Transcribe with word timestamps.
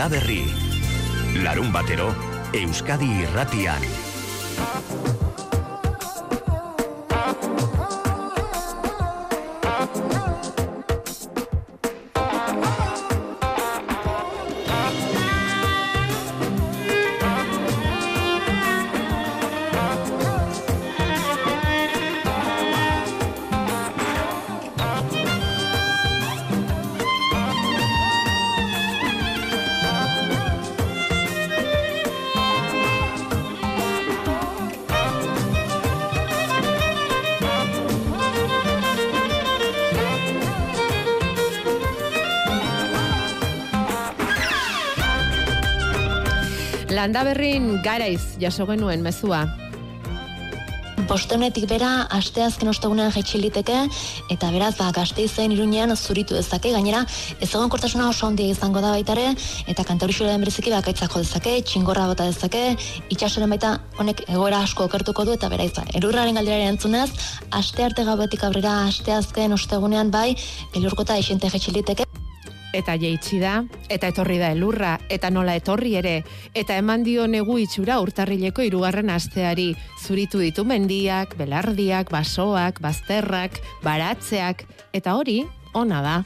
Landa 0.00 0.16
Berri. 0.16 0.48
Larun 1.44 1.68
batero, 1.76 2.08
Euskadi 2.56 3.20
irratian. 3.20 3.84
Landaberrin 47.00 47.78
garaiz 47.80 48.36
jaso 48.36 48.66
genuen 48.68 49.00
mezua. 49.00 49.46
Bostenetik 51.08 51.64
bera, 51.70 51.88
asteazken 52.12 52.68
ostegunean 52.68 53.08
jaitxiliteke, 53.14 53.78
eta 54.34 54.50
beraz, 54.52 54.74
ba, 54.76 54.90
gazteizen 54.94 55.54
irunean 55.54 55.94
zuritu 55.96 56.36
dezake, 56.36 56.74
gainera, 56.76 57.00
ez 57.40 57.48
egon 57.48 57.72
kortasuna 57.72 58.10
oso 58.10 58.28
handia 58.28 58.52
izango 58.52 58.82
da 58.84 58.92
baitare, 58.92 59.30
eta 59.72 59.86
kantaurixoaren 59.88 60.44
bereziki 60.44 60.74
bakaitzako 60.76 61.24
dezake, 61.24 61.56
txingorra 61.70 62.04
bota 62.12 62.28
dezake, 62.28 62.62
itxasoren 63.08 63.56
baita 63.56 63.72
honek 63.96 64.26
egoera 64.28 64.60
asko 64.68 64.90
okertuko 64.90 65.24
du, 65.24 65.38
eta 65.40 65.48
bera 65.48 65.66
izan, 65.72 65.88
erurraren 65.96 66.36
galderaren 66.36 66.76
entzunez, 66.76 67.08
aste 67.62 67.88
arte 67.88 68.04
gauetik 68.04 68.44
aurrera 68.44 68.76
asteazken 68.92 69.56
ostegunean 69.56 70.12
bai, 70.12 70.34
elurkota 70.76 71.16
esente 71.16 71.48
jaitxiliteke, 71.48 72.09
eta 72.80 72.96
jeitsi 73.00 73.38
da, 73.42 73.60
eta 73.92 74.08
etorri 74.10 74.38
da 74.40 74.50
elurra, 74.54 74.94
eta 75.12 75.30
nola 75.30 75.54
etorri 75.58 75.94
ere, 76.00 76.16
eta 76.56 76.78
eman 76.80 77.04
dio 77.04 77.26
negu 77.28 77.58
itxura 77.60 78.00
urtarrileko 78.00 78.64
irugarren 78.64 79.12
asteari, 79.12 79.74
zuritu 80.00 80.40
ditu 80.40 80.64
mendiak, 80.64 81.36
belardiak, 81.38 82.10
basoak, 82.12 82.80
bazterrak, 82.80 83.60
baratzeak, 83.84 84.64
eta 84.96 85.16
hori, 85.18 85.42
ona 85.74 86.02
da. 86.02 86.16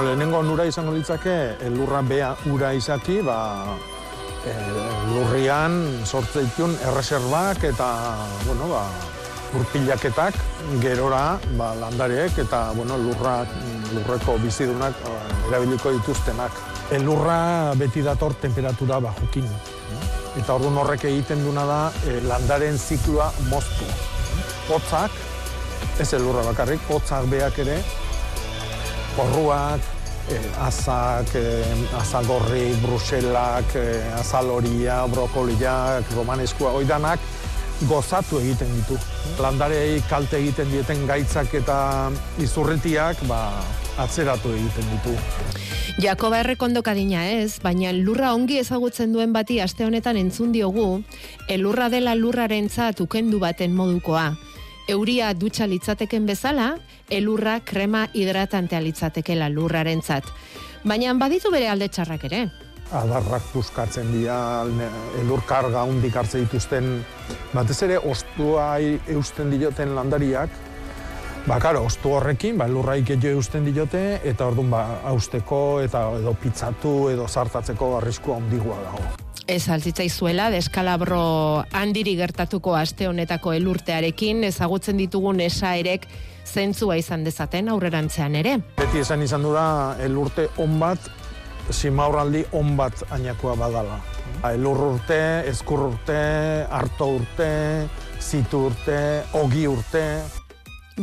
Lehenengo 0.00 0.42
nura 0.46 0.68
izango 0.68 0.94
litzake, 0.94 1.36
elurra 1.66 2.02
bea 2.06 2.32
ura 2.52 2.72
izaki, 2.78 3.20
ba, 3.26 3.38
e, 4.46 4.54
lurrian 5.12 5.78
sortze 6.06 6.46
ditun 6.46 6.76
erreserbak 6.86 7.64
eta, 7.72 7.92
bueno, 8.46 8.70
ba, 8.70 8.86
urpilaketak 9.56 10.36
gerora 10.82 11.38
ba, 11.56 11.72
landareek 11.78 12.38
eta 12.44 12.68
bueno, 12.76 12.98
lurrak, 13.00 13.48
lurreko 13.94 14.36
bizidunak 14.42 14.94
erabiliko 15.48 15.92
dituztenak. 15.96 16.52
Elurra 16.92 17.74
beti 17.76 18.02
dator 18.04 18.34
temperatura 18.40 19.00
bajukin. 19.00 19.48
Eta 20.38 20.54
orduan 20.54 20.78
horrek 20.82 21.08
egiten 21.08 21.42
duna 21.44 21.64
da 21.68 21.80
e, 22.06 22.18
landaren 22.28 22.78
ziklua 22.78 23.30
moztu. 23.48 23.88
Hotzak, 24.68 25.14
ez 26.00 26.08
elurra 26.16 26.44
bakarrik, 26.46 26.84
hotzak 26.92 27.26
beak 27.32 27.58
ere, 27.64 27.78
porruak, 29.16 29.84
e, 30.30 30.38
azak, 30.64 31.32
e, 31.34 31.64
azagorri, 31.98 32.66
bruselak, 32.84 33.74
e, 33.76 33.88
azaloria, 34.20 35.00
brokoliak, 35.10 36.12
romaneskua, 36.16 36.76
oidanak, 36.78 37.24
gozatu 37.86 38.40
egiten 38.40 38.70
ditu. 38.74 38.98
Landarei 39.38 40.00
kalte 40.10 40.38
egiten 40.40 40.70
dieten 40.72 41.06
gaitzak 41.06 41.54
eta 41.60 41.78
izurritiak, 42.42 43.22
ba, 43.30 43.62
atzeratu 44.02 44.52
egiten 44.56 44.90
ditu. 44.94 45.14
Jakoba 46.02 46.42
errekondokadina 46.44 47.24
ez, 47.40 47.58
baina 47.62 47.92
lurra 47.94 48.32
ongi 48.34 48.58
ezagutzen 48.58 49.12
duen 49.12 49.32
bati 49.34 49.60
aste 49.60 49.86
honetan 49.86 50.16
entzun 50.16 50.52
diogu, 50.52 51.02
elurra 51.48 51.88
dela 51.88 52.14
lurraren 52.14 52.68
ukendu 53.00 53.38
baten 53.38 53.74
modukoa. 53.74 54.36
Euria 54.88 55.34
dutxa 55.34 55.66
litzateken 55.66 56.26
bezala, 56.26 56.78
elurra 57.10 57.60
krema 57.60 58.08
hidratantea 58.14 58.80
litzatekela 58.80 59.48
lurraren 59.48 60.02
zat. 60.02 60.24
Baina 60.84 61.12
baditu 61.14 61.50
bere 61.50 61.68
alde 61.68 61.88
txarrak 61.88 62.24
ere 62.24 62.48
adarrak 62.92 63.42
puskatzen 63.52 64.12
dira, 64.12 64.64
elur 65.20 65.42
karga 65.46 65.84
hundik 65.88 66.16
hartze 66.16 66.40
dituzten, 66.44 66.98
batez 67.52 67.82
ere, 67.84 67.98
ostua 67.98 68.78
eusten 68.80 69.50
dioten 69.52 69.94
landariak, 69.96 70.50
ba, 71.48 71.58
karo, 71.60 71.84
ostu 71.88 72.12
horrekin, 72.16 72.58
ba, 72.58 72.66
elurraik 72.68 73.10
eusten 73.30 73.64
diote, 73.68 74.20
eta 74.24 74.48
orduan, 74.48 74.70
ba, 74.72 74.82
austeko, 75.12 75.80
eta 75.84 76.08
edo 76.18 76.34
pitzatu, 76.34 77.08
edo 77.12 77.28
zartatzeko 77.28 77.96
arrisku 77.98 78.34
handigua 78.36 78.76
dago. 78.84 79.08
Ez 79.48 79.68
altzitza 79.72 80.02
deskalabro 80.52 81.64
handiri 81.72 82.16
gertatuko 82.16 82.74
aste 82.76 83.08
honetako 83.08 83.52
elurtearekin, 83.52 84.44
ezagutzen 84.44 84.98
ditugun 84.98 85.40
esaerek 85.40 86.06
zentzua 86.44 86.96
izan 86.96 87.24
dezaten 87.24 87.68
aurrerantzean 87.68 88.34
ere. 88.34 88.58
Beti 88.76 88.98
esan 88.98 89.22
izan 89.22 89.42
du 89.42 89.52
da, 89.54 89.96
elurte 90.00 90.48
on 90.58 90.78
bat 90.78 90.98
simaurraldi 91.70 92.46
on 92.52 92.76
bat 92.76 93.02
ainakoa 93.10 93.56
badala. 93.56 94.00
Elur 94.52 94.80
urte, 94.92 95.20
eskur 95.50 95.80
urte, 95.88 96.18
harto 96.70 97.08
urte, 97.18 97.48
zitu 98.20 98.66
urte, 98.68 98.98
ogi 99.32 99.66
urte. 99.66 100.04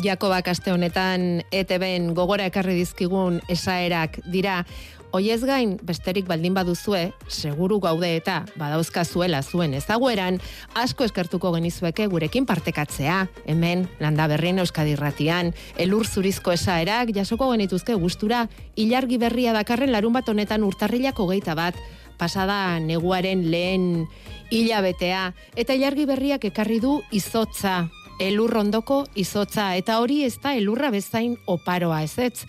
Jakobak 0.03 0.48
aste 0.52 0.74
honetan 0.74 1.42
ETB-en 1.56 2.12
gogora 2.16 2.48
ekarri 2.52 2.76
dizkigun 2.81 3.40
esaerak 3.50 4.20
dira 4.31 4.64
Oiez 5.11 5.39
gain, 5.47 5.77
besterik 5.85 6.25
baldin 6.27 6.53
baduzue, 6.53 7.13
seguru 7.31 7.77
gaude 7.79 8.09
eta 8.17 8.41
badauzka 8.59 9.05
zuela 9.05 9.39
zuen 9.43 9.73
ezagueran, 9.77 10.41
asko 10.75 11.05
eskertuko 11.07 11.53
genizueke 11.55 12.07
gurekin 12.11 12.45
partekatzea. 12.45 13.21
Hemen, 13.47 13.85
landa 13.99 14.27
berrien 14.27 14.59
euskadi 14.59 14.97
ratian, 14.99 15.53
elur 15.77 16.07
zurizko 16.07 16.51
esaerak, 16.51 17.13
jasoko 17.16 17.47
genituzke 17.53 17.95
gustura, 17.95 18.49
ilargi 18.75 19.17
berria 19.21 19.53
dakarren 19.55 19.93
larun 19.95 20.13
bat 20.19 20.27
honetan 20.27 20.67
urtarrilako 20.67 21.29
geita 21.31 21.55
bat, 21.55 21.79
pasada 22.17 22.79
neguaren 22.79 23.47
lehen 23.51 24.07
hilabetea, 24.51 25.29
eta 25.55 25.75
ilargi 25.75 26.05
berriak 26.11 26.51
ekarri 26.51 26.81
du 26.83 26.99
izotza, 27.16 27.85
elur 28.19 28.51
rondoko 28.51 29.05
izotza, 29.16 29.73
eta 29.75 29.99
hori 29.99 30.23
ez 30.27 30.37
da 30.43 30.55
elurra 30.55 30.91
bezain 30.91 31.37
oparoa 31.47 32.03
ez 32.03 32.17
ez. 32.19 32.47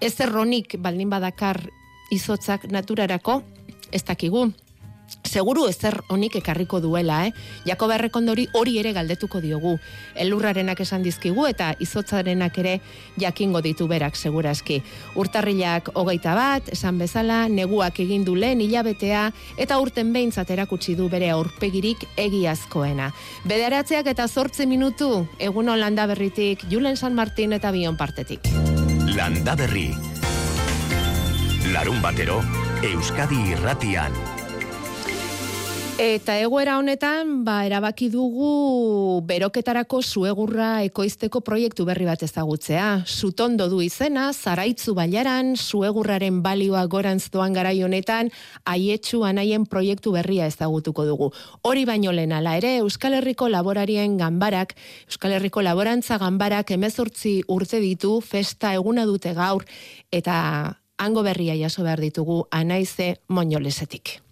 Ez 0.00 0.18
erronik 0.20 0.76
baldin 0.78 1.10
badakar 1.10 1.62
izotzak 2.10 2.68
naturarako, 2.70 3.42
ez 3.92 4.04
dakigu. 4.04 4.50
Seguru 5.24 5.66
ezer 5.68 5.98
honik 6.08 6.36
ekarriko 6.38 6.78
duela, 6.80 7.26
eh? 7.26 7.32
Jako 7.66 7.88
berrekondori 7.90 8.46
hori 8.56 8.78
ere 8.80 8.92
galdetuko 8.96 9.40
diogu. 9.40 9.74
Elurrarenak 10.16 10.80
esan 10.80 11.02
dizkigu 11.04 11.44
eta 11.46 11.72
izotzarenak 11.80 12.56
ere 12.62 12.74
jakingo 13.20 13.60
ditu 13.60 13.86
berak 13.90 14.16
segurazki. 14.16 14.80
Urtarrilak 15.20 15.90
hogeita 15.94 16.34
bat, 16.38 16.72
esan 16.72 16.98
bezala, 16.98 17.44
neguak 17.48 18.00
egin 18.00 18.24
du 18.24 18.34
lehen 18.34 18.62
hilabetea 18.64 19.26
eta 19.58 19.78
urten 19.82 20.12
behintzat 20.12 20.50
erakutsi 20.50 20.96
du 20.96 21.10
bere 21.12 21.30
aurpegirik 21.34 22.06
egiazkoena. 22.16 23.10
Bederatzeak 23.44 24.08
eta 24.14 24.28
zortze 24.28 24.66
minutu, 24.66 25.26
egun 25.38 25.68
landa 25.74 26.06
berritik, 26.06 26.64
Julen 26.70 26.96
San 26.96 27.14
Martin 27.14 27.52
eta 27.52 27.72
Bion 27.72 27.96
partetik. 27.96 28.40
Landa 29.14 29.54
berri, 29.54 29.90
Larun 31.72 32.02
batero, 32.04 32.42
Euskadi 32.84 33.38
irratian. 33.54 34.12
Eta 35.96 36.34
egoera 36.42 36.74
honetan, 36.76 37.30
ba, 37.46 37.62
erabaki 37.64 38.10
dugu 38.12 39.22
beroketarako 39.24 40.02
zuegurra 40.02 40.82
ekoizteko 40.84 41.40
proiektu 41.46 41.86
berri 41.88 42.04
bat 42.04 42.20
ezagutzea. 42.26 43.06
Sutondo 43.06 43.70
du 43.72 43.80
izena, 43.80 44.26
zaraitzu 44.34 44.92
baiaran, 44.98 45.54
zuegurraren 45.56 46.42
balioa 46.44 46.84
gorantz 46.84 47.30
doan 47.32 47.56
garai 47.56 47.78
honetan, 47.86 48.28
aietxu 48.68 49.24
anaien 49.24 49.64
proiektu 49.64 50.12
berria 50.12 50.50
ezagutuko 50.52 51.08
dugu. 51.08 51.32
Hori 51.62 51.88
baino 51.88 52.12
lehen 52.12 52.36
ala 52.36 52.58
ere, 52.60 52.76
Euskal 52.84 53.16
Herriko 53.22 53.48
laborarien 53.48 54.18
ganbarak, 54.20 54.76
Euskal 55.08 55.38
Herriko 55.38 55.64
laborantza 55.64 56.20
ganbarak 56.20 56.76
emezortzi 56.76 57.38
urte 57.48 57.80
ditu, 57.80 58.18
festa 58.20 58.76
eguna 58.76 59.08
dute 59.08 59.32
gaur, 59.32 59.64
eta 60.12 60.42
hango 60.98 61.22
berria 61.22 61.56
jaso 61.56 61.82
behar 61.82 62.00
ditugu 62.00 62.46
anaize 62.50 63.20
moñolesetik. 63.28 64.23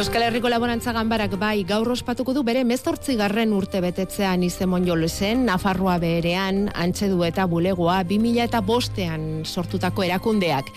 Euskal 0.00 0.22
Herriko 0.22 0.48
Laborantza 0.48 0.94
Ganbarak 0.96 1.34
bai 1.36 1.60
gaur 1.68 1.90
ospatuko 1.92 2.32
du 2.32 2.40
bere 2.40 2.62
mezortzi 2.64 3.18
garren 3.20 3.50
urte 3.52 3.82
betetzean 3.84 4.40
izemon 4.40 4.86
jolesen, 4.88 5.42
Nafarroa 5.44 5.98
beherean, 6.00 6.62
antxedu 6.72 7.18
eta 7.26 7.44
bulegoa, 7.44 7.98
2000 8.08 8.46
eta 8.46 8.62
bostean 8.64 9.26
sortutako 9.44 10.06
erakundeak. 10.06 10.70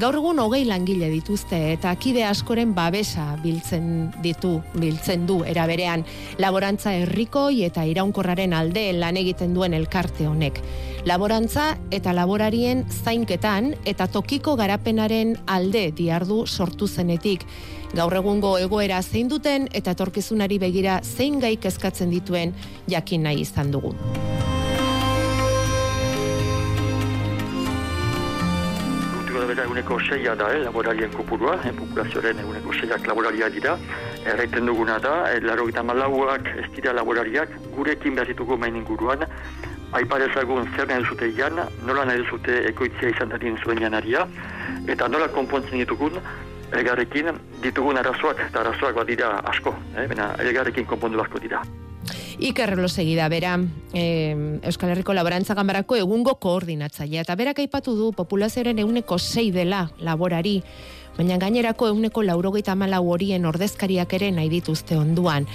Gaur 0.00 0.16
egun 0.16 0.40
hogei 0.40 0.62
langile 0.64 1.10
dituzte 1.12 1.58
eta 1.74 1.92
kide 2.00 2.24
askoren 2.24 2.72
babesa 2.72 3.26
biltzen 3.42 4.14
ditu, 4.24 4.54
biltzen 4.72 5.26
du 5.28 5.42
eraberean. 5.44 6.06
Laborantza 6.40 6.94
herrikoi 7.02 7.66
eta 7.66 7.84
iraunkorraren 7.84 8.54
alde 8.56 8.86
lan 8.96 9.20
egiten 9.20 9.52
duen 9.52 9.76
elkarte 9.76 10.24
honek. 10.30 10.62
Laborantza 11.04 11.74
eta 11.92 12.16
laborarien 12.16 12.86
zainketan 12.88 13.74
eta 13.84 14.08
tokiko 14.08 14.56
garapenaren 14.56 15.36
alde 15.48 15.90
diardu 15.96 16.46
sortu 16.46 16.88
zenetik 16.88 17.44
gaur 17.94 18.14
egungo 18.14 18.56
egoera 18.58 19.02
zein 19.02 19.28
duten 19.28 19.66
eta 19.74 19.96
etorkizunari 19.96 20.58
begira 20.62 21.00
zein 21.02 21.40
gai 21.40 21.56
kezkatzen 21.56 22.10
dituen 22.10 22.54
jakin 22.88 23.26
nahi 23.26 23.42
izan 23.46 23.72
dugu. 23.74 23.94
bera 29.50 29.64
eguneko 29.66 29.96
seia 30.06 30.34
da, 30.38 30.46
eh, 30.54 30.60
laborarien 30.62 31.10
kopurua, 31.10 31.56
eh, 31.64 31.72
populazioaren 31.74 32.38
eguneko 32.38 32.72
seiak 32.72 33.06
laboraria 33.08 33.48
dira. 33.50 33.76
Erraiten 34.24 34.66
duguna 34.66 34.98
da, 34.98 35.14
eh, 35.32 35.40
laro 35.42 35.68
eta 35.68 35.82
malauak 35.82 36.46
ez 36.60 36.68
dira 36.76 36.92
laborariak, 36.92 37.48
gurekin 37.74 38.14
behar 38.14 38.28
ditugu 38.28 38.56
main 38.56 38.76
inguruan, 38.76 39.24
aiparezagun 39.92 40.68
zer 40.76 40.86
nahi 40.86 41.02
duzute 41.02 41.32
ian, 41.34 41.58
nola 41.86 42.04
nahi 42.04 42.18
duzute 42.18 42.60
ekoitzia 42.68 43.10
izan 43.10 43.28
dadin 43.28 43.58
zuen 43.64 43.80
janaria, 43.80 44.26
eta 44.86 45.08
nola 45.08 45.26
konpontzen 45.28 45.82
ditugun, 45.82 46.20
elgarrekin 46.72 47.30
ditugun 47.62 47.98
arazoak 48.00 48.40
eta 48.48 48.62
arazoak 48.64 48.96
bat 48.96 49.08
dira 49.08 49.36
asko, 49.52 49.74
eh? 49.96 50.06
bena 50.10 50.34
elgarrekin 50.38 50.86
konpondu 50.86 51.20
asko 51.22 51.42
dira. 51.42 51.62
Iker 52.40 52.72
segida 52.88 53.28
bera, 53.28 53.58
eh, 53.92 54.60
Euskal 54.62 54.90
Herriko 54.90 55.12
Laborantza 55.12 55.54
Gambarako 55.54 55.96
egungo 55.96 56.34
koordinatzailea, 56.40 57.22
eta 57.22 57.36
berak 57.36 57.58
aipatu 57.58 57.94
du 57.96 58.12
populazioaren 58.12 58.78
eguneko 58.78 59.18
sei 59.18 59.50
dela 59.50 59.90
laborari, 59.98 60.62
baina 61.16 61.36
gainerako 61.36 61.88
eguneko 61.88 62.22
laurogeita 62.22 62.74
malau 62.74 63.10
horien 63.12 63.44
ordezkariak 63.44 64.12
ere 64.14 64.30
nahi 64.32 64.48
dituzte 64.48 64.96
onduan 64.96 65.46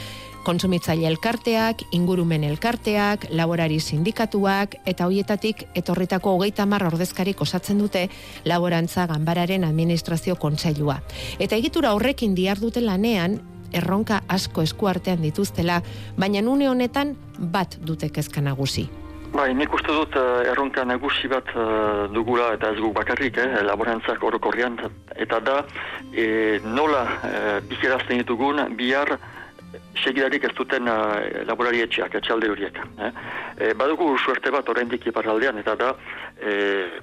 konsumitzaile 0.45 1.07
elkarteak, 1.09 1.81
ingurumen 1.97 2.45
elkarteak, 2.47 3.27
laborari 3.35 3.79
sindikatuak, 3.81 4.77
eta 4.85 5.09
hoietatik 5.09 5.65
etorritako 5.75 6.35
hogeita 6.37 6.67
marra 6.69 6.91
ordezkarik 6.93 7.41
osatzen 7.41 7.81
dute 7.81 8.07
laborantza 8.45 9.07
ganbararen 9.09 9.65
administrazio 9.67 10.37
kontsailua. 10.39 10.99
Eta 11.39 11.57
egitura 11.57 11.95
horrekin 11.97 12.35
diar 12.37 12.61
dute 12.61 12.83
lanean, 12.85 13.39
erronka 13.75 14.21
asko 14.31 14.63
eskuartean 14.63 15.23
dituztela, 15.25 15.81
baina 16.17 16.43
nune 16.45 16.69
honetan 16.69 17.15
bat 17.39 17.79
dute 17.81 18.11
kezka 18.13 18.43
nagusi. 18.45 18.87
Bai, 19.35 19.49
nik 19.57 19.73
uste 19.75 19.91
dut 19.91 20.13
uh, 20.15 20.45
erronka 20.47 20.85
nagusi 20.87 21.27
bat 21.27 21.49
uh, 21.59 22.05
dugula 22.13 22.53
eta 22.55 22.69
ez 22.71 22.79
gu 22.79 22.93
bakarrik, 22.95 23.35
eh, 23.43 23.63
laborantzak 23.67 24.23
orokorrian, 24.23 24.77
eta 25.11 25.41
da, 25.43 25.57
e, 26.13 26.61
nola 26.63 27.01
uh, 27.03 27.57
bizirazten 27.67 28.21
ditugun, 28.21 28.61
bihar 28.79 29.17
segidarik 30.03 30.43
ez 30.43 30.53
duten 30.57 30.87
uh, 30.87 31.43
laborari 31.47 31.81
etxeak, 31.85 32.15
etxalde 32.19 32.49
horiek. 32.51 32.77
Eh? 32.99 33.11
E, 33.57 33.73
badugu 33.77 34.17
suerte 34.17 34.51
bat 34.51 34.67
oraindik 34.69 35.05
iparraldean, 35.07 35.57
eta 35.61 35.75
da 35.79 35.91
e, 36.39 36.51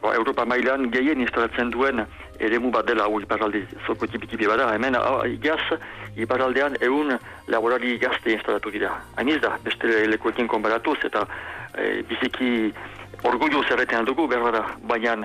ba, 0.03 0.15
Europa 0.15 0.45
mailan 0.45 0.91
gehien 0.93 1.21
instalatzen 1.25 1.71
duen 1.73 2.05
eremu 2.39 2.71
bat 2.75 2.87
dela 2.89 3.07
hau 3.09 3.21
iparraldi 3.21 3.63
zoko 3.87 4.07
tipi 4.07 4.47
bada. 4.47 4.69
Hemen 4.75 4.99
igaz 5.33 5.61
iparraldean 6.17 6.77
egun 6.81 7.17
laborari 7.49 7.97
gazte 7.99 8.35
instalatu 8.35 8.71
dira. 8.71 8.93
Hainiz 9.17 9.41
da, 9.41 9.57
beste 9.65 10.07
lekuekin 10.11 10.49
konbaratuz, 10.49 10.99
eta 11.09 11.27
e, 11.77 12.03
biziki 12.09 12.73
orgullu 13.25 13.63
zerretean 13.69 14.05
dugu, 14.05 14.27
berbara, 14.29 14.67
baina 14.83 15.17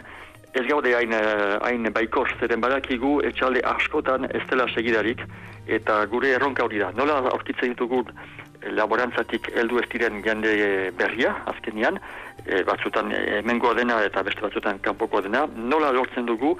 ez 0.57 0.65
gaude 0.69 0.93
hain, 0.95 1.13
hain 1.61 1.91
baikor, 1.93 2.31
zeren 2.39 2.61
badakigu 2.63 3.19
etxalde 3.27 3.61
askotan 3.75 4.27
ez 4.31 4.43
dela 4.49 4.67
segidarik, 4.73 5.21
eta 5.67 6.03
gure 6.11 6.33
erronka 6.37 6.65
hori 6.65 6.81
da. 6.83 6.91
Nola 6.95 7.19
aurkitzen 7.31 7.73
ditugu 7.73 8.03
eh, 8.07 8.71
laborantzatik 8.73 9.51
heldu 9.55 9.81
ez 9.81 9.87
diren 9.91 10.21
jende 10.25 10.53
berria, 10.97 11.35
azkenian, 11.53 11.99
e, 12.45 12.61
batzutan 12.67 13.11
hemengoa 13.11 13.73
dena 13.77 13.99
eta 14.05 14.23
beste 14.23 14.43
batzutan 14.43 14.79
kanpokoa 14.85 15.23
dena, 15.25 15.45
nola 15.73 15.91
lortzen 15.95 16.27
dugu 16.29 16.53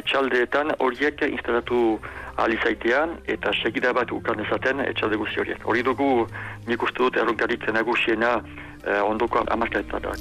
etxaldeetan 0.00 0.74
horiek 0.84 1.22
instalatu 1.28 1.98
alizaitean 2.44 3.16
eta 3.36 3.54
segida 3.62 3.94
bat 3.96 4.12
ukan 4.14 4.44
ezaten 4.46 4.82
etxalde 4.86 5.20
guzti 5.22 5.44
horiek. 5.44 5.62
Hori 5.64 5.86
dugu 5.86 6.26
nik 6.66 6.82
uste 6.82 7.04
dut 7.04 7.22
erronkarik 7.22 7.70
nagusiena 7.74 8.36
e, 8.84 9.00
ondoko 9.00 9.46
amarkaetan 9.46 10.12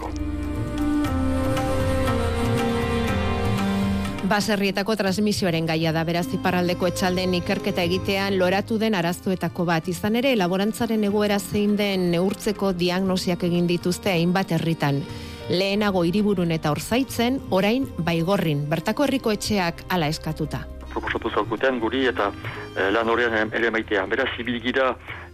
Baserrietako 4.28 4.98
transmisioaren 5.00 5.70
gaia 5.70 5.94
da 5.96 6.02
beraz 6.04 6.26
iparraldeko 6.36 6.90
etxalden 6.90 7.38
ikerketa 7.38 7.84
egitean 7.88 8.36
loratu 8.36 8.76
den 8.82 8.98
arazoetako 9.00 9.64
bat. 9.70 9.86
Izan 9.88 10.18
ere, 10.20 10.34
laborantzaren 10.36 11.06
egoera 11.08 11.38
zein 11.40 11.78
den 11.80 12.10
neurtzeko 12.12 12.74
diagnosiak 12.76 13.46
egin 13.48 13.70
dituzte 13.70 14.12
hainbat 14.12 14.52
herritan. 14.58 15.00
Lehenago 15.48 16.04
hiriburun 16.04 16.52
eta 16.52 16.74
orzaitzen, 16.76 17.40
orain 17.56 17.88
baigorrin, 18.04 18.66
bertako 18.68 19.08
herriko 19.08 19.32
etxeak 19.32 19.86
ala 19.96 20.12
eskatuta. 20.12 20.66
Proposatu 20.92 21.32
zaukuten 21.32 21.80
guri 21.80 22.04
eta 22.12 22.28
e, 22.76 22.90
lan 22.92 23.08
horrean 23.08 23.56
ere 23.56 23.72
maitea. 23.72 24.04
Beraz, 24.12 24.34
ibilgira 24.44 24.90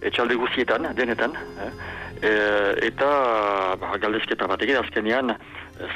etxalde 0.05 0.37
guzietan, 0.37 0.85
denetan, 0.93 1.33
e, 2.21 2.31
eta 2.91 3.09
ba, 3.81 3.97
galdezketa 3.97 4.45
bat 4.53 4.61
egin 4.61 4.83
azkenean, 4.83 5.33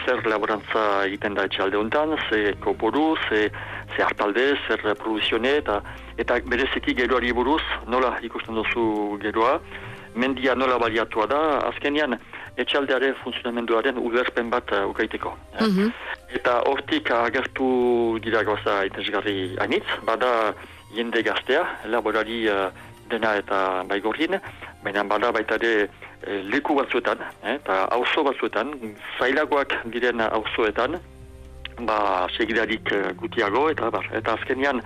zer 0.06 0.26
laborantza 0.26 0.84
egiten 1.06 1.36
da 1.38 1.46
etxalde 1.48 1.78
honetan, 1.78 2.16
ze 2.30 2.54
koporu, 2.64 3.16
ze, 3.30 3.50
ze 3.96 4.04
hartalde, 4.04 4.56
zer 4.68 4.96
produzione, 4.98 5.58
eta, 5.62 5.82
eta 6.18 6.40
bereziki 6.46 6.96
geroari 6.98 7.34
buruz, 7.34 7.64
nola 7.86 8.18
ikusten 8.26 8.58
duzu 8.58 9.18
geroa, 9.22 9.60
mendia 10.16 10.56
nola 10.56 10.80
baliatua 10.82 11.28
da, 11.30 11.42
azkenean 11.70 12.18
etxaldearen 12.58 13.14
funtzionamenduaren 13.22 14.00
uberpen 14.02 14.50
bat 14.50 14.72
uh, 14.74 14.88
ukaiteko. 14.90 15.36
Mhm. 15.60 15.92
Eta 16.40 16.58
hortik 16.68 17.12
agertu 17.14 17.68
dira 18.24 18.44
goza 18.44 18.82
itezgarri 18.90 19.56
hainitz, 19.62 19.86
bada 20.06 20.54
jende 20.96 21.22
gaztea, 21.24 21.64
laborari 21.86 22.48
uh, 22.50 22.72
dena 23.12 23.36
eta 23.40 23.84
baigorrin, 23.88 24.40
baina 24.84 25.04
bada 25.08 25.32
baita 25.32 25.60
ere 25.62 25.88
leku 26.26 26.76
batzuetan, 26.76 27.22
eh, 27.44 27.56
eta 27.56 27.84
auzo 27.94 28.24
batzuetan, 28.24 28.74
zailagoak 29.20 29.76
diren 29.94 30.22
auzoetan, 30.22 31.00
ba, 31.86 32.28
segidarik 32.38 32.92
e, 32.92 33.02
gutiago, 33.22 33.68
eta 33.70 33.92
bar, 33.94 34.08
eta 34.18 34.34
azkenian 34.34 34.82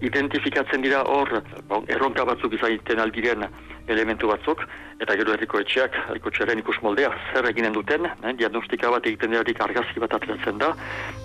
identifikatzen 0.00 0.82
dira 0.82 1.02
hor, 1.02 1.40
bon, 1.66 1.84
erronka 1.90 2.24
batzuk 2.24 2.54
izaiten 2.54 3.00
aldiren 3.02 3.48
elementu 3.88 4.30
batzuk, 4.30 4.62
eta 5.02 5.16
gero 5.18 5.34
herriko 5.34 5.58
etxeak, 5.58 5.96
herriko 6.08 6.30
txaren 6.30 6.62
ikus 6.62 6.78
moldea, 6.82 7.10
zer 7.32 7.48
eginen 7.50 7.74
duten, 7.74 8.06
eh, 8.06 8.34
diagnostika 8.38 8.90
bat 8.94 9.06
egiten 9.06 9.34
dirarik 9.34 9.60
argazki 9.60 10.00
bat 10.04 10.14
ateratzen 10.14 10.58
da, 10.62 10.74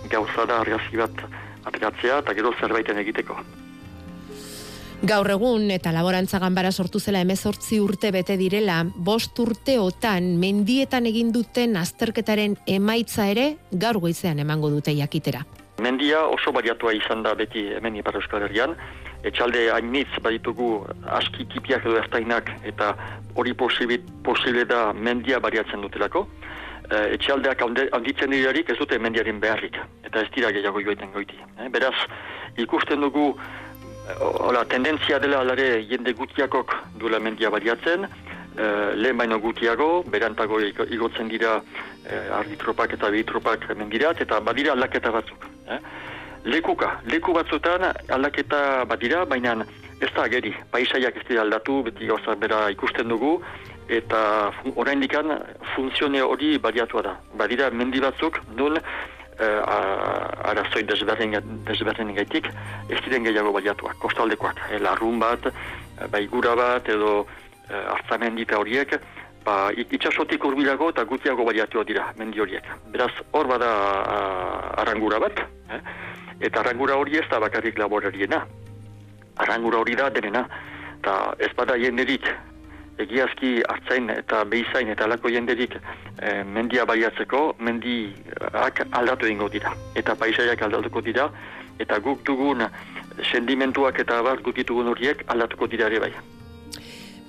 gauza 0.09 0.47
da 0.49 0.63
argazki 0.65 0.97
bat 0.97 1.27
ateratzea, 1.69 2.23
eta 2.25 2.33
gero 2.33 2.55
zerbaiten 2.59 2.97
egiteko. 3.05 3.37
Gaur 5.03 5.27
egun 5.33 5.65
eta 5.75 5.91
laborantza 5.91 6.39
ganbara 6.39 6.69
sortu 6.71 6.99
zela 7.03 7.19
emezortzi 7.25 7.75
urte 7.83 8.07
bete 8.15 8.37
direla, 8.39 8.77
bost 8.95 9.35
urteotan 9.43 10.29
mendietan 10.39 11.09
egin 11.09 11.33
duten 11.35 11.75
azterketaren 11.75 12.53
emaitza 12.71 13.25
ere 13.27 13.49
gaur 13.81 13.97
goizean 13.99 14.39
emango 14.39 14.69
dute 14.71 14.93
jakitera. 14.95 15.41
Mendia 15.83 16.21
oso 16.31 16.53
bariatua 16.55 16.93
izan 16.95 17.25
da 17.25 17.33
beti 17.35 17.65
hemen 17.75 17.97
Ipar 17.99 18.15
Euskal 18.15 18.45
Herrian, 18.47 18.77
etxalde 19.27 19.65
hainitz 19.75 20.21
baditugu 20.23 20.69
aski 21.17 21.49
tipiak 21.51 21.83
edo 21.83 21.97
ertainak 21.99 22.53
eta 22.63 22.93
hori 23.35 23.51
posible 23.59 24.63
da 24.69 24.85
mendia 24.93 25.41
bariatzen 25.43 25.83
dutelako. 25.83 26.23
E, 26.87 27.01
etxaldeak 27.17 27.65
handitzen 27.67 28.31
dirarik 28.31 28.71
ez 28.71 28.79
dute 28.79 29.01
mendiaren 29.03 29.43
beharrik, 29.43 29.75
eta 30.07 30.23
ez 30.23 30.31
dira 30.31 30.55
gehiago 30.55 30.79
joiten 30.87 31.11
goiti. 31.11 31.35
E, 31.59 31.67
beraz, 31.75 31.97
ikusten 32.55 33.03
dugu 33.03 33.33
Hola, 34.03 34.65
tendentzia 34.65 35.17
dela 35.17 35.39
alare 35.39 35.85
jende 35.87 36.11
gutiakok 36.13 36.73
duela 36.99 37.19
mendia 37.19 37.49
baliatzen, 37.49 38.03
uh, 38.03 38.91
lehen 38.99 39.15
baino 39.15 39.37
gutiago, 39.39 40.03
berantago 40.11 40.59
igotzen 40.59 41.29
dira 41.31 41.53
uh, 41.61 42.37
argitropak 42.39 42.97
eta 42.97 43.09
bitropak 43.13 43.69
mendirat, 43.79 44.19
eta 44.19 44.41
badira 44.43 44.73
aldaketa 44.73 45.13
batzuk. 45.15 45.47
Eh? 45.71 45.79
Lekuka, 46.51 46.99
leku 47.07 47.31
batzutan 47.31 47.87
aldaketa 48.11 48.83
badira, 48.83 49.23
baina 49.23 49.55
ez 50.01 50.11
da 50.11 50.27
geri, 50.27 50.51
paisaiak 50.75 51.21
ez 51.21 51.23
dira 51.29 51.47
aldatu, 51.47 51.79
beti 51.87 52.11
gauza 52.11 52.35
bera 52.35 52.65
ikusten 52.75 53.07
dugu, 53.07 53.37
eta 53.87 54.51
orain 54.75 54.99
dikan 54.99 55.31
funtzione 55.77 56.19
hori 56.19 56.57
baliatua 56.59 57.07
da. 57.07 57.15
Badira 57.39 57.71
mendi 57.71 58.03
batzuk, 58.03 58.41
nun 58.59 58.81
uh, 59.61 60.49
arazoi 60.51 60.83
desberdin 60.87 62.13
gaitik, 62.15 62.49
ez 62.89 62.99
diren 63.05 63.25
gehiago 63.25 63.53
baliatuak, 63.55 63.97
kostaldekoak, 64.01 64.59
e, 64.71 64.79
larrun 64.79 65.19
bat, 65.19 65.49
bai 66.11 66.25
gura 66.27 66.55
bat, 66.55 66.89
edo 66.89 67.25
hartzamendita 67.69 68.57
horiek, 68.59 68.97
ba, 69.43 69.71
itxasotik 69.75 70.43
urbilago 70.45 70.89
eta 70.93 71.05
gutiago 71.07 71.45
baliatua 71.47 71.83
dira 71.87 72.07
mendi 72.17 72.41
horiek. 72.43 72.67
Beraz, 72.93 73.11
hor 73.31 73.47
bada 73.47 73.69
uh, 73.69 74.81
arangura 74.83 75.19
bat, 75.23 75.43
eh? 75.69 75.81
eta 76.39 76.63
arangura 76.63 76.97
hori 76.99 77.19
ez 77.19 77.27
da 77.31 77.39
bakarrik 77.43 77.77
laborariena. 77.79 78.43
Arangura 79.43 79.81
hori 79.81 79.95
da 79.99 80.09
denena, 80.13 80.47
eta 80.99 81.17
ez 81.39 81.51
bada 81.57 81.77
jenderik 81.79 82.27
egiazki 82.99 83.61
hartzain 83.69 84.09
eta 84.13 84.43
behizain 84.45 84.89
eta 84.93 85.05
alako 85.05 85.29
jenderik 85.33 85.75
e, 85.77 86.43
mendia 86.43 86.85
baiatzeko, 86.85 87.55
mendiak 87.59 88.83
aldatu 88.91 89.25
egingo 89.25 89.49
dira. 89.49 89.73
Eta 89.95 90.15
paisaiak 90.15 90.61
aldatuko 90.61 91.01
dira, 91.01 91.29
eta 91.79 91.99
guk 91.99 92.23
dugun 92.25 92.65
sendimentuak 93.31 93.99
eta 93.99 94.19
abar 94.19 94.41
gutitugun 94.45 94.87
horiek 94.93 95.23
aldatuko 95.27 95.67
dira 95.67 95.89
ere 95.89 95.99
bai. 95.99 96.13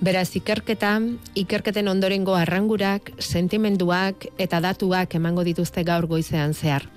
Beraz, 0.04 0.34
ikerketa, 0.36 0.98
ikerketen 1.38 1.88
ondorengo 1.88 2.34
arrangurak, 2.36 3.12
sentimenduak 3.18 4.26
eta 4.38 4.60
datuak 4.60 5.14
emango 5.14 5.44
dituzte 5.46 5.84
gaur 5.84 6.06
goizean 6.10 6.52
zehar. 6.52 6.88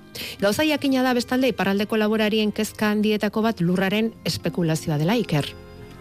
Gauza 0.42 0.64
jakina 0.66 1.04
da 1.06 1.14
bestalde 1.14 1.48
iparraldeko 1.52 1.96
laborarien 1.96 2.52
kezka 2.52 2.90
handietako 2.90 3.42
bat 3.46 3.62
lurraren 3.62 4.12
espekulazioa 4.26 4.98
dela 4.98 5.16
iker. 5.16 5.46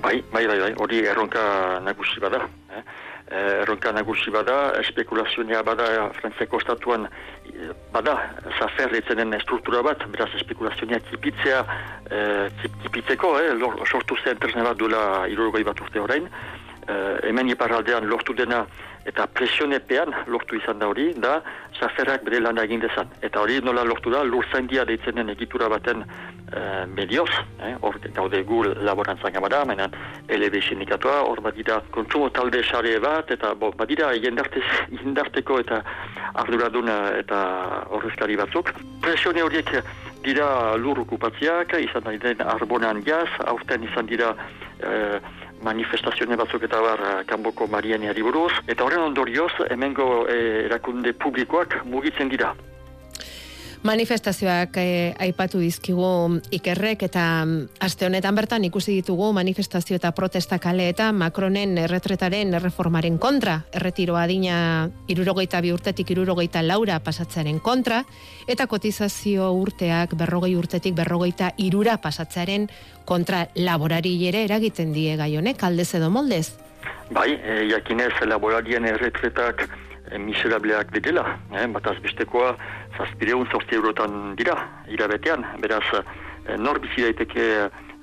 Bai, 0.02 0.24
bai, 0.32 0.46
bai, 0.46 0.60
bai, 0.60 0.74
hori 0.78 1.00
erronka 1.06 1.80
nagusi 1.80 2.20
bada. 2.20 2.48
Eh? 2.70 2.84
eh 3.30 3.62
erronka 3.62 3.92
nagusi 3.92 4.30
bada, 4.32 4.74
espekulazioa 4.80 5.64
bada 5.64 5.88
Frantziako 6.20 6.60
estatuan 6.62 7.08
bada, 7.92 8.14
zafer 8.60 8.94
etzenen 8.96 9.34
struktura 9.42 9.82
bat, 9.82 10.06
beraz 10.14 10.30
espekulazioa 10.36 11.00
tipitzea, 11.10 11.66
eh, 12.12 12.48
tipitzeko, 12.84 13.40
eh, 13.40 13.58
sortu 13.86 14.16
zen 14.24 14.38
tresne 14.38 14.64
bat 14.64 14.78
duela 14.78 15.28
irurgoi 15.28 15.64
bat 15.64 15.82
urte 15.82 16.00
horrein, 16.00 16.30
uh, 16.88 17.18
hemen 17.28 17.50
iparaldean 17.52 18.08
lortu 18.10 18.36
dena 18.36 18.64
eta 19.08 19.28
presionepean 19.32 20.14
lortu 20.28 20.58
izan 20.60 20.80
da 20.80 20.90
hori, 20.92 21.14
da 21.16 21.38
zaferrak 21.80 22.24
bere 22.26 22.40
lan 22.42 22.58
egin 22.62 22.82
dezan. 22.84 23.10
Eta 23.22 23.42
hori 23.42 23.60
nola 23.64 23.84
lortu 23.84 24.12
da, 24.14 24.24
lur 24.24 24.46
zaindia 24.52 24.86
deitzenen 24.86 25.30
egitura 25.34 25.70
baten 25.70 26.04
uh, 26.04 26.86
medioz, 26.94 27.30
eh, 27.62 27.74
hor 27.82 28.00
gaude 28.16 28.42
gu 28.48 28.64
laborantzan 28.88 29.34
gamada, 29.34 29.64
menan 29.66 29.94
LB 30.30 30.62
sindikatua, 30.64 31.22
hor 31.30 31.42
badira 31.46 31.80
kontsumo 31.92 32.30
talde 32.30 32.64
sare 32.64 32.98
bat, 33.04 33.32
eta 33.32 33.54
bo, 33.54 33.72
badira 33.78 34.12
jendarteko 34.18 35.60
eta 35.64 35.82
arduradun 36.44 36.90
eta 37.20 37.40
horrezkari 37.90 38.38
batzuk. 38.40 38.74
Presione 39.02 39.44
horiek 39.46 39.74
dira 40.28 40.76
lur 40.76 41.00
okupatziak, 41.06 41.74
izan 41.80 42.04
da 42.06 42.16
den 42.22 42.44
arbonan 42.44 43.02
jaz, 43.08 43.30
aurten 43.48 43.88
izan 43.88 44.10
dira 44.12 44.34
uh, 44.36 45.18
manifestazioen 45.64 46.38
batzuk 46.38 46.64
eta 46.68 46.82
bar 46.82 47.02
eh, 47.02 47.20
kanboko 47.30 47.68
marianiari 47.72 48.24
buruz, 48.26 48.52
eta 48.68 48.86
horren 48.86 49.06
ondorioz, 49.10 49.52
hemengo 49.70 50.26
eh, 50.30 50.66
erakunde 50.66 51.14
publikoak 51.14 51.80
mugitzen 51.86 52.30
dira. 52.30 52.54
Manifestazioak 53.88 54.78
eh, 54.82 55.14
aipatu 55.24 55.62
dizkigu 55.64 56.08
ikerrek 56.52 57.06
eta 57.08 57.22
mm, 57.46 57.78
aste 57.86 58.08
honetan 58.08 58.36
bertan 58.36 58.66
ikusi 58.68 58.98
ditugu 58.98 59.30
manifestazio 59.38 59.96
eta 59.96 60.12
protesta 60.18 60.58
kale 60.60 60.90
eta 60.92 61.14
Macronen 61.16 61.78
erretretaren 61.86 62.52
erreformaren 62.60 63.16
kontra, 63.22 63.62
erretiro 63.72 64.18
adina 64.20 64.90
irurogeita 65.08 65.62
bi 65.64 65.72
urtetik 65.72 66.12
irurogeita 66.12 66.66
laura 66.68 67.00
pasatzaren 67.00 67.62
kontra, 67.64 68.02
eta 68.48 68.68
kotizazio 68.68 69.54
urteak 69.56 70.18
berrogei 70.20 70.56
urtetik 70.60 70.98
berrogeita 70.98 71.54
irura 71.56 71.96
pasatzaren 72.04 72.68
kontra 73.06 73.46
laborari 73.56 74.18
ere 74.28 74.44
eragiten 74.50 74.92
die 74.92 75.16
gai 75.16 75.32
honek 75.38 75.64
aldez 75.64 75.94
edo 75.96 76.12
moldez. 76.12 76.58
Bai, 77.16 77.30
e, 77.40 77.62
jakinez 77.72 78.12
laborarien 78.28 78.84
erretretak 78.86 79.70
miserableak 80.20 80.94
didela, 80.96 81.26
eh, 81.52 81.68
bat 81.68 81.88
azbestekoa 81.92 82.56
zazpideun 82.98 83.48
zortzi 83.52 83.76
eurotan 83.76 84.36
dira, 84.38 84.56
irabetean, 84.88 85.46
beraz 85.62 85.84
e, 85.94 86.58
nor 86.58 86.80
bizi 86.80 87.04
daiteke 87.06 87.46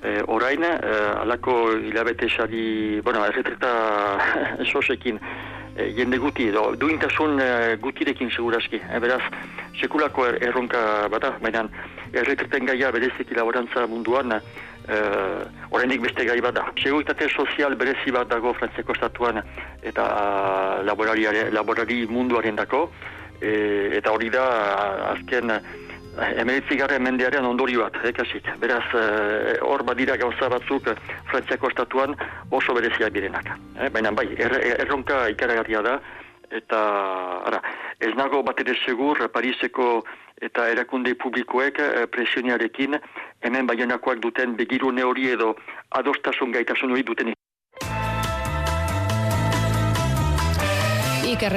e, 0.03 0.13
orain, 0.27 0.63
e, 0.63 0.93
alako 1.21 1.55
hilabete 1.79 2.29
xari, 2.29 3.01
bueno, 3.01 3.25
erretreta 3.25 3.73
sosekin, 4.71 5.19
e, 5.75 5.89
jende 5.97 6.19
guti, 6.21 6.49
do, 6.53 6.67
duintasun 6.79 7.41
e, 7.41 7.49
gutirekin 7.81 8.31
seguraski, 8.31 8.79
e, 8.79 9.01
beraz, 9.03 9.23
sekulako 9.81 10.29
er, 10.29 10.39
erronka 10.49 11.09
bada, 11.11 11.35
baina 11.41 11.65
erretreten 12.13 12.69
gaia 12.69 12.93
berezik 12.95 13.33
laborantza 13.35 13.87
munduan, 13.91 14.39
uh, 14.89 15.43
oraindik 15.71 16.01
beste 16.01 16.25
gai 16.25 16.39
bada. 16.41 16.65
Seguritate 16.81 17.27
sozial 17.29 17.75
berezi 17.75 18.11
bat 18.11 18.29
dago 18.29 18.53
Frantziako 18.53 18.95
estatuan 18.95 19.41
eta 19.83 20.05
laborari, 20.83 21.27
laborari 21.51 22.05
munduaren 22.09 22.55
dako, 22.55 22.89
e, 23.41 23.91
eta 23.97 24.11
hori 24.11 24.29
da 24.33 24.45
azken 25.11 25.51
emeritzigarren 26.15 27.03
mendearen 27.03 27.45
ondori 27.45 27.75
bat, 27.77 27.97
ekasik. 28.07 28.47
Beraz, 28.61 28.83
hor 29.61 29.83
uh, 29.83 29.87
badira 29.87 30.15
gauza 30.17 30.49
batzuk 30.49 30.87
Frantziako 31.31 31.71
estatuan 31.73 32.15
oso 32.51 32.73
bereziak 32.77 33.11
birenak. 33.13 33.51
Eh? 33.79 33.89
Baina 33.91 34.13
bai, 34.15 34.29
er, 34.39 34.55
erronka 34.79 35.25
ikaragarria 35.33 35.81
da, 35.85 35.97
eta 36.55 36.79
ara, 37.49 37.61
ez 37.99 38.13
nago 38.15 38.41
bat 38.47 38.59
ere 38.63 38.77
segur 38.85 39.19
Pariseko 39.33 40.05
eta 40.41 40.67
erakunde 40.69 41.15
publikoek 41.15 41.79
eh, 41.79 42.07
presioniarekin 42.11 42.99
hemen 43.41 43.67
baionakoak 43.67 44.21
duten 44.21 44.55
begirune 44.59 45.03
hori 45.03 45.29
edo 45.31 45.55
adostasun 45.91 46.51
gaitasun 46.51 46.91
hori 46.91 47.03
duten 47.07 47.33
Iker 51.25 51.55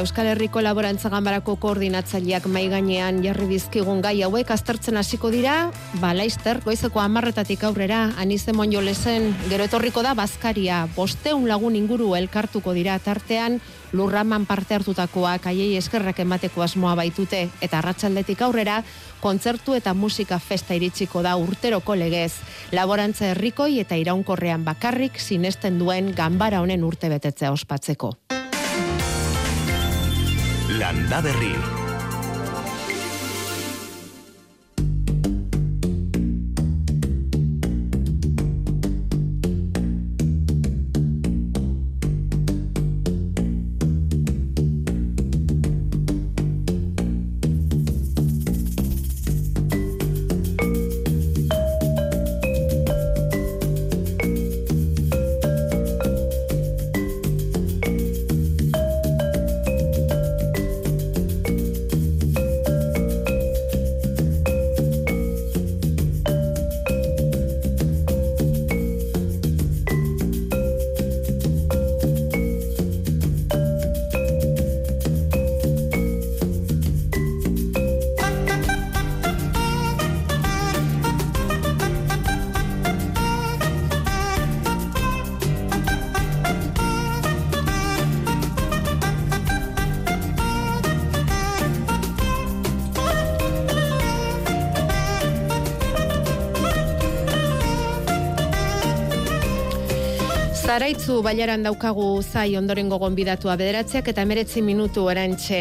Euskal 0.00 0.26
Herriko 0.26 0.62
Laborantza 0.64 1.10
Ganbarako 1.12 1.58
koordinatzaileak 1.60 2.46
mai 2.48 2.68
gainean 2.72 3.18
jarri 3.22 3.44
dizkigun 3.50 4.00
gai 4.00 4.22
hauek 4.24 4.50
aztertzen 4.50 4.96
hasiko 4.96 5.28
dira, 5.30 5.70
ba 6.00 6.14
Laister 6.14 6.62
goizeko 6.64 6.98
10 6.98 7.66
aurrera 7.68 8.12
Anize 8.16 8.54
Monjolesen 8.56 9.34
gero 9.50 9.64
etorriko 9.68 10.02
da 10.02 10.14
Bazkaria, 10.14 10.86
500 10.96 11.46
lagun 11.46 11.76
inguru 11.76 12.14
elkartuko 12.16 12.72
dira 12.72 12.98
tartean 12.98 13.60
lurraman 13.92 14.46
parte 14.46 14.74
hartutakoak 14.74 15.46
haiei 15.46 15.76
eskerrak 15.76 16.18
emateko 16.24 16.62
asmoa 16.62 16.94
baitute 16.96 17.48
eta 17.60 17.78
arratsaldetik 17.78 18.42
aurrera 18.42 18.82
kontzertu 19.20 19.74
eta 19.78 19.94
musika 19.94 20.38
festa 20.38 20.74
iritsiko 20.74 21.22
da 21.22 21.36
urteroko 21.36 21.94
legez. 21.94 22.32
Laborantza 22.72 23.30
herrikoi 23.30 23.78
eta 23.80 23.98
iraunkorrean 24.00 24.64
bakarrik 24.64 25.20
sinesten 25.20 25.78
duen 25.78 26.12
ganbara 26.16 26.60
honen 26.60 26.84
urte 26.84 27.08
betetzea 27.12 27.52
ospatzeko. 27.52 28.16
Landa 30.78 31.22
Zaraitzu 100.72 101.18
bailaran 101.20 101.66
daukagu 101.66 102.22
zai 102.24 102.54
ondorengo 102.56 102.96
gonbidatua 102.96 103.58
bederatziak 103.60 104.06
eta 104.08 104.22
emeretzi 104.24 104.62
minutu 104.64 105.02
erantxe. 105.12 105.58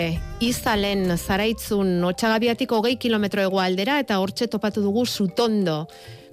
Izalen 0.48 1.18
zaraitzun 1.18 1.90
otxagabiatik 2.08 2.72
hogei 2.72 2.94
kilometro 2.96 3.44
egoaldera 3.44 3.98
eta 4.00 4.22
hortxe 4.24 4.48
topatu 4.54 4.80
dugu 4.86 5.04
sutondo. 5.04 5.76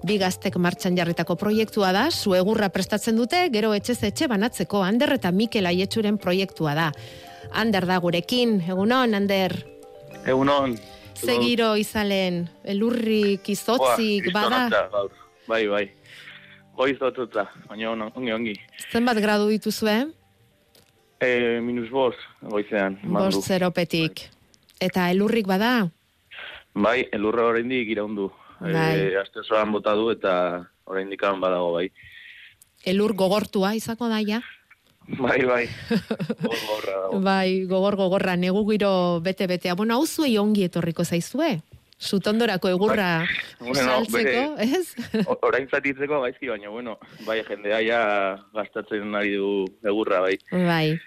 Bi 0.06 0.20
gaztek 0.22 0.60
martxan 0.62 0.94
jarritako 0.94 1.34
proiektua 1.40 1.90
da, 1.96 2.04
zuegurra 2.12 2.68
prestatzen 2.70 3.18
dute, 3.18 3.42
gero 3.50 3.74
etxez 3.74 3.98
etxe 4.12 4.30
banatzeko, 4.30 4.84
Ander 4.86 5.16
eta 5.16 5.34
Mikel 5.34 5.66
Aietxuren 5.66 6.22
proiektua 6.22 6.78
da. 6.78 6.88
Ander 7.50 7.82
da 7.90 7.98
gurekin, 7.98 8.60
egunon, 8.62 9.18
Ander. 9.18 9.58
Egunon. 10.22 10.78
Zegiro 11.18 11.74
izalen, 11.74 12.44
elurrik, 12.62 13.50
izotzik, 13.58 14.30
Buah, 14.30 14.44
bada. 14.44 14.86
gaur. 14.92 15.10
Bai, 15.50 15.64
bai. 15.66 15.88
Goiz 16.78 16.98
dotuta, 17.00 17.48
baina 17.66 17.90
on- 17.90 18.10
ongi, 18.14 18.32
ongi. 18.32 18.54
Zenbat 18.92 19.18
gradu 19.18 19.48
dituzue? 19.50 19.96
E, 21.20 21.58
minus 21.60 21.90
bost, 21.90 22.18
goizean. 22.42 23.00
Bost 23.02 23.42
zeropetik. 23.48 24.28
Eta 24.80 25.08
elurrik 25.10 25.48
bada? 25.50 25.88
Bai, 26.74 27.08
elurra 27.12 27.48
oraindik 27.50 27.88
iraundu. 27.90 28.28
Bai. 28.60 29.10
E, 29.10 29.16
aste 29.18 29.40
osoan 29.42 29.72
bota 29.74 29.94
du 29.98 30.10
eta 30.14 30.68
oraindik 30.86 31.20
badago, 31.20 31.72
bai. 31.72 31.90
Elur 32.86 33.12
gogortua 33.14 33.74
izako 33.74 34.08
daia? 34.08 34.40
Bai, 35.18 35.40
bai. 35.44 35.66
Gor, 36.44 36.58
gorra 36.68 36.94
dago. 37.02 37.20
Bai, 37.24 37.64
gogor 37.66 37.96
gogorra, 37.96 38.36
negu 38.36 38.62
giro 38.70 39.20
bete-betea. 39.20 39.74
Bueno, 39.74 39.94
hau 39.96 40.06
zuei 40.06 40.36
ongi 40.38 40.62
etorriko 40.68 41.02
zaizue? 41.04 41.60
Sutondorako 41.98 42.70
egurra 42.70 43.26
Bai. 43.26 43.72
Bueno, 43.72 43.82
saltzeko, 43.82 44.42
ez? 44.62 45.26
Orain 45.42 45.66
zatitzeko 45.66 46.20
gaizki, 46.22 46.48
baina, 46.48 46.70
bueno, 46.70 46.96
bai, 47.26 47.40
jendea 47.46 47.80
ja 47.82 48.00
gastatzen 48.54 49.14
ari 49.18 49.34
du 49.34 49.66
egurra, 49.82 50.22
bai. 50.22 50.36
Bai. 50.52 50.98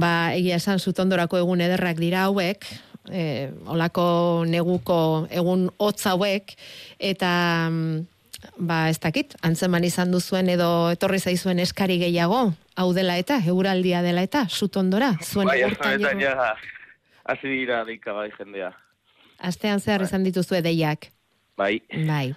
Ba, 0.00 0.32
egia 0.34 0.56
esan 0.56 0.80
sutondorako 0.80 1.42
egun 1.42 1.60
ederrak 1.60 2.00
dira 2.00 2.24
hauek, 2.26 2.64
e, 3.12 3.50
olako 3.68 4.46
neguko 4.48 5.28
egun 5.28 5.68
hotz 5.76 6.00
hauek, 6.08 6.56
eta 6.98 7.30
mm, 7.68 8.00
ba, 8.64 8.80
ez 8.88 8.98
dakit, 9.04 9.36
antzeman 9.44 9.84
izan 9.84 10.10
duzuen 10.14 10.48
edo 10.48 10.88
etorri 10.94 11.20
zaizuen 11.20 11.60
eskari 11.60 12.00
gehiago, 12.00 12.46
hau 12.80 12.90
dela 12.96 13.20
eta, 13.20 13.42
eguraldia 13.44 14.00
dela 14.02 14.24
eta, 14.24 14.46
sutondora, 14.48 15.12
zuen 15.22 15.52
bai, 15.52 15.60
egurtan 15.68 16.24
ja, 16.24 16.54
hasi 17.28 17.58
dira 17.60 17.84
deika 17.84 18.16
bai 18.16 18.30
jendea. 18.40 18.72
Astean 19.38 19.80
zehar 19.80 20.02
izan 20.02 20.24
dituzue 20.26 20.62
deiak. 20.62 21.10
Bai. 21.56 21.82
Bai. 22.06 22.34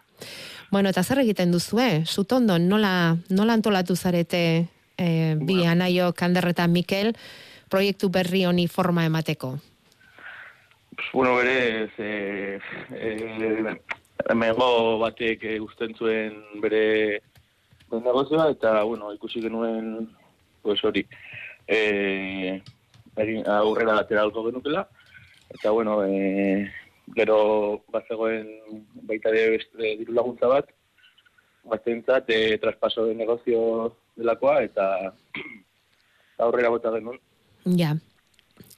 Bueno, 0.71 0.89
eta 0.89 1.03
zer 1.03 1.19
egiten 1.19 1.51
duzue? 1.51 2.05
Sutondo, 2.05 2.57
nola, 2.59 3.17
nola 3.29 3.57
antolatu 3.57 3.95
zarete 3.95 4.43
e, 4.97 5.35
bi 5.35 5.65
anaio 5.65 6.13
Kander 6.13 6.47
eta 6.53 6.67
Mikel 6.67 7.11
proiektu 7.71 8.09
berri 8.09 8.45
honi 8.45 8.67
forma 8.67 9.05
emateko? 9.05 9.55
Bueno, 11.13 11.35
berez, 11.35 11.91
e, 11.97 12.59
e, 12.95 13.75
emengo 14.29 14.99
batek 15.01 15.43
e, 15.43 15.59
usten 15.63 15.95
zuen 15.95 16.35
bere, 16.63 17.21
bere 17.89 18.03
negozioa, 18.05 18.49
eta, 18.51 18.83
bueno, 18.83 19.11
ikusi 19.15 19.41
genuen, 19.41 20.09
pues 20.61 20.83
hori, 20.85 21.05
e, 21.67 22.61
aurrera 23.47 23.97
atera 23.99 24.27
alko 24.27 24.45
genukela, 24.45 24.85
eta, 25.49 25.71
bueno, 25.71 26.03
e, 26.05 26.69
gero 27.15 27.83
bazegoen 27.91 28.47
baita 29.07 29.29
ere 29.29 29.57
beste 29.57 29.95
diru 29.99 30.13
laguntza 30.13 30.47
bat, 30.51 30.69
batentzat 31.67 32.29
e, 32.29 32.57
traspaso 32.61 33.05
de 33.05 33.15
negozio 33.15 33.95
delakoa, 34.15 34.61
eta 34.63 35.13
aurrera 36.45 36.69
bota 36.73 36.91
genuen. 36.95 37.19
Ja. 37.77 37.95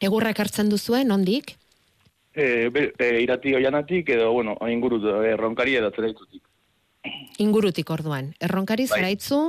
Egurrak 0.04 0.40
hartzen 0.40 0.70
duzue, 0.72 1.04
nondik? 1.08 1.56
E, 2.34 2.70
be, 2.74 2.90
e, 2.98 3.22
irati 3.24 3.54
oianatik 3.56 4.10
edo, 4.16 4.32
bueno, 4.34 4.58
inguru 4.70 5.00
e, 5.24 5.36
ronkari 5.40 5.78
edo 5.80 5.92
zeraitutik. 5.96 6.42
Ingurutik 7.44 7.90
orduan. 7.92 8.34
Erronkari 8.40 8.88
Bai. 8.88 9.00
zaraitzu, 9.00 9.40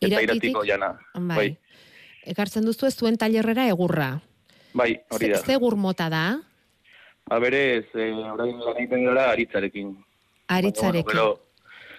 Eta 0.00 0.08
iratitik, 0.20 0.50
iratiko 0.50 0.60
oiana. 0.60 0.90
bai. 1.14 1.36
Bai, 1.36 1.48
Ekartzen 2.26 2.64
duzu 2.66 2.88
ez 2.88 2.96
zuen 2.98 3.16
tailerrera 3.16 3.68
egurra. 3.70 4.20
bai 4.74 4.98
hori 5.10 5.28
da. 5.30 5.38
Ze, 5.38 5.46
ze 5.46 5.52
egur 5.54 5.76
mota 5.76 6.08
da? 6.10 6.40
Ba, 7.28 7.38
berez, 7.42 7.86
e, 7.94 8.10
orain 8.32 8.58
lan 8.60 8.76
egiten 8.78 9.04
gara 9.08 9.30
aritzarekin. 9.32 9.96
Aritzarekin. 10.48 11.06
Baina, 11.06 11.22
bueno, 11.22 11.40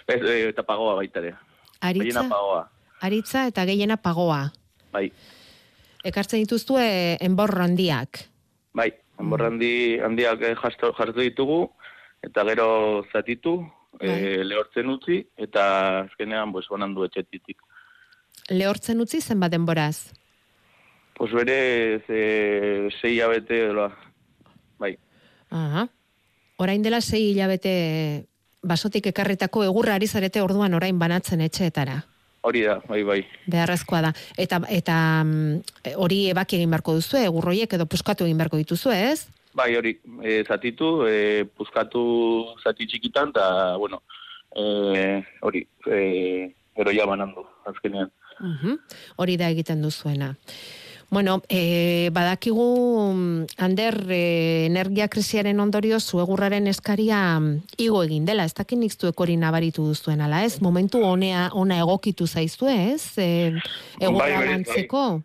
gero, 0.08 0.16
ez, 0.16 0.22
e, 0.24 0.50
eta 0.54 0.64
pagoa 0.64 0.96
baita 0.96 1.20
ere. 1.20 1.34
Aritza, 1.82 2.04
Gehiena 2.06 2.30
pagoa. 2.30 2.62
aritza 3.02 3.48
eta 3.48 3.66
gehiena 3.66 3.98
pagoa. 3.98 4.52
Bai, 4.94 5.12
Ekartzen 6.08 6.40
dituzue 6.46 7.18
enborro 7.22 7.64
handiak. 7.64 8.24
bai. 8.74 8.94
Enborrandi 9.20 9.98
handiak 10.06 10.42
eh, 10.46 10.56
jasto, 10.56 10.92
jartu 10.94 11.20
ditugu, 11.26 11.72
eta 12.22 12.44
gero 12.46 13.04
zatitu, 13.12 13.56
Bai. 13.98 14.10
e, 14.10 14.44
lehortzen 14.46 14.90
utzi, 14.94 15.24
eta 15.36 16.04
azkenean, 16.04 16.52
pues, 16.54 16.68
banan 16.70 16.94
du 16.94 17.04
etxetitik. 17.04 17.58
Lehortzen 18.54 19.02
utzi 19.02 19.20
zenbat 19.22 19.52
denboraz? 19.52 20.14
Pues 21.18 21.34
berez, 21.34 22.04
e, 22.08 22.90
sei 23.02 23.20
abete, 23.26 23.58
edo, 23.72 23.90
bai, 23.90 24.07
Aha. 25.50 25.88
Orain 26.58 26.82
dela 26.84 27.02
sei 27.02 27.32
hilabete 27.32 28.26
basotik 28.64 29.08
ekarritako 29.12 29.64
egurra 29.64 29.96
ari 29.96 30.08
zarete 30.08 30.42
orduan 30.42 30.74
orain 30.74 31.00
banatzen 31.00 31.42
etxeetara. 31.42 32.04
hori 32.48 32.62
da, 32.64 32.78
bai, 32.88 33.02
bai. 33.04 33.18
Beharrezkoa 33.52 34.02
da. 34.06 34.12
Eta, 34.40 34.62
eta 34.72 34.98
mm, 35.26 35.96
hori 36.00 36.30
ebaki 36.32 36.56
egin 36.56 36.72
beharko 36.72 36.94
duzu, 36.96 37.18
egurroiek 37.20 37.74
edo 37.76 37.86
puskatu 37.92 38.24
egin 38.24 38.38
beharko 38.40 38.60
dituzu, 38.62 38.94
ez? 38.96 39.28
Bai, 39.58 39.74
hori, 39.76 39.98
e, 40.24 40.44
zatitu, 40.46 41.02
e, 41.10 41.44
puzkatu 41.58 42.04
zati 42.64 42.88
txikitan, 42.88 43.34
eta, 43.36 43.76
bueno, 43.82 44.00
e, 44.56 44.64
hori, 45.42 45.66
e, 45.92 46.00
gero 46.78 46.94
ja 46.96 47.08
banandu, 47.10 47.44
azkenean. 47.68 48.14
Mhm. 48.40 48.78
Hori 49.18 49.36
da 49.36 49.50
egiten 49.50 49.82
duzuena. 49.82 50.36
Bueno, 51.10 51.42
e, 51.48 52.10
badakigu, 52.12 53.14
mm, 53.14 53.46
Ander, 53.58 53.96
e, 54.12 54.66
energia 54.66 55.08
krisiaren 55.08 55.60
ondorio 55.60 56.02
zuegurraren 56.02 56.68
eskaria 56.68 57.40
mm, 57.40 57.78
igo 57.80 58.04
egin 58.04 58.26
dela, 58.26 58.44
ez 58.44 58.54
dakin 58.54 58.82
nik 58.82 58.92
hori 59.16 59.38
nabaritu 59.38 59.86
duzuen, 59.88 60.20
ala 60.20 60.44
ez? 60.44 60.60
Momentu 60.62 61.00
honea, 61.06 61.50
ona 61.54 61.80
egokitu 61.80 62.28
zaizue, 62.28 62.94
ez? 62.94 63.18
E, 63.18 63.54
egurra 64.02 64.26
Bai, 64.26 64.36
bai, 64.36 64.48
lantzeko? 64.52 65.22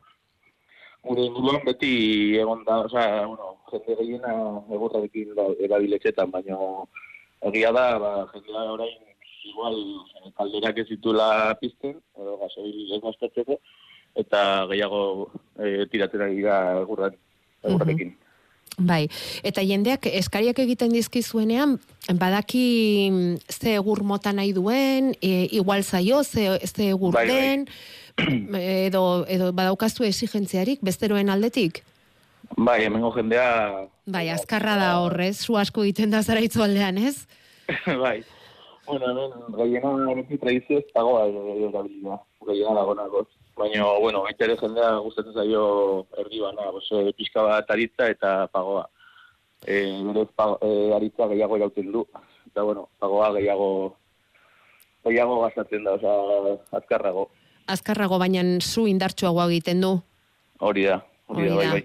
Gure 1.02 1.24
inguruan 1.26 1.64
beti 1.66 2.36
egon 2.38 2.62
da, 2.64 2.84
osea, 2.86 3.26
bueno, 3.26 3.56
jende 3.72 3.96
gehiena 3.98 4.34
egurrarekin 4.70 5.34
erabiletxetan, 5.66 6.30
baina 6.30 6.58
egia 7.50 7.72
da, 7.74 7.86
ba, 7.98 8.12
jendea 8.30 8.68
orain 8.70 9.00
igual 9.50 9.76
eh, 10.22 10.30
kalderak 10.38 10.78
ez 10.78 10.88
dituela 10.88 11.56
pizten, 11.60 11.96
edo 12.18 12.36
gasoil 12.38 12.94
ez 12.94 13.00
gastatzeko, 13.02 13.58
eta 14.18 14.66
gehiago 14.70 15.30
e, 15.58 15.86
tiratzen 15.92 16.26
ari 16.26 16.42
da 16.44 16.58
egurran, 16.82 17.16
egurrarekin. 17.64 18.16
Bai, 18.78 19.02
eta 19.44 19.60
jendeak 19.60 20.06
eskariak 20.08 20.62
egiten 20.62 20.94
dizkizuenean, 20.96 21.76
badaki 22.16 22.64
mm, 23.10 23.34
ze 23.52 23.74
egur 23.76 24.00
mota 24.02 24.32
nahi 24.32 24.54
duen, 24.56 25.12
e, 25.20 25.48
igual 25.52 25.84
zaio, 25.84 26.22
ze, 26.24 26.58
ze 26.64 26.88
egur 26.94 27.12
Bai, 27.12 27.26
bai. 27.28 27.34
den, 27.34 27.66
edo, 28.88 29.24
edo 29.28 29.52
badaukazu 29.52 30.08
exigenziarik, 30.08 30.80
besteroen 30.80 31.28
aldetik? 31.28 31.82
Bai, 32.56 32.82
hemengo 32.84 33.12
jendea... 33.12 33.88
Bai, 34.06 34.28
azkarra 34.32 34.76
da 34.80 34.94
horrez, 35.04 35.36
zu 35.44 35.56
asko 35.60 35.84
egiten 35.84 36.10
da 36.10 36.22
zaraitzu 36.22 36.64
aldean, 36.64 36.98
ez? 36.98 37.26
bai. 38.04 38.22
Bueno, 38.86 39.12
hemen, 39.12 39.36
gehiena 39.60 40.16
beti 40.16 40.40
tradizioz 40.40 40.84
pagoa 40.94 41.28
erabilia, 41.28 42.18
gehiena 42.48 42.74
dagonakoz. 42.80 43.28
Baina, 43.56 43.84
bueno, 44.00 44.22
baita 44.24 44.46
ere 44.46 44.56
jendea 44.56 44.94
gustatzen 45.04 45.34
zaio 45.36 46.06
erdi 46.18 46.40
bana, 46.40 46.70
oso 46.72 47.02
pixka 47.16 47.42
bat 47.44 47.70
aritza 47.70 48.08
eta 48.08 48.46
pagoa. 48.52 48.86
E, 49.66 49.76
berez, 50.08 50.28
pa, 50.34 50.56
e, 50.64 50.92
aritza 50.96 51.28
gehiago 51.30 51.58
irauten 51.60 51.92
du. 51.92 52.06
Eta, 52.48 52.64
bueno, 52.64 52.88
pagoa 52.98 53.28
gehiago 53.36 53.68
gehiago 55.04 55.40
gastatzen 55.44 55.84
da, 55.84 55.98
oza, 55.98 56.58
azkarrago. 56.80 57.28
Azkarrago 57.70 58.18
baina 58.18 58.42
zu 58.60 58.86
indartsuagoa 58.90 59.46
egiten 59.52 59.80
du. 59.84 59.96
Hori 60.62 60.86
da, 60.88 61.02
hori, 61.28 61.48
da, 61.48 61.56
bai, 61.56 61.68
bai. 61.76 61.84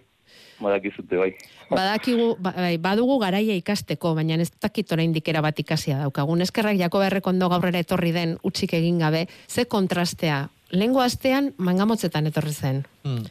Badakizute, 0.60 1.18
bai. 1.20 1.32
Badakigu, 1.70 2.36
ba- 2.42 2.56
bai, 2.56 2.78
badugu 2.82 3.20
garaia 3.22 3.54
ikasteko, 3.60 4.16
baina 4.16 4.40
ez 4.42 4.50
dakit 4.56 4.92
oraindik 4.96 5.28
era 5.28 5.42
bat 5.44 5.60
ikasia 5.60 6.00
daukagun. 6.00 6.42
Eskerrak 6.42 6.80
jako 6.80 7.04
berrekondo 7.04 7.50
gaurrera 7.52 7.84
etorri 7.84 8.14
den 8.16 8.38
utxik 8.48 8.74
egin 8.74 9.00
gabe, 9.04 9.28
ze 9.48 9.66
kontrastea. 9.66 10.48
Lengo 10.72 11.00
astean 11.00 11.54
mangamotzetan 11.58 12.28
etorri 12.28 12.52
zen. 12.52 12.82
Mm. 13.08 13.24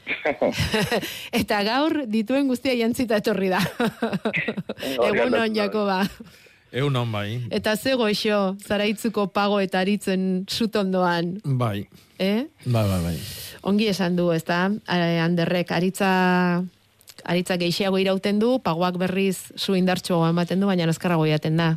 Eta 1.40 1.58
gaur 1.66 2.06
dituen 2.08 2.48
guztia 2.48 2.72
jantzita 2.78 3.18
etorri 3.20 3.50
da. 3.52 3.60
Egun 5.08 5.34
on, 5.34 5.36
da. 5.36 5.46
Jakoba. 5.52 5.98
Eun 6.76 6.96
hon 6.96 7.12
bai. 7.12 7.42
Eta 7.54 7.76
ze 7.76 7.94
goxo, 7.96 8.56
zaraitzuko 8.66 9.28
pago 9.32 9.60
eta 9.60 9.80
aritzen 9.80 10.44
sutondoan, 10.50 11.36
Bai. 11.44 11.86
eh? 12.18 12.48
Bai, 12.64 12.82
bai, 12.88 13.02
bai. 13.04 13.14
Ongi 13.62 13.86
esan 13.88 14.16
du, 14.18 14.30
ezta? 14.34 14.66
Eh, 14.92 15.20
Anderrek, 15.22 15.70
aritza, 15.72 16.10
aritza 17.24 17.56
geixiago 17.56 17.98
irauten 18.02 18.38
du, 18.42 18.58
pagoak 18.64 18.98
berriz 19.00 19.52
zu 19.56 19.76
indartxoa 19.78 20.32
ematen 20.34 20.60
du, 20.60 20.66
baina 20.68 20.88
azkarrago 20.90 21.24
jaten 21.30 21.56
da. 21.56 21.70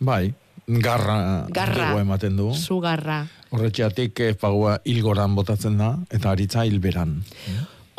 Bai. 0.00 0.34
Garra, 0.80 1.46
Garra. 1.50 1.92
ematen 2.00 2.36
du. 2.36 2.52
Zu 2.54 2.80
garra. 2.80 3.26
Horretxeatik 3.50 4.20
eh, 4.20 4.34
pagua 4.34 4.78
hilgoran 4.84 5.34
botatzen 5.36 5.76
da, 5.78 5.96
eta 6.10 6.30
aritza 6.32 6.64
hilberan. 6.64 7.18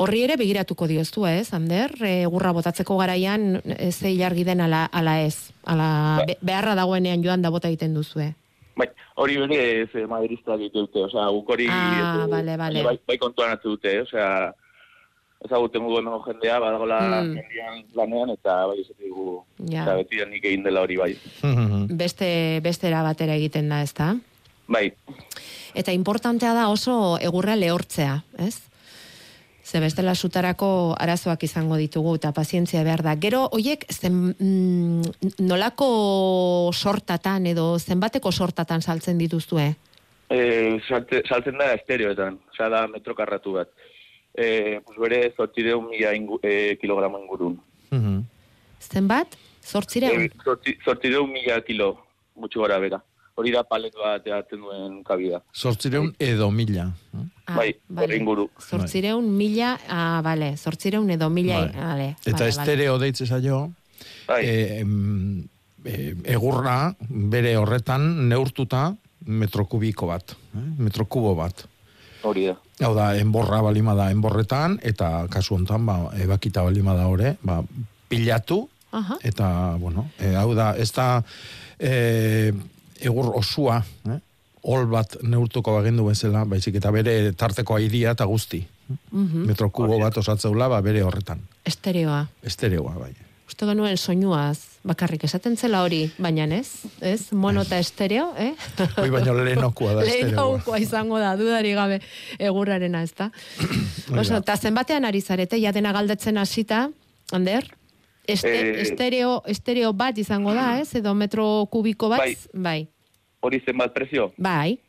Horri 0.01 0.23
ere 0.25 0.37
begiratuko 0.37 0.87
dioztu, 0.89 1.27
ez, 1.29 1.53
Ander? 1.53 1.91
E, 2.01 2.25
gurra 2.25 2.51
botatzeko 2.51 2.97
garaian 2.97 3.59
e, 3.61 3.91
ze 3.91 4.09
ilargi 4.11 4.43
den 4.43 4.61
ala, 4.65 4.87
ala 4.91 5.19
ez. 5.21 5.51
Ala, 5.69 6.23
be, 6.25 6.37
beharra 6.41 6.73
dagoenean 6.75 7.21
joan 7.23 7.41
da 7.45 7.51
bota 7.53 7.69
egiten 7.69 7.93
duzue. 7.93 8.31
Bai, 8.75 8.87
hori 9.21 9.37
bere 9.37 9.59
ez 9.83 9.89
eh, 9.93 10.07
madridistak 10.09 10.63
dute, 10.73 11.03
osea, 11.05 11.27
guk 11.29 11.49
hori 11.53 11.67
Ah, 11.69 12.23
ez, 12.23 12.29
bale, 12.31 12.57
bale. 12.57 12.83
bai, 12.83 12.95
bai 13.07 13.17
kontuan 13.21 13.51
hartu 13.53 13.75
dute, 13.75 13.99
osea, 14.01 14.51
ezaguten 15.45 15.81
mugu 15.81 15.97
hemen 15.99 16.19
jendea, 16.25 16.59
badagola 16.59 16.99
Mm. 17.23 17.35
jendean 17.35 17.83
lanean, 17.95 18.29
eta 18.29 18.65
bai 18.67 18.79
ez 18.81 18.87
dugu, 18.99 19.43
Ja. 19.69 19.83
eta 19.83 19.95
beti 19.95 20.17
da 20.19 20.25
nik 20.25 20.45
egin 20.45 20.63
dela 20.63 20.81
hori 20.81 20.97
bai. 20.97 21.15
Beste, 22.03 22.59
bestera 22.63 23.03
batera 23.03 23.35
egiten 23.35 23.69
da, 23.69 23.81
ezta? 23.81 24.15
Bai, 24.67 24.93
Eta 25.75 25.91
importantea 25.91 26.53
da 26.53 26.67
oso 26.69 27.17
egurra 27.19 27.55
lehortzea, 27.55 28.23
ez? 28.37 28.59
Ze 29.65 29.79
bestela 29.79 30.13
sutarako 30.13 30.93
arazoak 30.99 31.43
izango 31.43 31.77
ditugu 31.77 32.15
eta 32.15 32.31
pazientzia 32.31 32.83
behar 32.83 33.01
da. 33.01 33.15
Gero, 33.15 33.47
hoiek 33.51 33.85
zen, 33.89 34.35
mm, 34.37 35.01
nolako 35.39 36.69
sortatan 36.73 37.47
edo 37.47 37.79
zenbateko 37.79 38.31
sortatan 38.31 38.81
saltzen 38.81 39.17
dituzue? 39.17 39.75
e, 40.29 40.79
salte, 40.87 41.21
saltzen 41.29 41.57
da 41.57 41.73
estereoetan, 41.73 42.39
osea 42.53 42.69
da 42.69 42.87
metrokarratu 42.87 43.51
bat. 43.53 43.69
E, 44.35 44.79
pues 44.85 44.97
bere 44.97 45.33
zortzireun 45.37 45.89
mila 45.89 46.13
ingu, 46.17 46.39
e, 46.41 46.75
kilogramo 46.81 47.19
ingurun. 47.19 47.59
Zenbat? 48.81 49.37
Zortzireun? 49.63 50.21
E, 50.25 50.29
zortzi- 50.43 50.77
zortzireun 50.83 51.29
mila 51.31 51.61
kilo, 51.61 51.97
gutxi 52.35 52.59
gora 52.59 52.79
bera. 52.79 53.01
Hori 53.35 53.49
da 53.51 53.63
palet 53.65 53.93
bat 53.97 54.25
eaten 54.29 54.59
duen 54.61 54.99
kabida. 55.03 55.39
Zortzireun 55.57 56.11
edo 56.21 56.51
mila. 56.51 56.91
Ah, 57.47 57.55
bai, 57.55 57.71
horri 57.95 58.17
inguru. 58.19 58.49
Zortzireun 58.61 59.25
mila, 59.37 59.71
ah, 59.89 60.21
bale, 60.25 60.51
zortzireun 60.57 61.09
edo 61.09 61.29
mila, 61.33 61.61
Bai. 61.63 61.71
bale. 61.77 62.09
Eta 62.25 62.37
bale, 62.37 62.49
estereo 62.49 62.97
deitze 63.01 63.25
zaio, 63.25 63.71
Bai, 64.27 64.43
e, 64.45 64.85
e, 65.85 66.15
egurra 66.35 66.95
bere 67.09 67.55
horretan 67.57 68.27
neurtuta 68.29 68.95
metrokubiko 69.25 70.07
bat, 70.07 70.35
eh? 70.55 70.67
metrokubo 70.77 71.33
bat. 71.35 71.65
hori 72.23 72.45
da. 72.47 72.53
Hau 72.81 72.93
da, 72.97 73.11
enborra 73.21 73.61
balima 73.61 73.93
da 73.93 74.09
enborretan, 74.11 74.79
eta 74.81 75.27
kasu 75.29 75.59
hontan 75.59 75.85
ba, 75.85 75.97
ebakita 76.17 76.63
balima 76.65 76.95
da 76.97 77.05
ore, 77.07 77.35
ba, 77.45 77.59
pilatu, 78.09 78.63
Aha. 78.93 79.17
eta, 79.21 79.47
bueno, 79.81 80.07
e, 80.17 80.33
hau 80.37 80.53
da, 80.57 80.71
ez 80.77 80.89
da 80.93 81.23
e, 81.77 82.53
egur 83.01 83.33
osua, 83.37 83.81
eh? 84.09 84.19
ol 84.63 84.87
bat 84.87 85.17
neurtuko 85.27 85.75
bagendu 85.75 86.07
bezala, 86.07 86.45
baizik 86.49 86.79
eta 86.79 86.91
bere 86.95 87.33
tarteko 87.37 87.75
airia 87.75 88.13
eta 88.15 88.25
guzti. 88.25 88.63
Mhm. 88.87 89.45
Metrokubo 89.47 89.99
bat 89.99 90.17
osatzeula, 90.17 90.69
ba, 90.71 90.81
bere 90.81 91.03
horretan. 91.03 91.41
Estereoa. 91.65 92.25
Estereoa, 92.43 92.95
bai. 92.99 93.13
Uste 93.53 93.67
genuen 93.69 93.99
soinuaz, 94.01 94.79
bakarrik 94.81 95.27
esaten 95.27 95.53
zela 95.53 95.83
hori, 95.85 96.07
baina 96.17 96.47
ez, 96.55 96.87
ez, 97.05 97.27
mono 97.37 97.61
eta 97.61 97.77
estereo, 97.77 98.31
eh? 98.41 98.55
Hoi 98.97 99.11
baino 99.13 99.35
lehenokua 99.37 99.91
da 99.93 100.01
estereoa. 100.01 100.31
Lehenaukoa 100.31 100.79
izango 100.81 101.19
da, 101.21 101.35
dudari 101.37 101.75
gabe 101.77 101.99
egurrarena, 102.41 103.03
ez 103.05 103.13
da? 103.13 103.27
Oso, 104.09 104.39
eta 104.39 104.57
zenbatean 104.57 105.05
ari 105.05 105.21
zarete, 105.21 105.61
ja 105.61 105.69
dena 105.71 105.93
galdetzen 105.93 106.41
hasita, 106.41 106.87
Ander? 107.31 107.69
Este, 108.25 108.49
Eh, 108.49 108.81
estereo, 108.87 109.43
estereo 109.45 109.93
bat 109.93 110.17
izango 110.17 110.57
da, 110.57 110.79
ez? 110.81 110.95
Edo 110.97 111.13
metro 111.13 111.67
kubiko 111.69 112.09
bat? 112.09 112.25
Bai. 112.25 112.35
Bai. 112.53 112.87
Hori 113.45 113.61
zenbat 113.61 113.93
prezio? 113.93 114.31
Bai. 114.37 114.79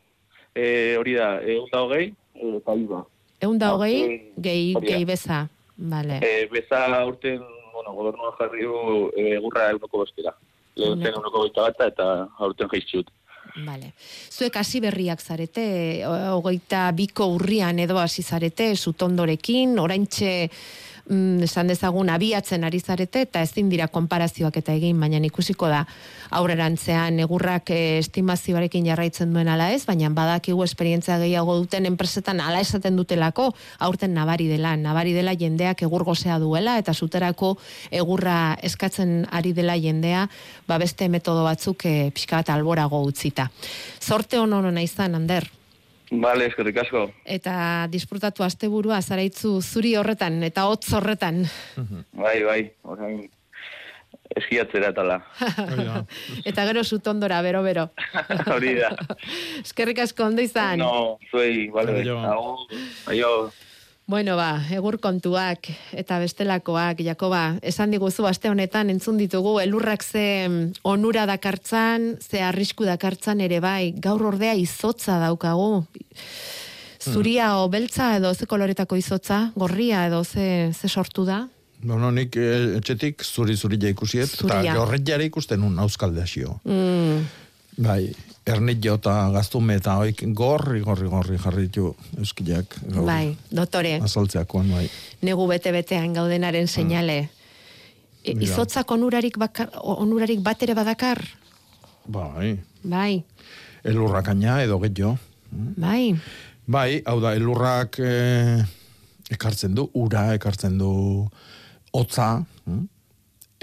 E, 0.55 0.97
hori 0.97 1.19
da, 1.21 1.35
egun 1.43 1.69
da 1.69 1.85
hogei, 1.85 2.15
e, 2.33 2.57
eta 2.63 2.81
iba. 2.81 3.05
Egun 3.45 3.61
da 3.61 3.75
hogei, 3.77 4.33
gehi, 4.41 4.73
gehi 4.89 5.05
beza. 5.05 5.51
Vale. 5.77 6.23
E, 6.25 6.47
beza 6.49 6.87
urten, 7.05 7.43
bueno, 7.75 7.93
gobernua 7.93 8.33
jarri 8.39 8.65
du 8.65 9.11
e, 9.17 9.35
egurra 9.37 9.69
eguneko 9.75 10.05
bostera. 10.05 10.33
Lehen 10.79 11.03
zen 11.03 11.13
eguneko 11.13 11.45
goita 11.45 11.69
bata 11.69 11.91
eta 11.93 12.09
aurten 12.47 12.71
jaiztxut. 12.73 13.13
Vale. 13.67 13.93
Zuek 14.35 14.57
hasi 14.59 14.81
berriak 14.83 15.21
zarete, 15.23 15.65
hogeita 16.35 16.89
biko 16.97 17.29
urrian 17.37 17.79
edo 17.79 18.01
hasi 18.03 18.25
zarete, 18.25 18.73
sutondorekin, 18.75 19.79
oraintxe 19.79 20.33
mm, 21.09 21.45
esan 21.47 21.69
dezagun 21.71 22.11
abiatzen 22.11 22.65
ari 22.65 22.81
zarete 22.81 23.25
eta 23.27 23.43
ezin 23.43 23.69
dira 23.73 23.89
konparazioak 23.89 24.57
eta 24.61 24.75
egin, 24.75 24.99
baina 25.01 25.21
ikusiko 25.25 25.69
da 25.69 25.85
aurrerantzean 26.35 27.19
egurrak 27.25 27.71
eh, 27.71 27.99
estimazioarekin 28.01 28.87
jarraitzen 28.87 29.33
duen 29.35 29.49
ala 29.49 29.71
ez, 29.73 29.85
baina 29.87 30.11
badakigu 30.15 30.65
esperientzia 30.65 31.19
gehiago 31.23 31.57
duten 31.63 31.87
enpresetan 31.87 32.41
ala 32.41 32.61
esaten 32.61 32.97
dutelako 32.97 33.51
aurten 33.79 34.15
nabari 34.15 34.49
dela, 34.51 34.77
nabari 34.77 35.15
dela 35.17 35.35
jendeak 35.35 35.83
egur 35.87 36.05
gozea 36.05 36.39
duela 36.39 36.79
eta 36.79 36.95
suterako 36.95 37.57
egurra 37.91 38.57
eskatzen 38.63 39.27
ari 39.31 39.53
dela 39.53 39.77
jendea, 39.79 40.29
ba 40.69 40.79
beste 40.79 41.09
metodo 41.09 41.45
batzuk 41.45 41.87
e, 41.87 42.11
pixka 42.15 42.43
bat 42.43 42.55
alborago 42.55 43.03
utzita. 43.05 43.51
Zorte 44.01 44.39
hon 44.39 44.53
hona 44.53 44.83
izan, 44.83 45.15
Ander. 45.15 45.64
Bale, 46.11 46.49
eskerrik 46.51 46.83
asko. 46.85 47.07
Eta 47.25 47.87
disfrutatu 47.93 48.45
asteburua 48.45 49.01
zaraitzu 49.03 49.57
zuri 49.63 49.95
horretan 49.97 50.43
eta 50.45 50.67
hotz 50.69 50.93
horretan. 50.93 51.45
Bai, 52.13 52.43
bai, 52.45 52.61
orain 52.83 53.25
eskiatzera 54.35 54.93
tala. 54.95 55.21
eta 56.49 56.65
gero 56.69 56.85
sutondora, 56.85 57.41
bero-bero. 57.45 57.89
hori 58.55 58.75
da. 58.79 58.91
Eskerrik 59.63 60.03
asko 60.05 60.27
ondo 60.29 60.45
izan. 60.45 60.83
No, 60.83 61.19
zuei, 61.31 61.69
bale. 61.75 62.01
Aio. 62.03 62.19
Aio. 63.13 63.33
Bueno, 64.07 64.37
ba, 64.37 64.59
egur 64.69 64.99
kontuak 65.01 65.71
eta 65.97 66.19
bestelakoak, 66.21 66.99
Jakoba, 67.07 67.57
esan 67.65 67.95
diguzu 67.95 68.27
aste 68.29 68.51
honetan 68.53 68.91
entzun 68.93 69.17
ditugu 69.17 69.57
elurrak 69.63 70.05
ze 70.05 70.25
mm, 70.49 70.85
onura 70.85 71.25
dakartzan, 71.25 72.19
ze 72.21 72.43
arrisku 72.45 72.85
dakartzan 72.85 73.41
ere 73.41 73.63
bai, 73.65 73.95
gaur 73.97 74.27
ordea 74.35 74.53
izotza 74.61 75.17
daukagu. 75.23 75.87
Zuria 77.01 77.55
o 77.61 77.69
beltza 77.69 78.15
edo 78.19 78.35
ze 78.35 78.47
koloretako 78.47 78.97
izotza, 78.97 79.51
gorria 79.57 80.07
edo 80.07 80.23
ze, 80.25 80.73
ze 80.73 80.89
sortu 80.89 81.25
da? 81.25 81.47
Bueno, 81.85 82.11
nik 82.13 82.37
eh, 82.37 82.77
etxetik 82.77 83.25
zuri-zuri 83.25 83.81
ja 83.81 83.89
ikusiet, 83.93 84.37
eta 84.37 84.61
Zuria. 84.61 84.77
horret 84.81 85.09
jara 85.09 85.25
ikusten 85.25 85.65
un 85.65 85.79
auskalde. 85.79 86.25
Mm, 86.65 87.25
Bai, 87.77 88.15
ernillo 88.47 88.95
eta 88.99 89.31
gaztume 89.33 89.77
eta 89.81 89.97
oik 90.03 90.21
gorri, 90.37 90.81
gorri, 90.85 91.09
gorri 91.09 91.39
jarritu 91.41 91.95
euskilak. 92.19 92.77
gaur 92.93 93.07
bai, 93.07 93.37
dotore, 93.51 93.95
Azaltzeakoan, 94.05 94.71
bai. 94.71 94.89
negu 95.23 95.47
bete-betean 95.49 96.13
gaudenaren 96.13 96.69
seinale. 96.69 97.29
E, 98.25 98.35
Mira. 98.35 98.45
izotzak 98.45 98.91
onurarik, 98.91 99.37
bakar, 99.39 99.69
onurarik 99.83 100.41
bat 100.41 100.63
ere 100.63 100.75
badakar? 100.75 101.21
Bai, 102.07 102.59
Bai, 102.83 103.23
elurrakaina 103.85 104.63
edo 104.63 104.79
getxo. 104.81 105.17
bai. 105.51 106.15
Bai, 106.67 107.03
hau 107.05 107.21
da, 107.21 107.35
elurrak 107.37 107.99
eh, 108.01 108.65
ekartzen 109.31 109.75
du, 109.75 109.91
ura 109.93 110.33
ekartzen 110.35 110.79
du 110.79 111.29
hotza, 111.93 112.45
hm? 112.65 112.87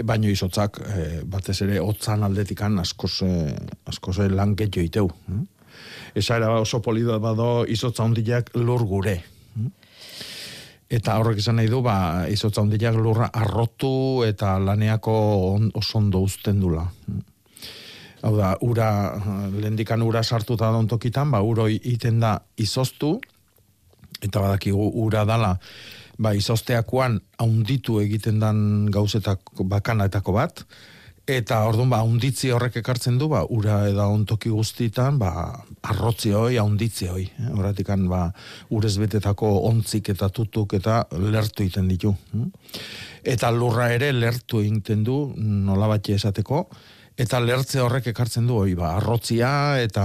E, 0.01 0.05
baino 0.07 0.29
izotzak 0.31 0.79
eh, 0.81 1.21
batez 1.29 1.59
ere 1.65 1.79
hotzan 1.81 2.25
aldetikan 2.25 2.79
askoz, 2.81 3.21
eh, 3.27 3.53
askoz 3.91 4.17
eh, 4.25 4.29
lan 4.33 4.55
getxo 4.57 4.81
iteu. 4.81 5.09
Hm? 5.27 5.43
Esa 6.17 6.37
era 6.39 6.49
oso 6.59 6.81
polido 6.81 7.17
bado 7.21 7.65
izotza 7.69 8.03
hondiak 8.03 8.51
lur 8.57 8.85
gure. 8.89 9.21
hm? 9.55 9.69
Eta 10.91 11.19
horrek 11.21 11.39
izan 11.39 11.61
nahi 11.61 11.69
du, 11.71 11.81
ba, 11.85 12.25
izotza 12.27 12.63
hondiak 12.63 12.97
lurra 12.97 13.29
arrotu 13.31 14.23
eta 14.27 14.57
laneako 14.59 15.13
on, 15.53 15.69
oso 15.77 15.99
ondo 16.01 16.23
uzten 16.25 16.59
dula. 16.59 16.87
hm? 17.07 17.21
Hau 18.21 18.35
da, 18.37 18.55
ura, 18.61 18.87
lehendikan 19.53 20.01
ura 20.05 20.21
sartuta 20.21 20.69
daun 20.69 20.87
tokitan, 20.87 21.31
ba, 21.33 21.41
uro 21.41 21.65
iten 21.69 22.19
da 22.21 22.35
izoztu, 22.57 23.15
eta 24.21 24.43
badakigu 24.43 24.91
ura 25.01 25.25
dala, 25.25 25.55
ba, 26.21 26.35
izozteakoan 26.37 27.19
haunditu 27.41 27.99
egiten 28.03 28.39
dan 28.41 28.87
gauzetako 28.93 29.65
bakanetako 29.71 30.35
bat, 30.37 30.63
eta 31.31 31.61
orduan, 31.67 31.89
ba, 31.91 32.01
haunditzi 32.03 32.51
horrek 32.53 32.79
ekartzen 32.81 33.17
du, 33.21 33.29
ba, 33.31 33.43
ura 33.49 33.81
eda 33.89 34.07
ontoki 34.11 34.51
guztitan, 34.53 35.17
ba, 35.21 35.31
arrotzi 35.93 36.33
hoi, 36.37 36.57
haunditzi 36.61 37.09
hoi. 37.11 37.25
Eh? 37.29 37.49
Horratikan, 37.55 38.07
ba, 38.11 38.23
urez 38.73 38.95
betetako 39.01 39.51
ontzik 39.69 40.11
eta 40.13 40.29
tutuk 40.33 40.75
eta 40.77 41.03
lertu 41.17 41.65
egiten 41.65 41.89
ditu. 41.91 42.13
Eta 43.23 43.51
lurra 43.53 43.91
ere 43.93 44.11
lertu 44.13 44.61
egiten 44.65 45.05
du, 45.07 45.21
nola 45.37 45.99
esateko, 46.01 46.67
Eta 47.21 47.41
lertze 47.43 47.81
horrek 47.83 48.07
ekartzen 48.13 48.47
du 48.47 48.55
hori, 48.57 48.73
ba, 48.73 48.95
arrotzia 48.97 49.49
eta 49.83 50.03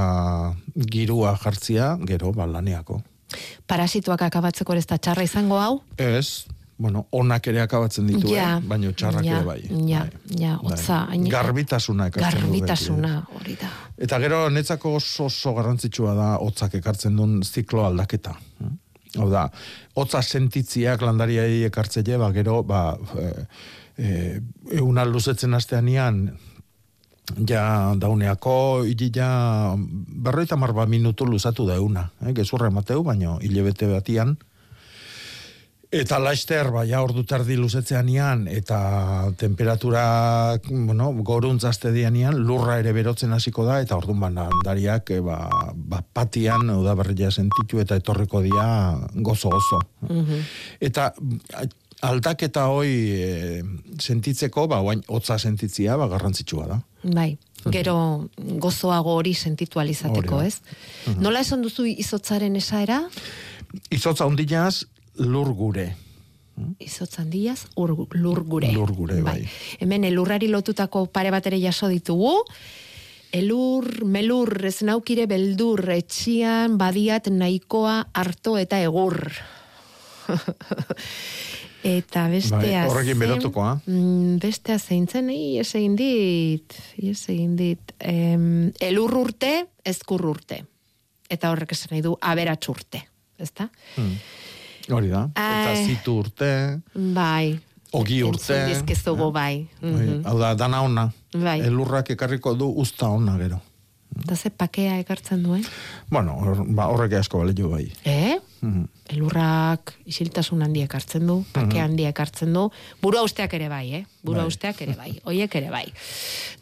girua 0.90 1.36
jartzia, 1.40 1.94
gero, 2.04 2.32
ba, 2.34 2.48
laneako. 2.50 2.98
Parasituak 3.66 4.22
akabatzeko 4.22 4.74
ez 4.78 4.86
da 4.86 4.98
txarra 4.98 5.24
izango 5.26 5.58
hau? 5.58 5.80
Ez, 5.98 6.46
bueno, 6.78 7.06
onak 7.16 7.46
ere 7.48 7.60
akabatzen 7.64 8.06
ditu, 8.06 8.28
Ja. 8.34 8.58
eh? 8.58 8.60
baina 8.68 8.92
txarrak 8.92 9.24
Ja, 9.24 9.36
ere 9.38 9.44
bai. 9.46 9.60
ja, 9.88 10.00
bai. 10.04 10.38
ja, 10.38 10.56
Bai. 10.62 10.78
hain- 11.10 11.28
Garbitasuna 11.32 12.06
ekartzen 12.12 12.40
Garbitasuna, 12.40 13.26
hori 13.34 13.56
da. 13.60 13.66
eh. 13.66 14.04
Eta 14.04 14.18
gero, 14.20 14.48
netzako 14.50 14.94
oso, 15.00 15.24
oso 15.24 15.54
garrantzitsua 15.54 16.14
da 16.14 16.36
hotzak 16.36 16.74
ekartzen 16.74 17.16
duen 17.16 17.42
ziklo 17.42 17.86
aldaketa. 17.86 18.36
eh? 18.60 18.74
Hau 19.18 19.30
da, 19.30 19.50
hotza 19.94 20.20
sentitziak 20.22 21.00
landariai 21.00 21.62
ekartzeie, 21.64 22.18
ba, 22.18 22.30
gero, 22.32 22.62
ba, 22.62 22.98
e, 23.16 23.46
e, 23.96 24.40
euna 24.76 25.04
luzetzen 25.06 25.54
asteanian, 25.54 26.36
ja 27.48 27.94
dauneako 27.98 28.84
hili 28.86 29.10
ja 29.14 29.74
berroita 29.76 30.56
marba 30.56 30.86
minutu 30.86 31.26
luzatu 31.26 31.66
da. 31.66 31.76
Eh? 32.26 32.32
Gezurra 32.32 32.68
emateu, 32.68 33.02
baino 33.02 33.38
hilebete 33.42 33.86
batian. 33.86 34.36
Eta 35.96 36.18
laister, 36.18 36.66
bai, 36.74 36.88
ja, 36.90 36.98
ordu 37.00 37.22
terdi 37.24 37.54
luzetzean 37.56 38.08
ian, 38.10 38.48
eta 38.50 39.30
temperatura, 39.38 40.58
bueno, 40.68 41.12
goruntz 41.22 41.62
azte 41.64 41.92
dianian, 41.94 42.34
lurra 42.42 42.80
ere 42.82 42.92
berotzen 42.92 43.32
hasiko 43.32 43.64
da, 43.64 43.78
eta 43.80 43.96
orduan 43.96 44.34
bandariak, 44.34 45.10
e, 45.14 45.20
ba, 45.24 45.38
ba, 45.74 46.02
patian, 46.12 46.66
da 46.84 46.94
berria 46.98 47.30
sentitu, 47.30 47.78
eta 47.80 47.96
etorriko 48.02 48.42
dia 48.42 48.98
gozo-gozo. 49.14 49.80
Eta 50.80 51.12
a- 51.54 51.68
aldaketa 52.10 52.66
hoi 52.66 52.90
e, 52.90 53.62
sentitzeko, 54.02 54.66
ba, 54.68 54.82
oain, 54.82 55.04
hotza 55.06 55.38
sentitzia, 55.38 55.96
ba, 55.96 56.10
garrantzitsua 56.12 56.66
da. 56.66 56.80
Bai, 57.06 57.36
gero 57.70 57.96
gozoago 58.36 59.14
hori 59.20 59.34
sentitu 59.34 59.80
alizateko, 59.80 60.40
ez? 60.42 60.58
Nola 61.20 61.42
esan 61.44 61.62
duzu 61.62 61.86
izotzaren 61.86 62.56
esaera? 62.58 63.02
Izotza 63.94 64.26
hundinaz, 64.26 64.86
lur 65.22 65.52
gure. 65.54 65.92
Izotz 66.80 67.18
handiaz, 67.20 67.66
ur, 67.76 67.92
lur 68.16 68.40
gure. 68.48 68.70
Lur 68.72 68.92
gure, 68.96 69.20
bai. 69.22 69.42
Hemen 69.80 70.06
elurrari 70.08 70.48
lotutako 70.48 71.04
pare 71.12 71.30
batere 71.30 71.60
jaso 71.60 71.90
ditugu. 71.92 72.32
Elur, 73.36 73.84
melur, 74.08 74.52
ez 74.64 74.80
naukire 74.86 75.26
beldur, 75.28 75.82
etxian, 75.92 76.78
badiat, 76.80 77.28
nahikoa, 77.28 78.06
harto 78.16 78.56
eta 78.56 78.80
egur. 78.80 79.18
eta 81.86 82.26
bestea 82.32 82.58
Bai, 82.82 82.88
horrekin 82.90 83.18
zen- 83.18 83.52
ah? 83.62 83.78
Mm, 83.86 84.38
bestea 84.42 84.78
zeintzen, 84.78 85.30
ies 85.30 85.74
egin 85.78 85.94
dit, 85.96 86.74
ies 87.02 87.22
egin 87.28 87.56
dit. 87.56 87.92
Em, 87.98 88.72
elur 88.80 89.14
urte, 89.16 89.66
ezkur 89.84 90.24
urte. 90.26 90.64
Eta 91.30 91.50
horrek 91.50 91.72
esan 91.72 91.88
nahi 91.94 92.02
du, 92.02 92.16
aberatx 92.20 92.68
urte. 92.68 93.04
Ezta? 93.38 93.68
Hori 94.90 95.08
da. 95.10 95.24
Eta 95.34 95.70
Ai. 95.72 95.86
zitu 95.86 96.18
urte, 96.22 96.50
Bai. 96.94 97.58
Ogi 97.96 98.20
urte. 98.22 98.52
Entzun 98.54 98.72
dizkizugu, 98.86 99.30
bai. 99.32 99.68
Bai, 99.80 99.90
Mhm. 99.90 100.24
Hau 100.26 100.38
da, 100.38 100.54
dana 100.54 100.82
ona. 100.82 101.12
Bai. 101.32 101.60
Elurrak 101.60 102.10
ekarriko 102.10 102.54
du 102.54 102.68
usta 102.76 103.08
ona 103.08 103.36
gero. 103.38 103.60
Eta 104.22 104.36
ze 104.36 104.50
pakea 104.50 104.98
ekartzen 104.98 105.42
duen? 105.44 105.64
Bueno, 106.10 106.34
hor, 106.40 106.62
ba, 106.74 106.86
horrek 106.88 107.12
asko 107.18 107.38
balio 107.42 107.68
bai. 107.70 107.84
Eh? 108.04 108.38
Mhm. 108.62 108.86
Elurrak 109.12 109.92
isiltasun 110.08 110.62
handia 110.62 110.84
ekartzen 110.88 111.26
du, 111.26 111.44
pake 111.52 111.78
handia 111.80 112.08
ekartzen 112.08 112.52
du, 112.56 112.70
burua 113.02 113.22
usteak 113.22 113.52
ere 113.54 113.68
bai, 113.68 113.84
eh? 113.94 114.04
Burua 114.24 114.42
Bai. 114.42 114.48
usteak 114.48 114.80
ere 114.82 114.94
bai, 114.98 115.12
oiek 115.24 115.54
ere 115.54 115.70
bai. 115.70 115.84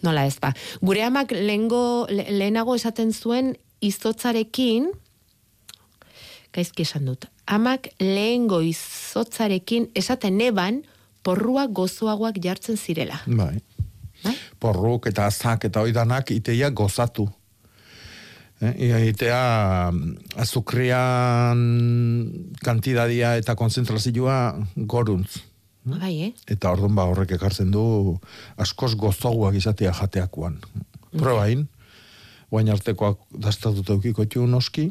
Nola 0.03 0.27
ez 0.27 0.37
ba. 0.41 0.53
Gure 0.83 1.05
amak 1.07 1.31
lehengo, 1.33 2.07
le- 2.11 2.27
lehenago 2.31 2.75
esaten 2.75 3.13
zuen 3.15 3.57
izotzarekin, 3.81 4.91
gaizki 6.53 6.83
esan 6.83 7.07
dut, 7.07 7.27
amak 7.47 7.89
lehengo 8.01 8.61
izotzarekin 8.63 9.89
esaten 9.95 10.37
neban 10.39 10.83
porrua 11.23 11.67
gozoagoak 11.67 12.37
jartzen 12.45 12.77
zirela. 12.77 13.23
Bai. 13.27 13.63
Bai? 14.25 14.35
Porruk 14.61 15.07
eta 15.11 15.27
azak 15.27 15.65
eta 15.65 15.81
oidanak 15.85 16.31
iteia 16.31 16.71
gozatu. 16.71 17.29
Eh, 18.63 18.89
ia 18.89 19.01
itea 19.03 19.91
mm, 19.91 20.39
azukrian 20.41 21.59
kantidadia 22.63 23.35
eta 23.41 23.57
konzentrazioa 23.59 24.39
goruntz. 24.77 25.43
Bai, 25.85 26.15
eh? 26.29 26.33
Eta 26.49 26.71
orduan 26.73 26.95
ba 26.97 27.05
horrek 27.11 27.35
ekartzen 27.37 27.73
du 27.75 28.19
askoz 28.57 28.95
gozoguak 28.97 29.59
izatea 29.59 29.93
jateakoan. 29.93 30.61
Probain, 31.19 31.67
guain 32.51 32.71
artekoak 32.73 33.19
dastatuta 33.43 33.93
eukiko 33.93 34.25
txu 34.25 34.47
noski, 34.49 34.87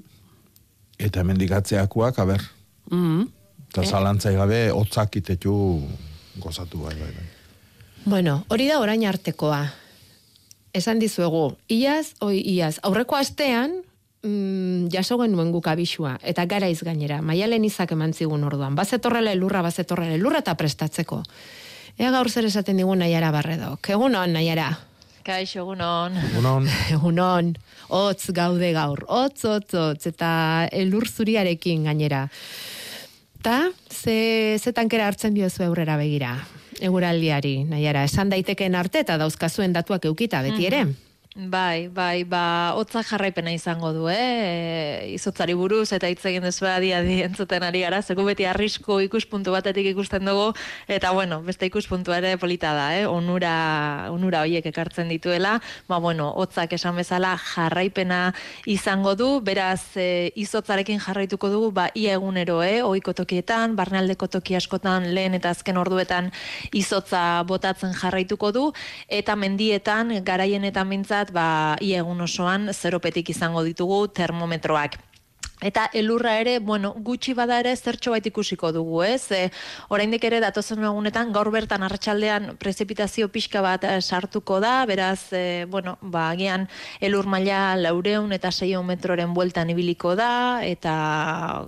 eta 0.99 1.23
hemen 1.23 1.39
digatzeakoak, 1.39 2.19
aber, 2.19 2.43
Mm 2.91 3.31
eta 3.73 3.89
zalantzai 3.89 4.35
gabe, 4.37 4.67
hotzak 4.69 5.15
itetu 5.17 5.53
gozatu 6.37 6.83
bai, 6.85 6.93
bai, 6.93 7.09
bai. 7.09 7.29
Bueno, 8.05 8.43
hori 8.53 8.67
da 8.69 8.77
orain 8.77 9.01
artekoa. 9.09 9.63
Esan 10.73 10.97
dizuegu, 10.97 11.51
iaz, 11.69 12.15
oi, 12.25 12.39
iaz, 12.49 12.79
aurreko 12.81 13.15
astean, 13.15 13.75
mm, 14.25 14.87
jaso 14.93 15.19
genuen 15.21 15.51
guk 15.53 15.67
abisua, 15.69 16.15
eta 16.25 16.47
garaiz 16.49 16.79
gainera, 16.81 17.19
maialen 17.21 17.67
izak 17.67 17.93
eman 17.93 18.13
zigun 18.13 18.43
orduan, 18.47 18.73
bazetorrela 18.75 19.35
elurra, 19.37 19.61
bazetorrela 19.61 20.15
elurra 20.17 20.41
eta 20.41 20.55
prestatzeko. 20.57 21.21
Ea 22.01 22.09
gaur 22.09 22.29
zer 22.29 22.47
esaten 22.49 22.81
digun 22.81 23.03
nahiara 23.03 23.29
barredok. 23.31 23.91
Egunon, 23.93 24.33
nahiara. 24.33 24.71
Kaixo, 25.23 25.61
egunon. 25.61 26.17
Egunon, 26.31 26.65
Egunon, 26.95 27.53
hotz 27.93 28.33
gaude 28.33 28.73
gaur, 28.73 29.05
hotz, 29.07 29.45
hotz, 29.45 29.69
hotz, 29.77 30.07
eta 30.09 30.31
elur 30.73 31.05
zuriarekin 31.05 31.85
gainera. 31.85 32.25
Ta, 33.45 33.59
ze, 33.91 34.57
ze 34.57 34.73
tankera 34.73 35.05
hartzen 35.11 35.37
diozu 35.37 35.67
aurrera 35.67 35.99
begira, 36.01 36.37
eguraldiari, 36.83 37.63
nahiara, 37.69 38.03
esan 38.09 38.31
daitekeen 38.33 38.75
arte 38.75 39.03
eta 39.05 39.17
dauzkazuen 39.21 39.73
datuak 39.75 40.05
eukita, 40.11 40.43
beti 40.45 40.67
ere. 40.69 40.83
Bai, 41.35 41.87
bai, 41.89 42.21
ba, 42.29 42.75
hotzak 42.77 43.07
jarraipena 43.09 43.49
izango 43.49 43.89
du, 43.89 44.03
eh? 44.05 45.09
Izotzari 45.15 45.55
buruz 45.57 45.87
eta 45.95 46.05
hitz 46.05 46.21
egin 46.29 46.43
dezu 46.45 46.67
adi 46.69 46.91
adi 46.93 47.15
entzuten 47.25 47.63
ari 47.65 47.79
gara, 47.81 48.03
zeko 48.05 48.21
beti 48.27 48.45
arrisku 48.45 48.99
ikuspuntu 49.01 49.49
batetik 49.49 49.87
ikusten 49.89 50.29
dugu, 50.29 50.51
eta 50.85 51.09
bueno, 51.09 51.39
beste 51.41 51.65
ikuspuntu 51.65 52.13
ere 52.13 52.35
polita 52.37 52.75
da, 52.77 52.83
eh? 52.99 53.07
Onura, 53.09 54.09
onura 54.13 54.43
hoiek 54.45 54.67
ekartzen 54.69 55.09
dituela, 55.09 55.55
ba, 55.89 55.97
bueno, 55.97 56.27
hotzak 56.37 56.75
esan 56.77 57.01
bezala 57.01 57.33
jarraipena 57.41 58.35
izango 58.69 59.15
du, 59.17 59.41
beraz, 59.41 59.97
e, 59.97 60.29
izotzarekin 60.37 61.01
jarraituko 61.01 61.49
dugu, 61.49 61.71
ba, 61.71 61.87
ia 61.95 62.13
egunero, 62.19 62.59
eh? 62.61 62.83
Oiko 62.85 63.17
tokietan, 63.17 63.73
barnealdeko 63.75 64.29
toki 64.37 64.53
askotan, 64.61 65.09
lehen 65.17 65.33
eta 65.33 65.49
azken 65.49 65.81
orduetan 65.81 66.29
izotza 66.77 67.41
botatzen 67.49 67.97
jarraituko 67.97 68.53
du, 68.53 68.69
eta 69.09 69.33
mendietan, 69.33 70.19
garaienetan 70.21 70.93
mintzat, 70.93 71.22
ba, 71.31 71.77
ia 71.81 72.01
egun 72.03 72.21
osoan 72.25 72.71
zeropetik 72.73 73.29
izango 73.29 73.63
ditugu 73.63 74.07
termometroak. 74.07 74.97
Eta 75.63 75.89
elurra 75.95 76.33
ere, 76.41 76.57
bueno, 76.59 76.91
gutxi 77.07 77.33
bada 77.33 77.57
ere 77.61 77.71
zertxo 77.75 78.11
bait 78.11 78.25
ikusiko 78.27 78.73
dugu, 78.75 78.99
ez? 79.07 79.31
E, 79.31 79.43
oraindik 79.95 80.25
ere 80.27 80.41
datozen 80.43 80.83
egunetan 80.83 81.31
gaur 81.31 81.49
bertan 81.55 81.85
arratsaldean 81.87 82.57
prezipitazio 82.59 83.29
pixka 83.31 83.61
bat 83.63 83.87
eh, 83.87 84.01
sartuko 84.01 84.59
da, 84.59 84.81
beraz, 84.89 85.31
e, 85.31 85.63
bueno, 85.71 85.95
ba, 86.01 86.29
agian 86.33 86.67
elur 86.99 87.29
maila 87.31 87.77
laureun 87.79 88.35
eta 88.35 88.51
seio 88.51 88.83
metroren 88.83 89.33
bueltan 89.33 89.71
ibiliko 89.71 90.17
da, 90.19 90.33
eta 90.67 91.65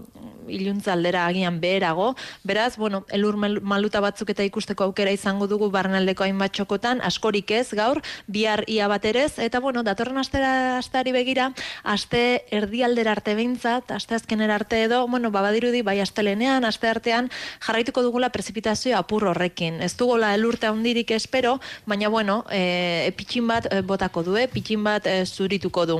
iluntza 0.48 0.94
aldera 0.94 1.26
agian 1.26 1.60
beherago. 1.62 2.16
Beraz, 2.44 2.78
bueno, 2.78 3.06
elur 3.10 3.38
mal- 3.38 3.62
maluta 3.62 4.02
batzuk 4.04 4.30
eta 4.30 4.44
ikusteko 4.44 4.84
aukera 4.86 5.12
izango 5.12 5.48
dugu 5.48 5.72
barnaldeko 5.72 6.24
hainbat 6.24 6.54
txokotan, 6.54 7.02
askorik 7.02 7.52
ez 7.52 7.72
gaur, 7.74 8.02
bihar 8.28 8.64
ia 8.68 8.88
baterez, 8.88 9.40
eta 9.40 9.60
bueno, 9.60 9.84
datorren 9.84 10.18
astera 10.22 10.78
asteari 10.78 11.16
begira, 11.16 11.52
aste 11.84 12.46
erdialdera 12.52 13.16
arte 13.16 13.36
behintzat, 13.36 13.65
aste 13.66 14.16
azkenera 14.16 14.56
arte 14.56 14.84
edo, 14.84 15.08
bueno, 15.08 15.32
babadirudi 15.32 15.82
bai 15.82 16.00
astelenean, 16.00 16.66
aste 16.66 16.90
artean 16.90 17.30
jarraituko 17.66 18.04
dugula 18.06 18.30
prezipitazio 18.30 18.98
apur 18.98 19.28
horrekin. 19.32 19.82
Ez 19.82 19.96
dugola 19.98 20.34
elurte 20.36 20.68
handirik 20.68 21.12
espero, 21.12 21.60
baina 21.86 22.10
bueno, 22.10 22.44
e, 22.52 23.12
pitxin 23.18 23.48
bat 23.48 23.72
e, 23.72 23.82
botako 23.82 24.24
du, 24.24 24.38
eh? 24.38 24.48
pitxin 24.52 24.84
bat 24.84 25.08
e, 25.08 25.26
zurituko 25.26 25.86
du. 25.86 26.00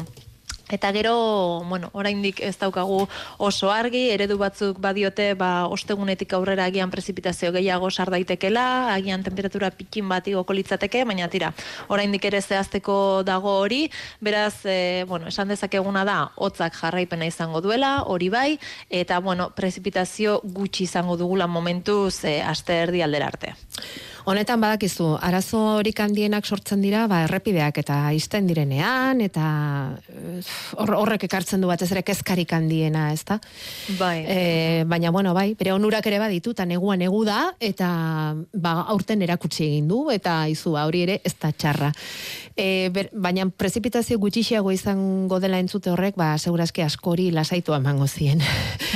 Eta 0.70 0.92
gero, 0.92 1.62
bueno, 1.70 1.92
oraindik 1.94 2.40
ez 2.42 2.56
daukagu 2.58 3.04
oso 3.38 3.70
argi, 3.70 4.08
eredu 4.10 4.40
batzuk 4.42 4.80
badiote, 4.82 5.36
ba, 5.38 5.68
ostegunetik 5.70 6.34
aurrera 6.34 6.66
agian 6.66 6.90
prezipitazio 6.90 7.52
gehiago 7.54 7.92
sar 7.92 8.10
daitekela, 8.10 8.96
agian 8.96 9.22
temperatura 9.24 9.70
pikin 9.70 10.10
bat 10.10 10.26
igoko 10.28 10.56
litzateke, 10.58 11.04
baina 11.06 11.30
tira, 11.30 11.52
oraindik 11.94 12.26
ere 12.26 12.42
zehazteko 12.42 12.98
dago 13.28 13.54
hori, 13.60 13.84
beraz, 14.26 14.66
e, 14.66 15.06
bueno, 15.08 15.30
esan 15.30 15.54
dezakeguna 15.54 16.02
da, 16.06 16.18
hotzak 16.36 16.74
jarraipena 16.82 17.30
izango 17.30 17.62
duela, 17.62 18.00
hori 18.10 18.32
bai, 18.34 18.58
eta, 18.90 19.22
bueno, 19.22 19.52
prezipitazio 19.54 20.40
gutxi 20.44 20.90
izango 20.90 21.14
dugula 21.22 21.46
momentuz 21.46 22.24
e, 22.26 22.40
aste 22.42 22.82
erdi 22.88 23.06
aldera 23.06 23.30
arte. 23.30 23.54
Honetan 24.26 24.58
badakizu, 24.58 25.12
arazo 25.22 25.60
horik 25.78 26.00
handienak 26.02 26.48
sortzen 26.50 26.82
dira, 26.82 27.04
ba, 27.06 27.20
errepideak 27.28 27.78
eta 27.84 27.98
izten 28.18 28.48
direnean, 28.50 29.20
eta 29.22 29.44
eh, 30.10 30.40
hor- 30.82 30.96
horrek 30.98 31.28
ekartzen 31.28 31.62
du 31.62 31.70
batez 31.70 31.92
ere 31.94 32.02
kezkarik 32.02 32.56
handiena, 32.58 33.12
ezta? 33.14 33.38
Bai. 34.00 34.24
E, 34.26 34.40
baina, 34.90 35.12
bueno, 35.14 35.36
bai, 35.38 35.52
bere 35.60 35.76
onurak 35.76 36.10
ere 36.10 36.18
baditu, 36.24 36.56
eta 36.58 36.66
negua 36.66 36.98
negu 36.98 37.22
da, 37.28 37.52
eta 37.62 37.90
ba, 38.50 38.74
aurten 38.96 39.22
erakutsi 39.22 39.68
egin 39.68 39.94
du, 39.94 40.08
eta 40.10 40.40
izu, 40.50 40.74
ba, 40.74 40.88
hori 40.90 41.06
ere 41.06 41.20
ez 41.22 41.36
da 41.38 41.54
txarra. 41.54 41.92
E, 42.58 42.90
ber, 42.90 43.12
baina 43.14 43.46
prezipitazio 43.54 44.18
gutxixiago 44.18 44.74
izango 44.74 45.38
dela 45.44 45.62
entzute 45.62 45.94
horrek, 45.94 46.18
ba, 46.18 46.32
segurazki 46.42 46.82
askori 46.82 47.30
lasaitu 47.36 47.78
emango 47.78 48.10
zien. 48.10 48.42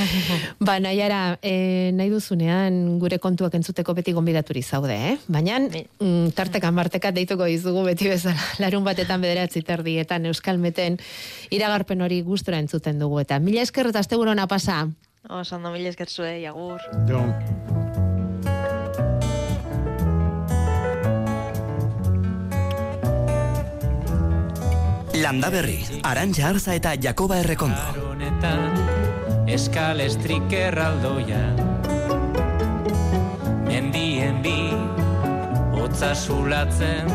ba, 0.65 0.79
nahiara, 0.81 1.37
e, 1.43 1.93
nahi 1.93 2.09
duzunean 2.09 2.97
gure 2.97 3.21
kontuak 3.21 3.61
entzuteko 3.61 3.93
beti 3.93 4.17
gonbidaturi 4.17 4.65
zaude, 4.65 4.97
eh? 5.13 5.18
Baina, 5.27 5.59
mm, 5.59 6.31
tartekan 6.37 6.73
martekat 6.73 7.15
deituko 7.15 7.45
dizugu 7.49 7.83
beti 7.85 8.09
bezala, 8.09 8.39
larun 8.63 8.85
batetan 8.87 9.21
bederatzi 9.21 9.61
terdietan 9.65 10.25
euskalmeten 10.31 10.97
iragarpen 11.51 12.01
hori 12.01 12.21
gustura 12.21 12.59
entzuten 12.59 12.99
dugu, 12.99 13.19
eta 13.25 13.39
mila 13.39 13.61
esker 13.61 13.91
eta 13.91 13.99
asteburu 13.99 14.31
ona 14.31 14.47
pasa. 14.47 14.87
Oso 15.29 15.57
ondo 15.57 15.71
mila 15.71 15.89
esker 15.89 16.09
zuei, 16.09 16.45
agur. 16.47 16.79
Jo. 17.09 17.25
Landa 25.19 25.49
berri, 25.51 25.81
Arantxa 26.07 26.47
Arza 26.47 26.75
eta 26.77 26.93
Jakoba 26.95 27.41
Errekondo. 27.41 28.07
honetan 28.09 29.49
eskal 29.49 29.99
estrik 30.03 30.53
erraldoia 30.53 31.41
Mendien 33.67 34.41
bi 34.43 34.57
hotza 35.79 36.13
zulatzen 36.15 37.07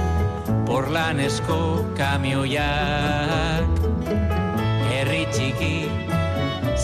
porlanesko 0.67 1.59
kamioiak. 1.99 3.83
Herri 4.89 5.25
txiki 5.35 5.77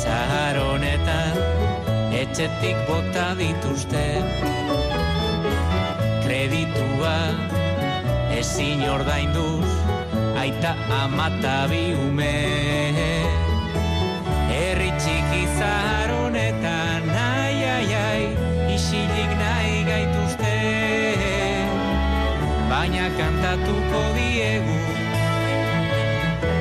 zahar 0.03 0.59
honetan 0.61 1.39
etxetik 2.21 2.83
bota 2.89 3.31
dituzte. 3.41 4.05
Kreditua 6.27 7.17
ezin 8.41 8.85
ordainduz 8.97 9.71
aita 10.43 10.75
amata 11.01 11.57
bi 11.73 11.85
ume. 12.07 12.37
Herri 14.53 14.93
txiki 15.01 15.43
zahar 15.57 16.15
honetan 16.19 16.80
baina 22.81 23.11
kantatuko 23.13 23.99
diegu 24.17 24.77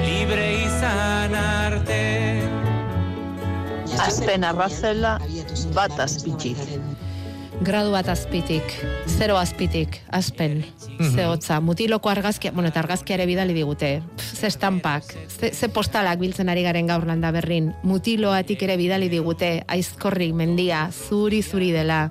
libre 0.03 0.47
izan 0.65 1.35
arte. 1.39 1.99
Azpen 4.03 4.43
arrazela 4.43 5.13
bat 5.77 5.95
azpitzik. 6.03 6.59
Gradu 7.63 7.91
bat 7.91 8.07
azpitik, 8.11 8.75
zero 9.15 9.35
azpitik, 9.39 9.97
azpen, 10.15 10.61
ze 10.97 11.25
hotza, 11.27 11.59
mutiloko 11.63 12.11
argazkia, 12.11 12.53
bueno, 12.55 12.71
eta 12.71 12.79
argazkia 12.79 13.17
ere 13.17 13.25
bidali 13.27 13.55
digute, 13.55 13.89
Pff, 14.15 14.37
ze 14.39 14.47
estampak, 14.47 15.11
ze, 15.27 15.51
ze 15.51 15.67
postalak 15.67 16.19
biltzen 16.19 16.51
ari 16.51 16.63
garen 16.63 16.87
gaur 16.87 17.03
landa 17.07 17.33
berrin, 17.35 17.73
mutiloatik 17.83 18.63
ere 18.63 18.77
bidali 18.79 19.11
digute, 19.11 19.57
aizkorrik 19.67 20.31
mendia, 20.35 20.85
zuri 20.91 21.43
zuri 21.43 21.73
dela, 21.75 22.05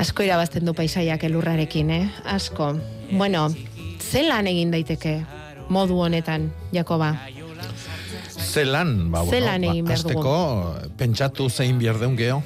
asko 0.00 0.24
irabazten 0.24 0.64
du 0.64 0.72
paisaiak 0.76 1.24
elurrarekin, 1.28 1.90
eh? 1.92 2.06
Asko. 2.24 2.72
Bueno, 3.10 3.48
ze 4.00 4.22
lan 4.26 4.46
egin 4.50 4.72
daiteke 4.72 5.20
modu 5.68 6.00
honetan, 6.02 6.48
Jakoba? 6.72 7.12
Zelan, 8.50 9.10
ba, 9.12 9.20
bueno, 9.22 9.30
Zelan 9.36 9.64
egin 9.64 9.84
dugu. 9.84 9.92
kasteko, 9.92 10.34
pentsatu 10.98 11.48
zein 11.50 11.78
bierdeun 11.78 12.16
geho. 12.18 12.42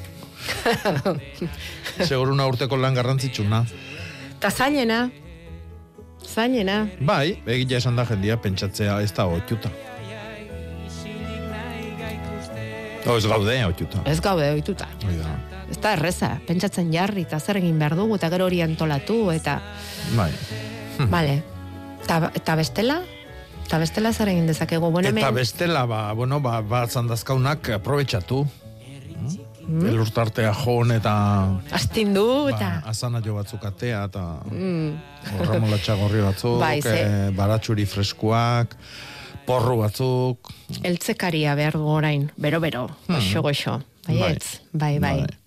Seguro 2.09 2.33
una 2.35 2.47
urteko 2.51 2.77
lan 2.77 2.95
garrantzitsuna. 2.99 3.63
Ta 4.41 4.51
zailena, 4.51 5.07
zailena, 6.27 6.83
Bai, 7.01 7.39
egia 7.47 7.79
esan 7.79 7.97
da 7.97 8.05
jendia 8.05 8.37
pentsatzea 8.37 8.99
ez 9.01 9.13
da 9.17 9.25
otxuta. 9.31 9.71
O 13.07 13.17
ez 13.17 13.27
gaude 13.29 13.57
otxuta. 13.67 14.03
ez 14.09 14.21
gaude 14.21 14.51
ohituta. 14.53 14.89
Hori 15.05 15.17
da. 15.21 15.33
Ez 15.75 15.81
da 15.83 15.97
erreza, 15.97 16.29
pentsatzen 16.47 16.93
jarri 16.95 17.25
eta 17.27 17.41
zer 17.43 17.59
egin 17.59 17.81
behar 17.83 17.97
dugu 17.99 18.15
eta 18.15 18.29
gero 18.31 18.47
hori 18.47 18.61
antolatu 18.63 19.17
eta, 19.35 19.57
Bai. 20.15 20.31
bale, 21.11 21.41
eta, 22.05 22.31
eta 22.39 22.55
bestela? 22.61 23.01
Eta 23.65 23.81
bestela 23.83 24.13
zer 24.13 24.31
egin 24.31 24.47
dezakegu, 24.47 24.87
bueno, 24.87 25.09
Eta 25.09 25.19
hemen, 25.19 25.35
bestela, 25.35 25.83
ba, 25.91 26.13
bueno, 26.15 26.39
ba, 26.45 26.61
ba 26.63 26.85
zandazkaunak 26.87 27.73
aprobetxatu. 27.81 28.45
Mm. 29.65 29.87
Elurtartea 29.89 30.53
joan 30.61 30.93
eta 30.93 31.13
astindu 31.73 32.25
eta, 32.53 32.71
ba, 32.85 32.91
azana 32.93 33.23
jo 33.25 33.35
batzuk 33.39 33.63
atea 33.65 34.03
eta 34.11 34.25
mm, 34.51 35.39
horremolatxa 35.39 35.97
gorri 35.97 36.21
batzuk, 36.21 36.59
Bai, 36.61 36.75
eh, 36.85 37.31
baratxuri 37.35 37.87
freskuak, 37.89 38.77
porru 39.49 39.81
batzuk. 39.81 40.53
eltzekaria 40.85 41.57
behar 41.57 41.81
dugu 41.81 41.97
orain, 41.97 42.29
bero-bero, 42.37 42.91
goxo, 43.09 43.43
goxo, 43.49 43.81
baietz, 44.07 44.61
bai, 44.71 44.99
bai. 45.01 45.17
Bai. 45.25 45.44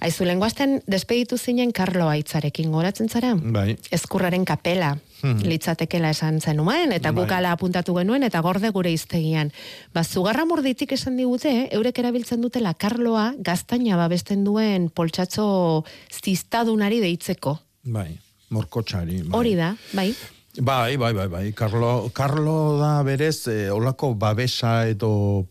Aizu, 0.00 0.24
lenguazten 0.24 0.82
despeditu 0.88 1.36
zinen 1.36 1.72
Karlo 1.76 2.08
Aitzarekin 2.08 2.70
goratzen 2.72 3.10
zara? 3.12 3.34
Bai. 3.36 3.76
Ezkurraren 3.92 4.44
kapela 4.48 4.96
Hmm. 5.20 5.42
litzatekela 5.44 6.10
esan 6.14 6.40
zenuen, 6.40 6.92
eta 6.96 7.10
Bai. 7.12 7.22
guk 7.24 7.32
ala 7.36 7.52
apuntatu 7.52 7.92
genuen, 7.94 8.22
eta 8.22 8.40
gorde 8.40 8.70
gure 8.70 8.90
iztegian. 8.90 9.52
Ba, 9.92 10.02
zugarra 10.02 10.46
morditik 10.46 10.92
esan 10.92 11.18
digute, 11.20 11.68
eurek 11.76 11.98
erabiltzen 11.98 12.40
dutela 12.40 12.72
Karloa 12.72 13.34
gaztaina 13.38 13.98
babesten 14.00 14.44
duen 14.44 14.88
poltsatxo 14.88 15.84
ziztadunari 16.08 17.00
deitzeko. 17.00 17.58
Bai, 17.84 18.18
morkotxari. 18.48 19.22
Bai. 19.26 19.38
Hori 19.38 19.54
da, 19.56 19.74
bai? 19.92 20.14
Bai, 20.58 20.96
bai, 20.96 21.12
bai, 21.12 21.28
bai. 21.28 21.52
Carlo, 21.52 22.10
Carlo 22.14 22.78
da 22.80 23.02
berez, 23.02 23.46
eh, 23.48 23.70
olako 23.70 24.14
babesa 24.14 24.88
edo 24.88 25.46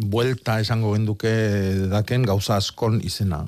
buelta 0.00 0.60
esango 0.60 0.92
genduke 0.94 1.30
daken 1.90 2.22
gauza 2.22 2.56
askon 2.56 3.00
izena. 3.04 3.44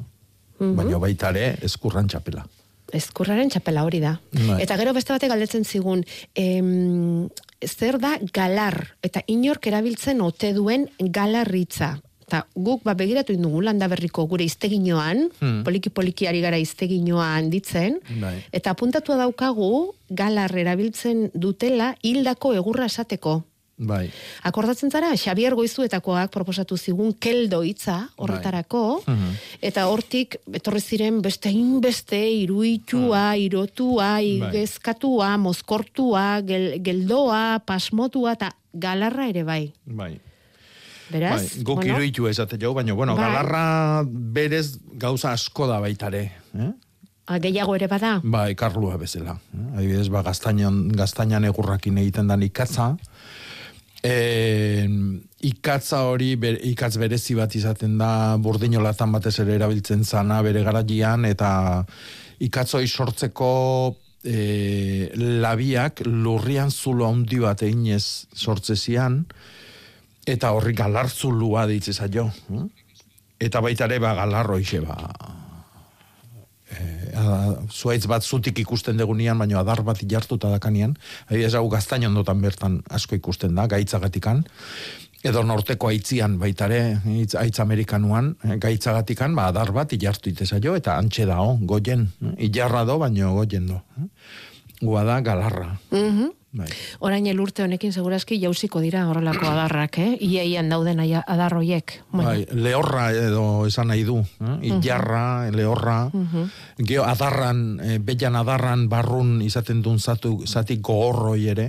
Mhm. 0.58 0.76
Baina 0.76 0.98
baita 0.98 1.30
ere, 1.34 1.58
eskurran 1.62 2.08
txapela. 2.08 2.46
Ezkurraren 2.94 3.50
txapela 3.50 3.82
hori 3.84 3.98
da. 4.00 4.20
Bai. 4.32 4.60
Eta 4.62 4.76
gero 4.78 4.92
beste 4.94 5.12
batek 5.12 5.28
galdetzen 5.32 5.64
zigun, 5.64 6.04
em, 6.38 7.28
zer 7.66 7.98
da 7.98 8.16
galar, 8.32 8.96
eta 9.02 9.22
inork 9.26 9.66
erabiltzen 9.66 10.20
ote 10.22 10.52
duen 10.54 10.88
galarritza. 10.98 11.96
Eta 12.26 12.46
guk 12.54 12.82
ba, 12.82 12.94
begiratu 12.94 13.32
indugu 13.34 13.60
landa 13.62 13.86
berriko 13.88 14.24
gure 14.26 14.44
izteginoan, 14.44 15.28
Hmm. 15.40 15.62
poliki-poliki 15.64 16.26
ari 16.26 16.40
gara 16.40 16.58
izteginoa 16.58 17.36
handitzen, 17.36 18.00
Bai. 18.20 18.44
eta 18.52 18.70
apuntatua 18.70 19.16
daukagu 19.16 19.94
galar 20.08 20.56
erabiltzen 20.56 21.30
dutela 21.34 21.96
hildako 22.02 22.54
egurra 22.54 22.86
esateko. 22.86 23.44
Bai. 23.78 24.08
Akordatzen 24.42 24.88
zara, 24.90 25.10
Xabier 25.20 25.52
Goizuetakoak 25.54 26.30
proposatu 26.32 26.78
zigun 26.80 27.12
keldo 27.20 27.62
hitza 27.62 28.08
horretarako, 28.16 29.02
Mhm. 29.06 29.34
eta 29.60 29.86
hortik 29.88 30.38
etorri 30.52 30.80
ziren 30.80 31.20
beste 31.20 31.50
inbeste 31.50 32.16
iruitua, 32.30 33.36
irotua, 33.36 34.22
igezkatua, 34.22 35.36
mozkortua, 35.36 36.40
gel, 36.46 36.80
geldoa, 36.82 37.60
pasmotua, 37.66 38.32
eta 38.32 38.54
galarra 38.72 39.28
ere 39.28 39.42
bai. 39.44 39.72
Bai. 39.84 40.20
Beraz, 41.10 41.42
bai. 41.54 41.62
Guk 41.62 41.76
bueno, 41.76 41.94
iruitu 41.98 42.26
esate 42.28 42.56
jau, 42.58 42.72
baina, 42.74 42.94
bueno, 42.94 43.14
Bai. 43.14 43.24
galarra 43.28 44.02
berez 44.08 44.78
gauza 44.94 45.32
asko 45.32 45.66
da 45.68 45.80
baitare. 45.80 46.32
Eh? 46.58 46.72
a, 47.28 47.38
gehiago 47.42 47.74
ere 47.74 47.88
bada. 47.88 48.20
Bai, 48.22 48.54
karlua 48.54 48.96
bezala. 48.96 49.32
Eh? 49.52 49.76
Adibidez, 49.78 50.08
ba, 50.08 50.22
gaztainan, 50.22 50.88
gaztainan 50.94 51.44
egurrakin 51.44 51.98
egiten 51.98 52.28
dan 52.28 52.42
ikatza. 52.42 52.96
E, 54.06 54.86
ikatza 55.48 56.04
hori, 56.06 56.34
ber, 56.38 56.58
ikatz 56.68 56.94
berezi 57.00 57.34
bat 57.38 57.54
izaten 57.58 57.96
da, 57.98 58.10
burdinolatan 58.42 59.14
batez 59.16 59.34
ere 59.42 59.56
erabiltzen 59.58 60.04
zana 60.04 60.40
bere 60.46 60.62
garaian, 60.66 61.26
eta 61.26 61.50
ikatz 62.46 62.68
hori 62.78 62.86
sortzeko 62.86 63.50
e, 64.22 65.10
labiak 65.42 66.04
lurrian 66.06 66.70
zulo 66.70 67.08
handi 67.10 67.40
bat 67.42 67.64
eginez 67.66 68.28
sortzezian, 68.34 69.24
eta 70.26 70.52
horri 70.54 70.74
galartzulua 70.76 71.66
ditze 71.70 71.94
zaio. 71.94 72.30
hm? 72.48 72.68
Eta 73.40 73.60
baita 73.60 73.84
ere, 73.84 73.98
ba, 74.00 74.14
galarro 74.16 74.58
ixe, 74.62 74.80
ba, 74.80 74.96
zuaitz 77.72 78.06
bat 78.06 78.24
zutik 78.24 78.58
ikusten 78.58 78.96
degunean, 78.96 79.38
baina 79.38 79.60
adar 79.60 79.82
bat 79.86 80.00
jartuta 80.02 80.50
dakanean, 80.52 80.96
adibidez 81.28 81.54
hau 81.54 81.68
gaztain 81.72 82.06
ondotan 82.08 82.40
bertan 82.40 82.80
asko 82.90 83.16
ikusten 83.16 83.54
da, 83.54 83.66
gaitzagatikan, 83.70 84.44
edo 85.26 85.42
norteko 85.46 85.90
aitzian 85.90 86.38
baitare, 86.40 86.80
aitz, 87.04 87.34
aitz 87.40 87.60
amerikanuan, 87.64 88.34
eh, 88.44 88.56
gaitzagatikan, 88.62 89.34
ba, 89.34 89.48
adar 89.52 89.72
bat 89.74 89.92
ilartu 89.96 90.30
itezaio, 90.30 90.76
eta 90.78 90.96
antxe 91.00 91.26
dao, 91.28 91.56
goien, 91.62 92.08
eh, 92.22 92.34
ilarra 92.48 92.84
do, 92.84 92.98
baino 93.02 93.34
goien 93.34 93.66
do. 93.66 93.80
Gua 94.80 95.04
da 95.04 95.20
galarra. 95.20 95.78
Mhm. 95.90 96.32
Bai. 96.56 96.66
Orain 97.04 97.26
elurte 97.28 97.62
honekin 97.62 97.92
segurazki 97.92 98.38
jauziko 98.40 98.80
dira 98.80 99.02
horrelako 99.10 99.44
adarrak, 99.52 99.98
eh? 100.00 100.16
Iaian 100.24 100.70
dauden 100.72 101.00
adar 101.04 101.54
hoiek. 101.58 101.98
Bai, 102.16 102.46
lehorra 102.52 103.10
edo 103.12 103.66
esan 103.68 103.88
nahi 103.92 104.04
du, 104.08 104.22
eh? 104.40 104.58
ilarra, 104.70 105.50
lehorra, 105.52 105.98
Mhm. 106.12 106.50
Geo 106.86 107.04
adarran, 107.04 107.80
e, 107.80 107.98
belan 107.98 108.36
adarran 108.36 108.88
barrun 108.88 109.42
izaten 109.42 109.82
duen 109.82 109.98
zatu, 109.98 110.38
zati 110.46 110.78
gogorroi 110.80 111.48
ere, 111.48 111.66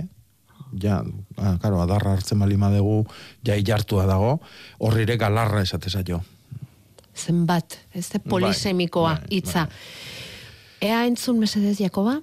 ja, 0.80 1.02
ah, 1.36 1.56
karo, 1.60 1.80
adarra 1.82 2.12
hartzen 2.16 2.38
balima 2.38 2.70
dugu, 2.70 3.04
ja 3.44 3.56
ilartua 3.56 4.06
dago, 4.06 4.40
horri 4.78 5.02
ere 5.02 5.16
galarra 5.16 5.62
esate 5.62 5.90
zaio. 5.90 6.22
zenbat, 7.18 7.78
ez 7.94 8.08
de 8.12 8.18
polisemikoa 8.20 9.14
bai, 9.18 9.26
hitza. 9.30 9.66
Ea 10.80 11.00
entzun 11.06 11.40
mesedez, 11.40 11.78
Jakoba? 11.80 12.20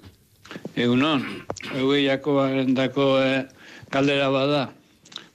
Egunon, 0.76 1.24
egue 1.74 2.02
Jakobaren 2.04 2.76
eh, 2.76 3.46
galdera 3.90 4.30
bada. 4.30 4.70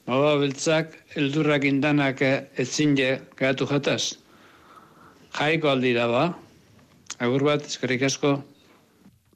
Baba 0.06 0.38
beltzak, 0.38 0.94
eldurrak 1.16 1.64
indanak 1.64 2.22
eh, 2.22 2.48
etzin 2.58 2.96
je 2.96 3.20
gatu 3.38 3.66
jataz. 3.66 4.18
Jaiko 5.38 5.70
aldira 5.70 6.08
ba. 6.08 6.24
Agur 7.20 7.44
bat, 7.44 7.66
eskerrik 7.66 8.04
asko. 8.04 8.44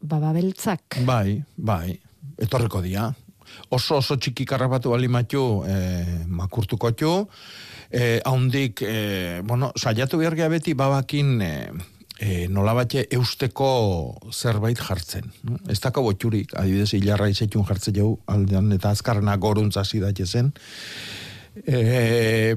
Baba 0.02 0.34
beltzak. 0.34 1.00
Bai, 1.06 1.44
bai, 1.58 1.98
etorriko 2.38 2.82
dia. 2.82 3.14
Oso 3.70 4.00
oso 4.02 4.18
txiki 4.18 4.46
karrapatu 4.46 4.92
balimatu, 4.92 5.64
e, 5.66 5.76
makurtuko 6.28 6.92
txu, 6.92 7.12
e, 7.90 8.20
haundik, 8.26 8.82
e, 8.82 9.42
bueno, 9.46 9.72
saiatu 9.78 10.20
behar 10.20 10.36
beti 10.52 10.74
babakin, 10.74 11.42
e, 11.42 11.52
e, 12.20 12.48
nolabatxe 12.52 13.06
eusteko 13.18 13.70
zerbait 14.32 14.80
jartzen. 14.80 15.32
no? 15.44 15.60
Ez 15.70 15.80
dako 15.84 16.06
botxurik, 16.10 16.56
adibidez, 16.60 16.94
hilarra 16.98 17.30
izetxun 17.32 17.66
jartzen 17.68 17.96
jau, 17.98 18.12
aldean 18.32 18.72
eta 18.76 18.94
azkarrena 18.96 19.36
goruntza 19.38 19.84
zidatxe 19.84 20.26
zen. 20.26 20.54
E, 21.66 22.56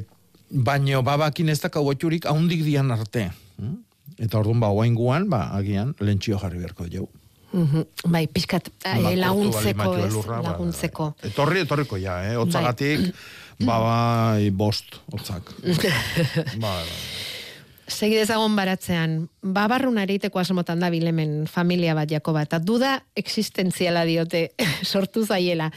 baino 0.51 1.03
babakin 1.07 1.49
ez 1.49 1.61
dako 1.61 1.85
botxurik 1.91 2.27
haundik 2.27 2.65
dian 2.67 2.91
arte. 2.95 3.31
hm? 3.59 3.77
Eta 4.19 4.41
orduan 4.41 4.59
ba, 4.59 4.73
oainguan, 4.75 5.29
ba, 5.31 5.45
agian, 5.55 5.95
lentxio 6.01 6.39
jarri 6.43 6.59
beharko 6.59 6.89
jau. 6.91 7.07
Mhm. 7.53 8.11
Bai, 8.13 8.27
pixkat 8.29 8.69
eh, 8.85 8.99
Makurtu 8.99 9.21
laguntzeko, 9.21 9.93
ez? 9.95 10.05
elurra, 10.11 10.41
ba, 10.43 10.51
laguntzeko. 10.51 11.07
Etorri, 11.31 11.63
etorriko 11.65 11.97
ja, 12.03 12.19
eh? 12.27 12.35
Otzagatik, 12.37 13.07
ba, 13.63 13.79
bai, 13.85 14.51
bost, 14.51 14.99
otzak. 15.13 15.55
ba, 16.63 16.75
ba. 16.75 16.83
Segi 17.89 18.19
dezagon 18.21 18.53
baratzean, 18.57 19.23
babarrun 19.41 19.97
areiteko 19.99 20.39
asmotan 20.39 20.83
da 20.85 20.91
bilemen 20.93 21.47
familia 21.49 21.95
bat 21.97 22.11
Jakoba, 22.11 22.43
eta 22.45 22.61
duda 22.61 22.99
existentziala 23.17 24.05
diote 24.05 24.51
sortu 24.91 25.25
zaiela. 25.25 25.71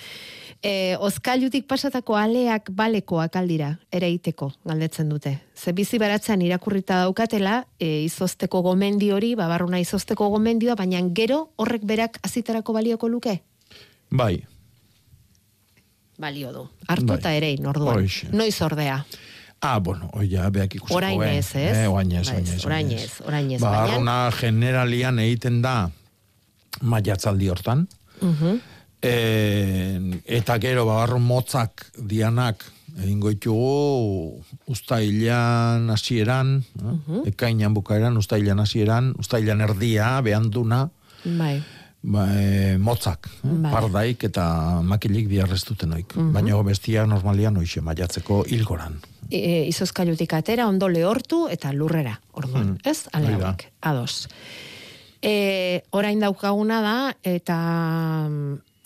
E, 0.61 0.95
Ozkailutik 1.01 1.65
pasatako 1.65 2.19
aleak 2.19 2.69
balekoak 2.77 3.39
aldira, 3.39 3.71
ereiteko, 3.89 4.51
galdetzen 4.67 5.09
dute. 5.09 5.37
Ze 5.55 5.73
bizi 5.73 5.97
baratzean 5.97 6.43
irakurrita 6.45 6.99
daukatela, 7.01 7.63
e, 7.79 8.03
izozteko 8.03 8.61
gomendi 8.61 9.09
hori, 9.15 9.33
babarruna 9.39 9.79
izozteko 9.81 10.29
gomendioa, 10.35 10.75
baina 10.75 11.01
gero 11.17 11.47
horrek 11.55 11.87
berak 11.87 12.19
azitarako 12.27 12.77
balioko 12.77 13.09
luke? 13.09 13.39
Bai, 14.11 14.43
Balio 16.21 16.53
du. 16.53 16.67
Hartu 16.87 17.09
Bai. 17.09 17.17
eta 17.17 17.33
erein, 17.33 17.65
orduan. 17.65 17.97
Hoixe. 17.97 18.29
Noiz 18.35 18.55
ordea. 18.61 18.99
Ah, 19.61 19.77
bueno, 19.79 20.09
oia, 20.17 20.49
beak 20.49 20.75
ikusiko. 20.79 20.97
Orain 20.97 21.21
eh? 21.21 21.37
ez, 21.37 21.55
ez? 21.55 21.77
Eh, 21.83 21.87
orain 21.87 22.11
ez, 22.11 22.27
orain 22.27 22.47
ez. 22.49 23.11
orain 23.21 23.51
ez, 23.51 23.61
Ba, 23.61 23.75
arruna 23.83 24.31
generalian 24.33 25.19
egiten 25.21 25.61
da 25.61 25.75
maiatzaldi 26.81 27.49
hortan. 27.53 27.87
Mhm. 28.21 28.59
E, 29.01 29.13
eta 30.25 30.57
gero, 30.61 30.85
babarrun 30.85 31.23
motzak 31.25 31.87
dianak 31.97 32.65
egingo 32.99 33.31
ditugu 33.31 34.41
ustailan 34.69 35.89
hasieran, 35.93 36.57
uh 36.81 37.21
ekainan 37.29 37.73
bukaeran, 37.73 38.17
ustailan 38.17 38.59
hasieran, 38.59 39.13
ustailan 39.21 39.61
erdia, 39.61 40.19
behanduna, 40.25 40.89
Bai. 41.23 41.61
Ba, 42.03 42.25
e, 42.33 42.77
motzak, 42.77 43.29
eh? 43.43 43.47
Bai. 43.47 43.71
pardaik 43.71 44.23
eta 44.23 44.81
makilik 44.81 45.27
biarreztuten 45.27 45.93
oik. 45.93 46.15
Mhm. 46.15 46.33
Baina 46.33 46.61
bestia 46.63 47.05
normalian 47.05 47.57
oixe, 47.57 47.81
maiatzeko 47.81 48.43
hilgoran. 48.47 48.99
e, 49.31 49.65
izozkailutik 49.67 50.33
atera, 50.33 50.67
ondo 50.67 50.89
lehortu 50.91 51.45
eta 51.51 51.71
lurrera, 51.73 52.19
orduan, 52.33 52.77
ez? 52.83 53.07
Ale 53.13 53.27
hori 53.31 53.39
da. 53.39 53.47
hauek, 53.53 53.71
ados. 53.81 54.27
E, 55.21 55.83
orain 55.91 56.19
daukaguna 56.19 56.81
da, 56.81 56.95
eta 57.23 57.59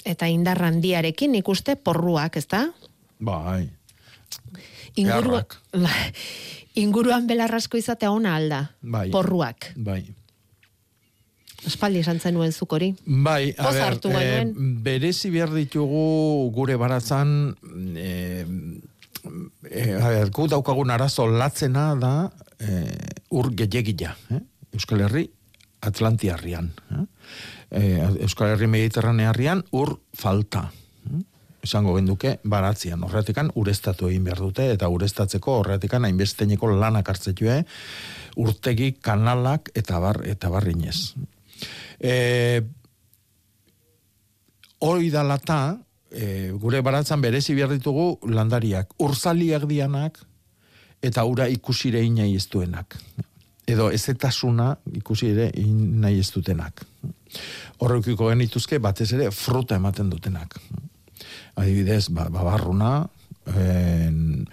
eta 0.05 0.27
indar 0.29 0.61
handiarekin 0.61 1.33
ikuste 1.35 1.75
porruak, 1.75 2.37
ez 2.37 2.45
da? 2.47 2.67
Bai. 3.19 3.71
Inguru, 4.95 5.39
Beharrak. 5.39 5.57
inguruan 6.83 7.25
belarrasko 7.27 7.77
izatea 7.77 8.11
ona 8.11 8.35
alda, 8.35 8.61
Bai. 8.81 9.09
porruak. 9.09 9.71
Bai. 9.75 10.03
Espaldi 11.65 11.99
esan 12.03 12.19
zenuen 12.19 12.51
zuk 12.53 12.73
hori. 12.77 12.91
Bai, 13.05 13.53
a 13.57 13.71
ber, 13.71 13.81
hartu 13.87 14.11
eh, 14.13 14.45
berezi 14.85 15.31
behar 15.33 15.53
ditugu 15.55 16.51
gure 16.53 16.75
baratzan, 16.77 17.55
eh, 17.97 18.45
eh, 19.71 19.95
a 19.97 20.09
ber, 20.13 20.29
gu 20.29 20.47
daukagun 20.53 20.93
arazo 20.93 21.25
latzena 21.27 21.95
da 21.99 22.13
eh, 22.59 23.25
ur 23.33 23.51
gehiagila, 23.57 24.15
eh? 24.31 24.41
Euskal 24.75 25.01
Herri 25.07 25.25
Atlantiarrian. 25.85 26.71
Eh? 26.91 27.05
Eh, 27.71 28.07
Euskal 28.21 28.53
Herri 28.53 28.67
Mediterranearrian 28.67 29.63
ur 29.71 29.99
falta. 30.13 30.71
eh? 31.09 31.21
Esango 31.65 31.95
genduke 31.97 32.35
baratzian, 32.43 33.01
horretikan 33.07 33.49
urestatu 33.57 34.11
egin 34.11 34.27
behar 34.27 34.43
dute, 34.43 34.67
eta 34.69 34.85
urestatzeko 34.93 35.61
horretikan 35.63 36.05
hainbesteneko 36.05 36.69
lanak 36.77 37.09
hartzetue, 37.09 37.63
urtegi, 38.37 38.91
kanalak, 39.01 39.71
eta 39.73 39.97
bar, 40.03 40.21
eta 40.29 40.51
barrinez. 40.53 41.15
E, 41.99 42.61
hori 44.79 45.09
da 45.09 45.23
lata, 45.23 45.77
e, 46.11 46.51
gure 46.51 46.81
baratzan 46.81 47.21
berezi 47.21 47.55
behar 47.55 47.71
ditugu 47.73 48.19
landariak, 48.29 48.93
urzaliak 48.99 49.65
dianak, 49.69 50.19
eta 51.01 51.23
ura 51.25 51.47
ikusire 51.51 52.01
inai 52.03 52.33
ez 52.35 52.47
duenak. 52.49 52.97
Edo 53.65 53.89
ezetasuna 53.91 54.75
ikusi 54.93 55.31
ere 55.33 55.49
in- 55.57 55.99
nahi 56.01 56.19
ez 56.19 56.29
dutenak. 56.31 56.85
Horrekiko 57.81 58.29
genituzke 58.29 58.79
batez 58.79 59.11
ere 59.13 59.31
fruta 59.31 59.75
ematen 59.75 60.09
dutenak. 60.09 60.53
Adibidez, 61.55 62.09
ba, 62.09 62.29
babarruna, 62.29 63.09
en, 63.55 64.47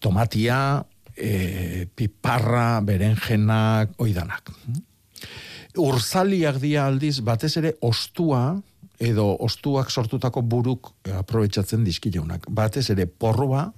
tomatia, 0.00 0.84
e, 1.16 1.86
piparra, 1.94 2.80
berenjenak, 2.80 3.94
oidanak. 3.98 4.50
Urzaliak 5.76 6.60
dia 6.62 6.84
aldiz, 6.86 7.18
batez 7.26 7.56
ere 7.58 7.74
ostua, 7.82 8.60
edo 9.02 9.24
ostuak 9.42 9.90
sortutako 9.90 10.42
buruk 10.42 10.92
eh, 11.04 11.16
aprobetsatzen 11.18 11.82
dizkileunak. 11.84 12.46
Batez 12.48 12.88
ere 12.94 13.06
porroa, 13.06 13.72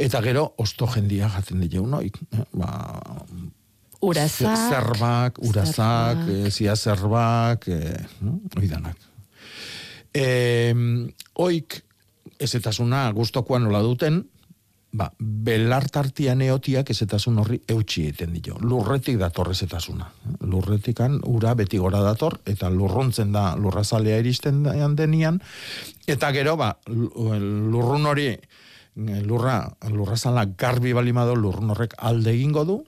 eta 0.00 0.22
gero 0.24 0.46
osto 0.58 0.86
jendia 0.88 1.28
jaten 1.28 1.60
dileunoik. 1.60 2.16
Eh, 2.32 2.44
ba, 2.56 2.70
Urazak, 4.00 4.56
ze- 4.56 4.70
zerbak, 4.72 5.38
urazak, 5.44 6.22
zerbak. 6.24 6.46
eh, 6.46 6.50
zia 6.50 6.76
zerbak, 6.76 7.68
eh, 7.68 8.06
oidanak. 8.56 8.96
E, 10.16 10.72
oik, 11.34 11.82
ezetasuna 12.40 13.10
gustokoa 13.12 13.58
nola 13.60 13.82
duten, 13.84 14.22
ba, 14.92 15.10
belartartian 15.18 16.42
eotiak 16.42 16.90
ezetasun 16.90 17.38
horri 17.42 17.60
eutxi 17.70 18.06
egiten 18.08 18.34
dio. 18.38 18.56
Lurretik 18.60 19.18
dator 19.20 19.50
ezetasuna. 19.52 20.08
Lurretikan 20.42 21.20
ura 21.30 21.54
beti 21.58 21.78
gora 21.78 22.02
dator, 22.04 22.40
eta 22.46 22.70
lurruntzen 22.70 23.32
da 23.32 23.54
lurrazalea 23.56 24.18
iristen 24.22 24.64
denian, 24.96 25.40
eta 26.06 26.32
gero, 26.32 26.56
ba, 26.56 26.76
lu- 26.86 27.12
lurrun 27.70 28.06
hori, 28.06 28.32
lurra, 29.26 29.76
lurrazala 29.88 30.46
garbi 30.58 30.92
balimado 30.92 31.36
lurrun 31.36 31.70
horrek 31.70 31.94
alde 31.98 32.34
egingo 32.34 32.64
du, 32.64 32.80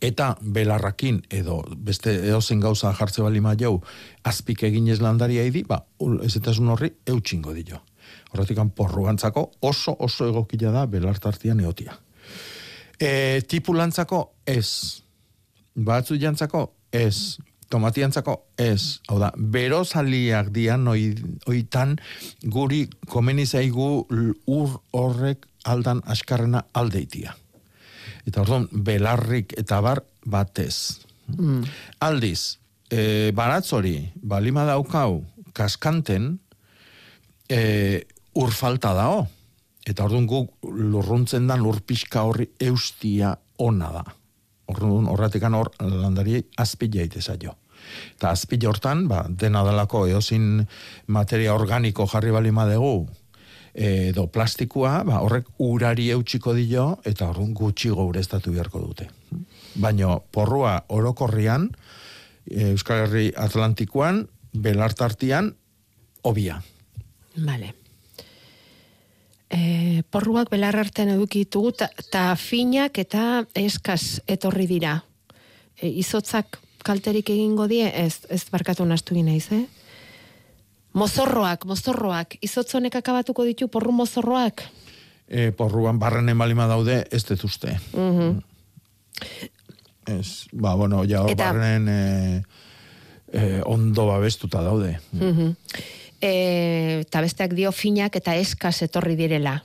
eta 0.00 0.36
belarrakin 0.40 1.20
edo 1.28 1.60
beste 1.76 2.14
edozen 2.24 2.60
gauza 2.60 2.92
jartze 2.96 3.22
bali 3.22 3.40
jau 3.60 3.82
azpik 4.24 4.62
eginez 4.62 5.00
landaria 5.00 5.44
idi, 5.44 5.62
ba, 5.62 5.84
ezetasun 6.24 6.68
horri 6.68 6.92
eutxingo 7.06 7.52
dio. 7.52 7.80
Horretik 8.30 8.58
porruantzako 8.76 9.50
oso 9.60 9.96
oso 9.98 10.28
egokila 10.28 10.70
da 10.70 10.86
belartartian 10.86 11.60
eotia. 11.60 11.96
E, 13.00 13.40
tipulantzako 13.48 14.20
ez. 14.46 15.02
Batzu 15.74 16.18
jantzako 16.20 16.68
ez. 16.92 17.38
tomatiantzako 17.70 18.34
ez, 18.58 18.98
hau 19.08 19.20
da, 19.22 19.30
berozaliak 19.36 20.50
dian 20.54 20.88
oi, 20.90 21.12
oitan 21.46 21.94
guri 22.42 22.82
komeni 23.06 23.46
zaigu 23.46 24.02
ur 24.50 24.74
horrek 24.90 25.46
aldan 25.70 26.02
askarrena 26.10 26.64
aldeitia. 26.74 27.36
Eta 28.26 28.42
orduan, 28.42 28.66
belarrik 28.72 29.54
eta 29.58 29.80
bar 29.84 30.02
batez. 30.26 31.06
Mm. 31.30 31.62
Aldiz, 32.02 32.58
e, 32.90 33.30
baratzori, 33.38 33.96
balima 34.18 34.66
daukau, 34.66 35.22
kaskanten, 35.54 36.32
e, 37.48 38.02
ur 38.34 38.52
falta 38.54 38.94
dao. 38.94 39.26
Eta 39.86 40.04
orduan 40.04 40.26
guk 40.28 40.52
lurruntzen 40.62 41.46
dan 41.48 41.62
lur 41.64 41.80
pixka 41.80 42.22
horri 42.28 42.50
eustia 42.60 43.34
ona 43.58 43.90
da. 43.94 44.04
Orduan 44.70 45.08
horratikan 45.10 45.56
hor 45.56 45.72
landari 45.80 46.42
azpila 46.60 47.02
iteza 47.02 47.36
jo. 47.40 47.56
Eta 48.14 48.30
azpila 48.30 48.68
hortan, 48.70 49.06
ba, 49.08 49.24
dena 49.28 49.64
dalako 49.64 50.04
eozin 50.06 50.66
materia 51.08 51.54
organiko 51.54 52.06
jarri 52.06 52.30
balima 52.30 52.66
dugu, 52.68 53.08
edo 53.74 54.26
plastikoa, 54.28 55.00
ba, 55.08 55.22
horrek 55.24 55.48
urari 55.64 56.10
eutxiko 56.12 56.54
dio, 56.54 56.98
eta 57.08 57.30
orduan 57.32 57.54
gutxigo 57.56 58.04
ureztatu 58.10 58.52
beharko 58.52 58.84
dute. 58.84 59.08
Baina 59.80 60.18
porrua 60.32 60.82
orokorrian, 60.88 61.70
Euskal 62.50 63.04
Herri 63.06 63.30
Atlantikoan, 63.36 64.24
belartartian, 64.52 65.54
obia. 66.22 66.60
Vale. 67.36 67.79
E, 69.50 70.02
porruak 70.10 70.50
belar 70.50 70.76
artean 70.78 71.08
edukitugu, 71.16 71.72
eta 71.82 72.36
finak 72.38 72.98
eta 73.02 73.44
eskaz 73.58 74.20
etorri 74.30 74.68
dira. 74.70 75.00
E, 75.80 75.88
izotzak 75.88 76.60
kalterik 76.86 77.30
egingo 77.34 77.66
die, 77.70 77.88
ez, 77.90 78.22
ez 78.30 78.44
barkatu 78.50 78.86
nastu 78.86 79.14
naiz, 79.18 79.48
eh? 79.52 79.64
Mozorroak, 80.94 81.64
mozorroak, 81.70 82.36
izotzonek 82.42 82.96
akabatuko 82.98 83.44
ditu 83.46 83.68
porru 83.68 83.92
mozorroak? 83.94 84.64
E, 85.28 85.50
porruan 85.54 85.98
barrenen 86.02 86.38
balima 86.38 86.66
daude, 86.66 87.04
ez 87.10 87.22
dut 87.28 87.44
uste. 87.46 87.76
Mhm. 87.94 88.40
Ez, 90.10 90.46
ba, 90.52 90.74
bueno, 90.74 91.04
ja 91.06 91.22
Eta- 91.28 91.52
barren 91.52 91.88
e, 91.88 92.42
e, 93.32 93.62
ondo 93.64 94.06
babestuta 94.06 94.62
daude. 94.62 94.98
Mhm. 95.12 95.54
E, 96.20 97.00
eta 97.00 97.20
besteak 97.24 97.54
dio 97.56 97.72
finak 97.72 98.16
eta 98.16 98.36
eskaz 98.36 98.82
etorri 98.82 99.16
direla. 99.16 99.62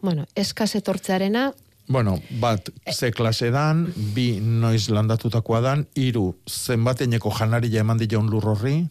Bueno, 0.00 0.26
eskaz 0.34 0.74
etortzearena, 0.78 1.52
Bueno, 1.88 2.18
bat, 2.40 2.68
ze 2.92 3.08
klase 3.16 3.48
dan, 3.50 3.86
bi 4.12 4.42
noiz 4.44 4.90
landatutakoa 4.92 5.62
dan, 5.64 5.86
hiru 5.96 6.34
zenbateneko 6.44 7.32
janaria 7.32 7.80
eman 7.80 7.96
dion 8.02 8.28
lur 8.28 8.44
horri, 8.50 8.82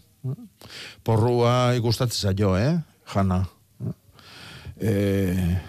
porrua 1.05 1.75
igustatzen 1.77 2.31
zaio, 2.31 2.55
eh, 2.57 2.73
jana. 3.13 3.43
E, 4.81 5.61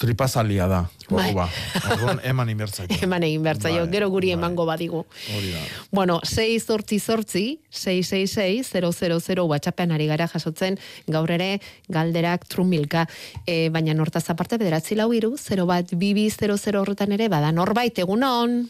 tripazalia 0.00 0.66
da, 0.70 0.80
porrua. 1.08 1.46
Orduan, 1.92 2.20
eman 2.24 2.48
inbertzaio. 2.52 2.96
eman 3.06 3.26
egin 3.26 3.44
behar 3.44 3.60
zaio, 3.60 3.84
Bai, 3.84 3.92
gero 3.92 4.08
guri 4.12 4.32
emango 4.32 4.64
badigu. 4.68 5.04
Hori 5.36 5.52
da. 5.52 5.62
Bueno, 5.92 6.18
6 6.24 6.66
zortzi 6.66 6.98
zortzi, 6.98 7.44
666 7.68 8.72
000 8.80 9.46
WhatsAppean 9.46 9.92
ari 9.96 10.08
gara 10.10 10.28
jasotzen, 10.32 10.80
gaur 11.06 11.30
ere 11.36 11.52
galderak 11.92 12.48
trumilka, 12.48 13.06
e, 13.44 13.68
baina 13.68 13.94
nortaz 13.94 14.24
aparte 14.32 14.58
bederatzi 14.58 14.96
lau 14.96 15.10
iru, 15.12 15.36
0 15.38 15.68
bat 15.68 15.94
bibi 15.94 16.30
00 16.32 16.80
horretan 16.80 17.12
ere, 17.12 17.28
bada 17.28 17.52
norbait, 17.52 17.98
egunon, 18.00 18.62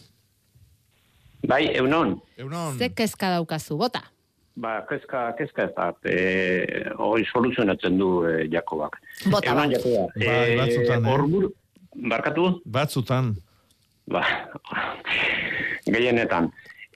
Bai, 1.46 1.70
eunon. 1.76 2.18
Eunon. 2.36 2.78
ze 2.78 2.90
kezka 2.92 3.30
daukazu, 3.30 3.76
bota. 3.76 4.02
Ba, 4.60 4.80
kezka, 4.88 5.30
kezka 5.38 5.68
ez 5.68 5.74
da. 5.76 5.90
E, 6.04 6.16
hori 7.00 7.24
soluzionatzen 7.30 7.96
du 7.96 8.10
e, 8.28 8.46
Jakobak. 8.52 8.98
Bota 9.32 9.54
bat. 9.56 9.72
Jakoba. 9.72 10.08
Bai, 10.20 10.56
batzutan, 10.58 11.06
eh? 11.06 11.14
Orburu, 11.14 11.52
barkatu? 12.12 12.48
Batzutan. 12.64 13.30
Ba, 14.10 14.24
gehienetan. 15.94 16.50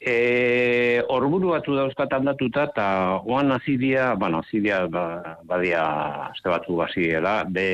E, 0.04 1.00
orburu 1.08 1.54
batzu 1.54 1.78
dauzkat 1.78 2.12
aldatuta, 2.12 2.66
eta 2.68 2.86
oan 3.24 3.54
azidia, 3.56 4.10
bueno, 4.20 4.42
azidia 4.44 4.82
ba, 4.92 5.38
badia 5.48 5.86
azte 6.26 6.52
batzu 6.52 6.76
baziela, 6.76 7.38
be, 7.48 7.66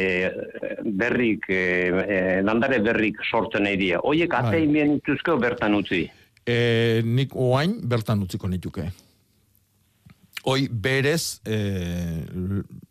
berrik, 1.02 1.50
e, 1.50 1.90
e, 1.90 2.18
landare 2.46 2.78
berrik 2.86 3.18
sortzen 3.26 3.66
nahi 3.66 3.80
dira. 3.80 4.04
Oiek 4.06 4.30
Bai. 4.30 4.46
atein 4.46 4.72
bien 4.78 4.98
bertan 5.42 5.74
utzi. 5.74 6.04
E, 6.46 7.02
nik 7.02 7.34
oain 7.34 7.80
bertan 7.82 8.22
utziko 8.22 8.46
nituke. 8.46 8.92
Hoi 10.48 10.68
berez, 10.72 11.40
e, 11.44 11.56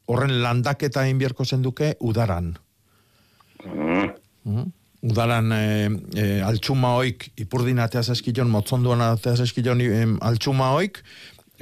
horren 0.05 0.35
landaketa 0.43 1.05
inbierko 1.09 1.45
zenduke 1.45 1.95
udaran. 1.99 2.53
Mm. 3.65 4.11
Mhm. 4.43 4.67
Udaran 5.09 5.51
e, 5.55 5.89
e, 6.19 6.23
altxuma 6.43 6.97
oik, 6.99 7.29
ipurdin 7.39 7.79
atea 7.79 8.03
zaskilon, 8.03 8.49
motzonduan 8.51 9.01
atea 9.01 9.37
zaskilon 9.39 9.81
em, 9.81 10.17
altxuma 10.21 10.73
oik, 10.75 10.99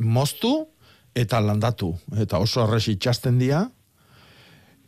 moztu 0.02 0.66
eta 1.14 1.40
landatu. 1.42 1.92
Eta 2.18 2.40
oso 2.42 2.64
arresi 2.64 2.96
itxasten 2.98 3.38
dira, 3.38 3.68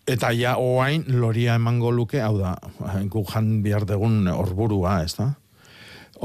eta 0.10 0.34
ja 0.34 0.56
oain 0.58 1.06
loria 1.22 1.60
emango 1.62 1.92
luke, 1.94 2.22
hau 2.26 2.40
da, 2.40 2.56
gu 3.06 3.24
jan 3.30 3.60
behar 3.62 3.86
degun 3.86 4.28
orburua, 4.34 5.04
ez 5.06 5.14
da? 5.20 5.30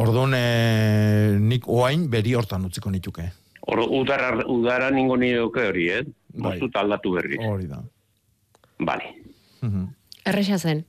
Orduan, 0.00 0.32
e, 0.34 1.36
nik 1.38 1.68
oain 1.68 2.08
beri 2.10 2.32
hortan 2.34 2.64
utziko 2.64 2.90
nituke. 2.90 3.28
Or, 3.66 3.80
udara, 3.88 4.44
udara 4.44 4.90
ningo 4.92 5.16
nioke 5.16 5.68
hori, 5.70 5.88
eh? 5.90 6.02
Bai. 6.34 6.58
Aldatu 6.74 7.14
berriz. 7.16 7.38
Hori 7.40 7.66
da. 7.70 7.80
Bale. 8.78 9.14
Mhm. 9.62 9.86
Erresa 10.26 10.58
zen. 10.58 10.84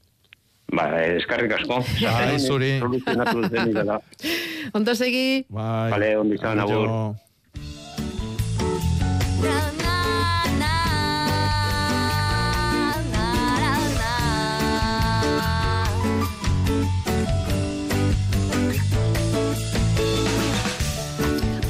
Ba, 0.75 0.89
eskarrik 1.15 1.53
asko. 1.59 1.83
Bai, 2.01 2.39
zuri. 2.39 2.79
Soluzionatu 2.79 3.47
zen 3.49 3.73
dela. 3.73 3.99
Ondo 4.75 4.95
segi? 4.95 5.45
Bai. 5.49 5.91
Bale, 5.93 6.17
ondo 6.17 6.35
izan, 6.35 6.59
agur. 6.59 7.15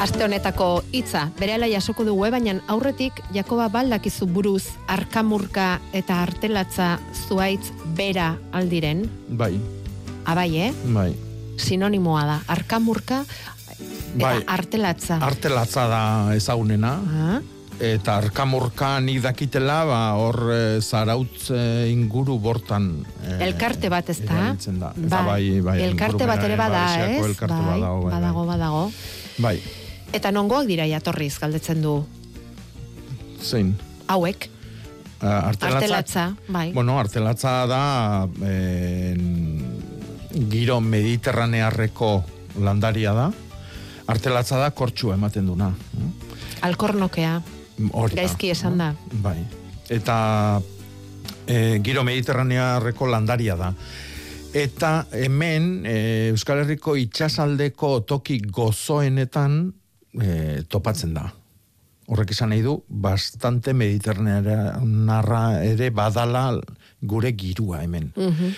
Aste 0.06 0.22
honetako 0.22 0.84
hitza, 0.94 1.32
berehala 1.40 1.66
jasoko 1.66 2.04
dugu, 2.06 2.28
eh, 2.28 2.30
baina 2.36 2.52
aurretik 2.70 3.24
Jakoba 3.34 3.66
baldakizu 3.74 4.28
buruz 4.30 4.68
arkamurka 4.86 5.80
eta 5.98 6.20
artelatza 6.22 7.00
zuaitz 7.26 7.72
bera 7.98 8.36
aldiren. 8.54 9.02
Bai, 9.30 9.56
Abai, 10.30 10.52
eh? 10.68 10.68
bai. 10.94 11.16
Sinonimoa 11.58 12.22
da. 12.30 12.36
Arkamurka 12.54 13.24
eta 13.26 14.20
Bai. 14.22 14.44
artelatza. 14.46 15.18
Artelatza 15.26 15.88
da 15.90 16.02
ezagunena. 16.38 16.94
Ah, 17.10 17.42
Eta 17.76 18.14
arkamurka 18.22 19.02
nik 19.04 19.18
dakitela, 19.26 19.82
ba, 19.90 19.98
hor 20.16 20.38
e, 20.54 20.60
zarautz 20.82 21.50
e, 21.52 21.90
inguru 21.92 22.38
bortan. 22.40 22.86
e, 23.26 23.42
elkarte 23.44 23.90
bat 23.92 24.10
ez 24.14 24.22
da? 24.22 24.54
da. 24.56 24.94
Eta 24.96 25.24
bai, 25.28 25.60
bai, 25.60 25.82
elkarte 25.90 26.26
bat 26.30 26.44
ere 26.46 26.56
bada, 26.56 26.86
ez? 27.10 27.26
elkarte 27.26 27.58
bai, 27.58 27.82
badago, 27.82 27.98
bai, 28.06 28.12
bai. 28.12 28.14
badago, 28.14 28.46
badago. 28.46 28.92
Bai, 29.44 29.58
Eta 30.14 30.32
nongoak 30.32 30.68
dira 30.68 30.86
jatorriz 30.88 31.38
galdetzen 31.40 31.82
du 31.82 32.04
zein. 33.42 33.76
hauek, 34.08 34.50
Uh, 35.24 35.48
artelatza, 35.48 36.36
bai. 36.52 36.74
Bueno, 36.74 37.00
artelatza 37.00 37.66
da 37.66 38.28
eh, 38.44 39.16
giro 40.52 40.82
mediterranearreko 40.84 42.10
landaria 42.62 43.14
da. 43.16 43.30
Artelatza 44.12 44.60
da 44.60 44.70
kortxua 44.76 45.16
ematen 45.16 45.48
duna. 45.48 45.72
Alkornokea, 46.68 47.40
Hori 47.92 48.20
gaizki 48.20 48.52
esan 48.54 48.78
da. 48.80 48.92
Bai. 49.24 49.40
Eta 49.90 50.18
e, 51.48 51.80
giro 51.84 52.04
mediterranearreko 52.08 53.08
landaria 53.10 53.56
da. 53.60 53.72
Eta 54.56 54.92
hemen 55.16 55.86
e, 55.88 55.96
Euskal 56.32 56.64
Herriko 56.64 56.96
itxasaldeko 57.00 58.00
toki 58.08 58.40
gozoenetan 58.46 59.74
e, 60.22 60.64
topatzen 60.70 61.14
da. 61.16 61.30
Horrek 62.06 62.36
esan 62.36 62.52
nahi 62.54 62.62
du, 62.62 62.76
bastante 62.88 63.74
mediterranearra 63.74 65.46
ere 65.66 65.90
badala 65.90 66.52
gure 67.02 67.32
girua 67.34 67.82
hemen. 67.82 68.12
Mhm. 68.16 68.52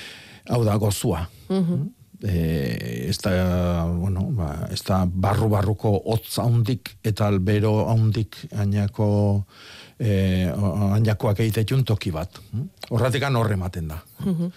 Hau 0.50 0.64
da, 0.64 0.76
gozua. 0.78 1.28
Mhm. 1.50 1.88
E, 2.24 3.08
ez 3.10 3.18
da, 3.22 3.86
bueno, 3.86 4.24
ba, 4.34 4.68
ez 4.74 4.82
da 4.84 5.06
barru-barruko 5.06 5.92
hotz 6.12 6.40
haundik 6.42 6.96
eta 7.06 7.28
albero 7.28 7.88
haundik 7.92 8.36
ainako 8.58 9.46
e, 10.00 10.50
ainakoak 10.50 11.40
egiteetun 11.46 11.86
toki 11.86 12.12
bat. 12.12 12.42
Horratikan 12.90 13.36
horre 13.36 13.54
ematen 13.54 13.88
da. 13.94 14.02
Mhm. 14.26 14.52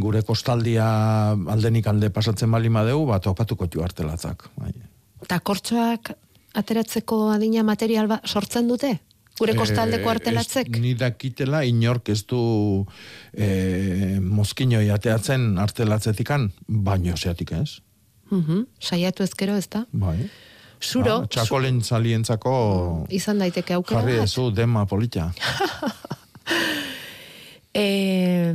Gure 0.00 0.22
kostaldia 0.22 0.86
aldenik 1.32 1.86
alde 1.90 2.10
pasatzen 2.14 2.50
bali 2.50 2.70
madeu, 2.70 3.04
bat 3.06 3.26
opatuko 3.26 3.66
jo 3.66 3.82
artelatzak. 3.82 4.48
Bai. 4.56 4.72
Eta 5.20 5.40
kortxoak 5.40 6.14
ateratzeko 6.54 7.30
adina 7.32 7.62
material 7.62 8.06
ba, 8.08 8.20
sortzen 8.24 8.68
dute? 8.68 8.98
Gure 9.38 9.54
kostaldeko 9.56 10.08
Eh, 10.10 10.12
artelatzek? 10.12 10.68
ez- 10.68 10.80
Ni 10.82 10.94
dakitela 10.94 11.64
inork 11.64 12.08
ez 12.12 12.26
du 12.26 12.84
eh, 13.32 14.18
mozkinoi 14.20 14.90
ateatzen 14.90 15.56
artelatzetikan, 15.58 16.50
baino 16.68 17.16
zeatik 17.16 17.52
ez. 17.52 17.78
Mhm, 18.30 18.66
Saiatu 18.78 19.22
ezkero 19.22 19.56
ez 19.56 19.68
da? 19.68 19.86
Bai. 19.92 20.28
Zuro, 20.82 21.16
Ah, 21.22 21.26
txakolen 21.26 21.82
zalientzako 21.82 23.06
izan 23.10 23.38
daiteke 23.38 23.74
aukera 23.74 24.00
jarri 24.00 24.18
ezu 24.22 24.50
dema 24.50 24.86
polita. 24.86 25.32
Eh, 27.72 28.52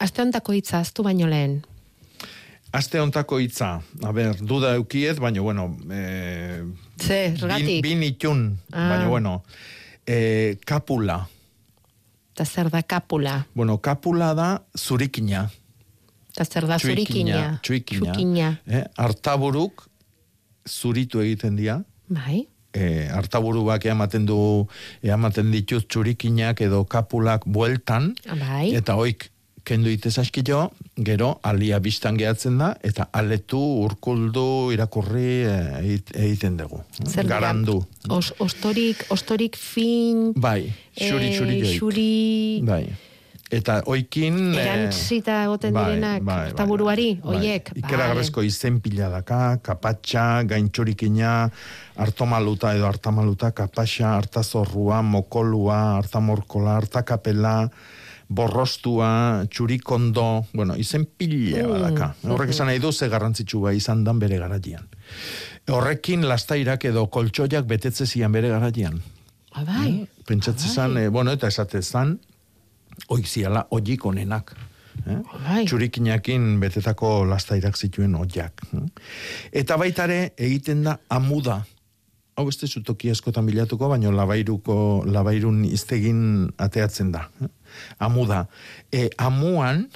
aste 0.00 0.22
hontako 0.22 0.52
hitza 0.56 0.78
aztu 0.80 1.02
baino 1.04 1.26
lehen. 1.28 1.58
Aste 2.74 2.98
hontako 2.98 3.38
hitza, 3.38 3.68
a 4.02 4.10
ber, 4.12 4.34
duda 4.42 4.72
eukiet, 4.74 5.20
baina 5.22 5.40
bueno, 5.44 5.68
eh, 5.94 6.64
Ze, 6.98 7.36
bin, 7.38 7.80
bin 7.84 8.02
itun, 8.02 8.58
Ah. 8.72 8.88
baina 8.88 9.08
bueno, 9.08 9.44
eh, 10.06 10.56
kapula. 10.66 11.28
Eta 12.34 12.44
zer 12.44 12.70
da 12.70 12.82
kapula? 12.82 13.46
Bueno, 13.54 13.78
kapula 13.78 14.34
da 14.34 14.48
zurikina. 14.76 15.50
Eta 16.32 16.44
zer 16.44 16.66
da 16.66 16.78
zurikina? 16.80 17.60
Txuikina. 17.62 18.10
Txukina. 18.10 18.48
Eh, 18.66 18.82
artaburuk 18.96 19.86
zuritu 20.66 21.20
egiten 21.22 21.54
dira. 21.56 21.84
Bai. 22.08 22.48
E, 22.74 23.06
artaburuak 23.06 23.84
ematen 23.86 24.26
du 24.26 24.66
ematen 25.00 25.52
dituz 25.52 25.84
txurikinak 25.86 26.58
edo 26.60 26.82
kapulak 26.90 27.44
bueltan 27.46 28.16
Bai. 28.26 28.74
eta 28.74 28.96
oik 28.98 29.28
kendu 29.64 29.88
itez 29.88 30.18
askilo, 30.20 30.70
gero 30.96 31.38
alia 31.42 31.78
biztan 31.80 32.18
gehatzen 32.20 32.58
da, 32.60 32.74
eta 32.84 33.06
aletu, 33.16 33.60
urkuldu, 33.84 34.70
irakurri 34.74 35.30
e, 35.48 35.54
egit- 35.80 36.12
egiten 36.20 36.58
dugu. 36.60 36.82
Zer? 37.08 37.24
Garandu. 37.26 37.78
Os, 38.12 38.34
ostorik, 38.44 39.06
ostorik 39.14 39.56
fin... 39.56 40.32
Bai, 40.36 40.68
xuri, 40.98 41.30
eh, 41.32 41.38
xuri 41.38 41.58
joik. 41.62 41.80
xuri- 41.80 42.60
Bai. 42.68 42.84
Eta 43.54 43.82
oikin... 43.92 44.38
eh, 44.56 44.62
Erantzita 44.64 45.42
egoten 45.44 45.74
bai, 45.76 45.84
direnak, 45.94 46.22
bai, 46.26 46.38
eta 46.50 46.64
buruari, 46.66 47.08
oiek. 47.22 47.68
Ikeragarrezko 47.78 48.42
izen 48.42 48.80
pila 48.82 49.08
daka, 49.12 49.58
kapatxa, 49.62 50.42
gaintxurikina, 50.50 51.34
hartomaluta 52.00 52.72
edo 52.74 52.88
hartamaluta, 52.88 53.52
kapatxa, 53.54 54.14
hartazorrua, 54.16 55.02
mokolua, 55.02 55.82
hartamorkola, 56.00 56.76
hartakapela, 56.80 57.68
borrostua, 58.28 59.44
txurikondo, 59.50 60.46
bueno, 60.54 60.76
izen 60.76 61.04
pila 61.06 61.62
Mm, 61.64 61.70
badaka. 61.70 62.14
Horrek 62.24 62.50
esan 62.50 62.66
nahi 62.66 62.78
du 62.78 62.92
ze 62.92 63.08
garrantzitsua 63.08 63.72
izan 63.74 64.04
dan 64.04 64.18
bere 64.18 64.38
garatian. 64.38 64.88
Horrekin 65.68 66.22
lastairak 66.28 66.84
edo 66.84 67.06
koltsoiak 67.06 67.64
betetze 67.66 68.06
zian 68.06 68.32
bere 68.32 68.48
garatian. 68.48 69.00
Ah, 69.52 69.64
bai. 69.64 70.06
Pentsatze 70.26 70.68
zan, 70.68 70.96
eh, 70.98 71.08
bueno, 71.08 71.30
eta 71.32 71.46
esate 71.48 71.82
zan, 71.82 72.18
oik 73.08 73.26
ziala 73.26 73.66
oik 73.70 74.04
onenak. 74.06 74.54
Eh? 75.06 75.16
Bai. 75.44 75.64
Txurikinakin 75.66 76.60
betetako 76.60 77.24
lastairak 77.24 77.76
zituen 77.76 78.14
oiak. 78.14 78.62
eh? 78.74 78.88
Eta 79.52 79.76
baitare 79.76 80.32
egiten 80.38 80.82
da 80.84 80.98
amuda. 81.08 81.64
Hau 82.36 82.44
beste 82.46 82.66
zutoki 82.66 83.10
askotan 83.10 83.46
bilatuko, 83.46 83.88
baina 83.88 84.10
labairuko, 84.10 85.04
labairun 85.06 85.64
iztegin 85.64 86.50
ateatzen 86.58 87.12
da. 87.12 87.28
Eh? 87.74 88.06
Amuda. 88.06 88.46
E, 88.92 89.08
amuan, 89.18 89.88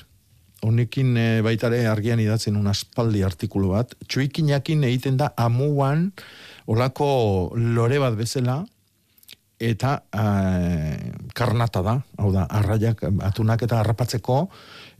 honekin 0.62 1.16
e, 1.16 1.28
baitare 1.46 1.84
argian 1.86 2.20
idatzen 2.20 2.58
un 2.58 2.66
aspaldi 2.66 3.22
artikulu 3.24 3.72
bat, 3.76 3.94
txuikinakin 4.08 4.84
egiten 4.90 5.16
da 5.20 5.32
amuan 5.36 6.10
olako 6.66 7.12
lore 7.54 8.02
bat 8.02 8.18
bezala, 8.18 8.64
eta 9.58 9.94
eh, 10.14 11.10
karnata 11.34 11.82
da, 11.82 11.96
hau 12.22 12.30
da, 12.32 12.46
arraiak, 12.60 13.02
atunak 13.26 13.64
eta 13.66 13.80
harrapatzeko, 13.82 14.38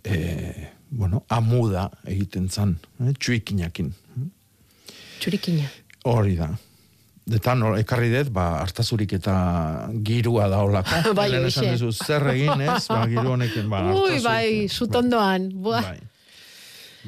eh, 0.05 0.71
bueno, 0.91 1.23
amuda 1.31 1.89
egiten 2.11 2.49
zan, 2.51 2.75
eh, 3.01 3.13
txuikinakin. 3.15 3.93
Txurikina. 5.19 5.71
Hori 6.11 6.37
da. 6.39 6.51
Eta 7.35 7.55
nor, 7.59 7.77
ekarri 7.81 8.09
dut, 8.13 8.31
ba, 8.33 8.63
hartazurik 8.63 9.13
eta 9.19 9.35
girua 10.05 10.49
da 10.49 10.63
olako. 10.65 11.01
Bai, 11.19 11.29
esan 11.45 11.75
duzu, 11.75 11.91
zer 11.93 12.25
egin 12.33 12.63
ez, 12.65 12.85
ba, 12.89 13.03
giru 13.11 13.35
honekin, 13.35 13.67
ba, 13.69 13.83
Ui, 13.93 14.21
bai, 14.25 14.69
sutondoan. 14.73 15.51
Buah. 15.53 15.91
Bai. 15.91 15.99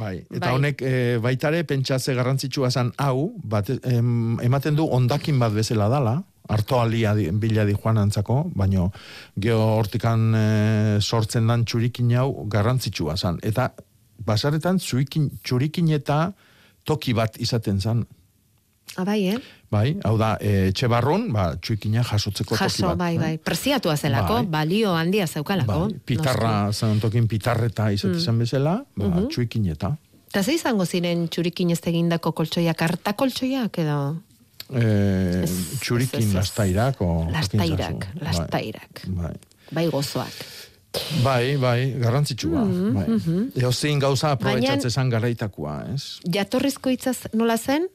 Bai, 0.00 0.14
eta 0.22 0.46
Bai. 0.46 0.54
honek 0.54 0.82
e, 0.86 0.92
baitare 1.20 1.62
pentsatze 1.68 2.14
garrantzitsua 2.16 2.70
zan 2.70 2.92
hau, 3.02 3.30
bat, 3.42 3.68
em, 3.84 4.38
ematen 4.44 4.76
du 4.78 4.86
ondakin 4.86 5.40
bat 5.40 5.52
bezala 5.56 5.88
dala, 5.92 6.20
harto 6.50 6.80
alia 6.80 7.14
di, 7.14 7.28
bila 7.30 7.64
di 7.64 7.74
joan 7.74 7.98
antzako, 7.98 8.42
baino 8.54 8.90
geho 9.38 9.60
hortikan 9.78 10.30
e, 10.34 10.46
sortzen 11.00 11.50
dan 11.50 11.64
txurikin 11.64 12.14
hau 12.18 12.46
garrantzitsua 12.50 13.16
zan. 13.16 13.38
Eta 13.42 13.70
basarretan 14.26 14.80
txurikin, 14.82 15.30
txurikin 15.44 15.92
eta 15.96 16.30
toki 16.84 17.14
bat 17.14 17.38
izaten 17.40 17.80
zan. 17.80 18.04
Ah, 18.96 19.04
bai, 19.04 19.28
eh? 19.28 19.38
Bai, 19.70 19.96
hau 20.04 20.16
da, 20.18 20.36
e, 20.40 20.68
etxe 20.72 20.88
barrun, 20.90 21.28
ba, 21.32 21.54
txuikina 21.62 22.02
jasotzeko 22.02 22.56
toki 22.56 22.64
Jaso, 22.64 22.88
bat. 22.88 22.96
bai, 22.98 23.14
eh? 23.14 23.18
bai. 23.18 23.38
Preziatua 23.38 23.96
zelako, 23.96 24.34
Bai. 24.42 24.46
balio 24.46 24.94
handia 24.98 25.26
zeukalako. 25.26 25.86
Bai, 25.88 25.98
pitarra, 26.04 26.72
zan 26.72 26.98
tokin 27.00 27.28
pitarreta 27.28 27.90
izaten 27.92 28.34
Mm. 28.34 28.38
bezala, 28.38 28.84
ba, 28.96 29.06
Mhm. 29.06 29.28
txuikineta. 29.28 29.96
Eta 30.30 30.42
ze 30.42 30.54
izango 30.54 30.84
ziren 30.86 31.28
txurikin 31.28 31.70
ez 31.70 31.80
egindako 31.84 32.32
koltsoiak, 32.32 32.82
harta 32.82 33.12
koltsoiak 33.14 33.78
edo? 33.78 34.22
Eh, 34.72 35.42
Ez- 35.44 35.80
txurikin 35.80 36.20
ez- 36.28 36.34
lastairak 36.34 37.00
o 37.02 37.26
Lastairak, 37.30 38.06
lastairak. 38.20 39.00
Bai. 39.08 39.34
Bai 39.72 39.86
gozoak. 39.90 40.32
Bai, 41.22 41.56
bai, 41.56 41.94
garrantzitsua. 41.98 42.64
Mhm, 42.64 42.94
bai. 42.94 43.06
mhm. 43.08 43.50
Eo 43.56 43.72
zein 43.72 43.98
gauza 43.98 44.30
aprobetxatze 44.32 44.88
Baina- 44.88 44.90
zan 44.90 45.08
garaitakoa, 45.10 45.84
ez? 45.94 46.18
Jatorrizko 46.24 46.90
hitzaz 46.90 47.28
nola 47.32 47.56
zen? 47.56 47.86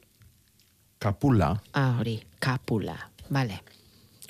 Kapula. 0.98 1.60
Ah, 1.74 1.96
hori, 1.98 2.22
kapula. 2.38 2.96
Vale. 3.30 3.60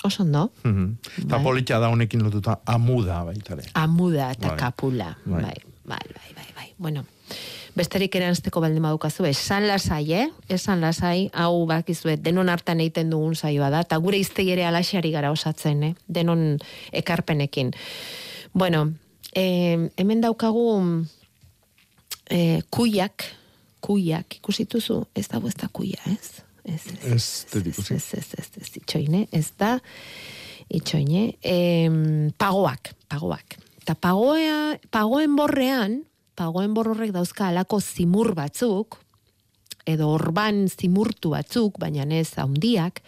Oso 0.04 0.22
ondo, 0.22 0.50
Mhm. 0.64 0.96
Eta 1.18 1.36
Bai. 1.36 1.42
politia 1.44 1.78
da 1.78 1.88
honekin 1.88 2.22
lotuta 2.22 2.58
amuda 2.66 3.24
baitare. 3.24 3.62
amuda 3.74 4.30
eta 4.30 4.48
Bai. 4.48 4.56
kapula. 4.58 5.16
Bai. 5.26 5.42
Bai, 5.42 5.54
bai, 5.86 5.98
bai, 6.14 6.32
bai, 6.34 6.46
bai. 6.54 6.74
Bueno, 6.78 7.04
besterik 7.74 8.14
eranzteko 8.14 8.60
baldin 8.60 8.82
badukazu, 8.82 9.24
esan 9.24 9.66
lasai, 9.68 10.12
eh? 10.12 10.30
Esan 10.48 10.80
lasai, 10.80 11.30
hau 11.32 11.66
bakizue, 11.66 12.16
denon 12.16 12.48
hartan 12.48 12.80
egiten 12.80 13.10
dugun 13.10 13.34
saioa 13.34 13.70
da, 13.70 13.80
eta 13.80 13.96
gure 13.96 14.18
iztegi 14.18 14.50
ere 14.52 14.64
alaxari 14.66 15.10
gara 15.10 15.30
osatzen, 15.30 15.82
eh? 15.82 15.94
Denon 16.08 16.58
ekarpenekin. 16.92 17.72
Bueno, 18.52 18.92
eh, 19.34 19.90
hemen 19.96 20.20
daukagu 20.20 21.06
eh, 22.30 22.62
kuiak, 22.70 23.24
kuiak, 23.80 24.36
ikusituzu, 24.36 25.06
ez 25.14 25.28
dago 25.28 25.48
ez 25.48 25.54
da 25.56 25.68
kuia, 25.72 26.00
ez? 26.06 26.42
Ez, 26.66 26.82
ez, 27.04 27.12
Ez, 27.14 27.90
ez, 27.90 28.12
ez, 28.14 28.34
ez, 28.38 28.48
ez, 28.60 28.70
itxoine, 28.80 29.26
ez 29.30 29.52
da, 29.58 29.76
itxoine, 30.68 31.36
em, 31.46 32.30
pagoak, 32.36 32.90
pagoak. 33.08 33.56
Eta 33.82 33.94
pagoea, 33.94 34.76
pagoen 34.90 35.36
borrean, 35.38 36.00
pagoen 36.34 36.74
borrorrek 36.74 37.14
dauzka 37.14 37.48
alako 37.52 37.78
zimur 37.80 38.34
batzuk, 38.34 38.98
edo 39.86 40.10
orban 40.10 40.66
zimurtu 40.66 41.30
batzuk, 41.36 41.78
baina 41.78 42.06
ez 42.18 42.32
handiak, 42.42 43.00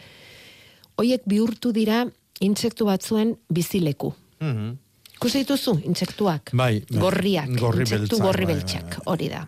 hoiek 0.99 1.27
bihurtu 1.27 1.73
dira 1.75 2.05
intsektu 2.41 2.87
batzuen 2.87 3.35
bizileku. 3.51 4.13
Mhm. 4.41 4.77
Ikusi 5.19 5.41
dituzu, 5.43 5.81
intsektuak? 5.83 6.53
Bai, 6.55 6.85
bai. 6.87 7.01
Gorriak, 7.03 7.49
Gorri 7.59 7.83
intsektu 7.83 8.07
beltzak, 8.07 8.23
gorri 8.23 8.45
bai, 8.47 8.55
beltzak, 8.55 8.85
bai, 8.85 8.99
bai. 8.99 9.07
hori 9.11 9.29
da. 9.33 9.41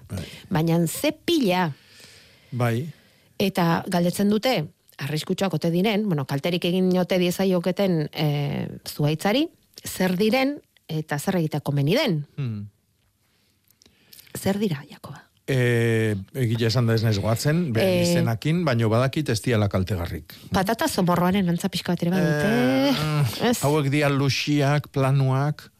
Baina 0.50 0.86
ze 0.88 1.12
pila, 1.12 1.68
Bai, 2.50 2.88
eta 3.41 3.82
galdetzen 3.88 4.28
dute, 4.32 4.53
arriskutsuak 5.01 5.55
ote 5.57 5.70
diren, 5.72 6.05
bueno, 6.09 6.26
kalterik 6.28 6.64
egin 6.68 6.91
ote 7.01 7.16
diezaioketen 7.22 7.95
e, 8.12 8.26
zuaitzari, 8.88 9.47
zer 9.88 10.16
diren 10.20 10.59
eta 10.91 11.16
zer 11.18 11.38
egiteko 11.41 11.70
komeni 11.72 11.97
den. 11.97 12.20
Mhm. 12.36 12.61
Zer 14.38 14.59
dira, 14.61 14.82
Jakoba? 14.91 15.24
E, 15.51 16.14
egile 16.38 16.68
esan 16.68 16.86
da 16.86 16.95
ez 16.95 17.03
naiz 17.03 17.16
goatzen, 17.18 17.72
beren 17.74 17.88
Eh. 17.97 18.03
izenakin, 18.05 18.61
baino 18.64 18.88
badakit 18.93 19.28
ez 19.32 19.41
diala 19.43 19.68
kaltegarrik. 19.68 20.34
Patata 20.55 20.86
zomorroaren 20.86 21.49
antza 21.51 21.68
pixka 21.68 21.93
bat 21.97 22.03
ere 22.05 22.11
badute. 22.14 23.49
ez? 23.49 23.57
Hauek 23.64 23.88
dia 23.91 24.09
luxiak, 24.09 24.86
planuak, 24.95 25.70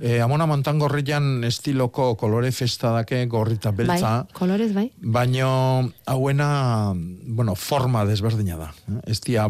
e, 0.00 0.20
amona 0.20 0.46
montangorrian 0.46 1.44
estiloko 1.44 2.14
kolore 2.16 2.50
festa 2.52 2.90
dake 2.92 3.24
gorrita 3.26 3.70
beltza, 3.72 4.24
Bai, 4.24 4.32
kolorez 4.34 4.72
bai. 4.74 4.90
baino 5.00 5.90
hauena, 6.06 6.92
bueno, 6.94 7.54
forma 7.54 8.04
desberdina 8.04 8.56
da. 8.56 8.70
Eh? 8.88 9.00
Ez 9.14 9.20
dia 9.20 9.46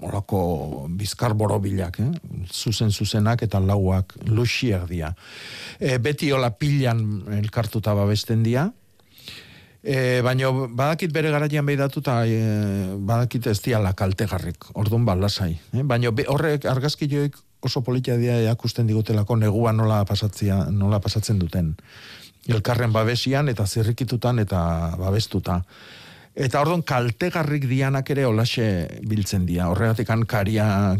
olako 0.00 0.86
bizkar 0.90 1.34
borobilak, 1.34 2.00
eh? 2.00 2.10
zuzen 2.52 2.90
zuzenak 2.92 3.42
eta 3.42 3.60
lauak 3.60 4.14
luxiak 4.26 4.88
dia. 4.88 5.14
E, 5.80 5.98
beti 5.98 6.30
hola 6.32 6.50
pilan 6.58 7.24
elkartuta 7.40 7.94
babesten 7.94 8.42
dia, 8.42 8.70
E, 9.88 10.20
baina 10.26 10.48
badakit 10.50 11.12
bere 11.14 11.30
garaian 11.30 11.64
behidatu 11.64 12.00
eta 12.02 12.16
e, 12.26 12.38
badakit 12.98 13.46
ez 13.46 13.60
diala 13.62 13.92
kaltegarrik, 13.96 14.66
orduan 14.74 15.04
balasai. 15.06 15.52
E, 15.72 15.84
baina 15.86 16.10
be- 16.10 16.26
horrek 16.28 16.66
argazki 16.66 17.06
joik 17.08 17.38
oso 17.60 17.82
politia 17.82 18.16
dia 18.16 18.38
jakusten 18.44 18.86
digutelako 18.86 19.36
negua 19.36 19.72
nola, 19.72 20.04
pasatzia, 20.04 20.66
nola 20.70 21.00
pasatzen 21.00 21.38
duten. 21.38 21.74
Elkarren 22.48 22.92
babesian 22.92 23.48
eta 23.48 23.66
zirrikitutan 23.66 24.38
eta 24.38 24.94
babestuta. 24.98 25.62
Eta 26.38 26.60
orduan 26.62 26.84
kaltegarrik 26.86 27.66
dianak 27.66 28.10
ere 28.14 28.24
olaxe 28.28 28.64
biltzen 29.10 29.44
dira. 29.46 29.68
Horregatik 29.72 30.08
karia 30.30 30.96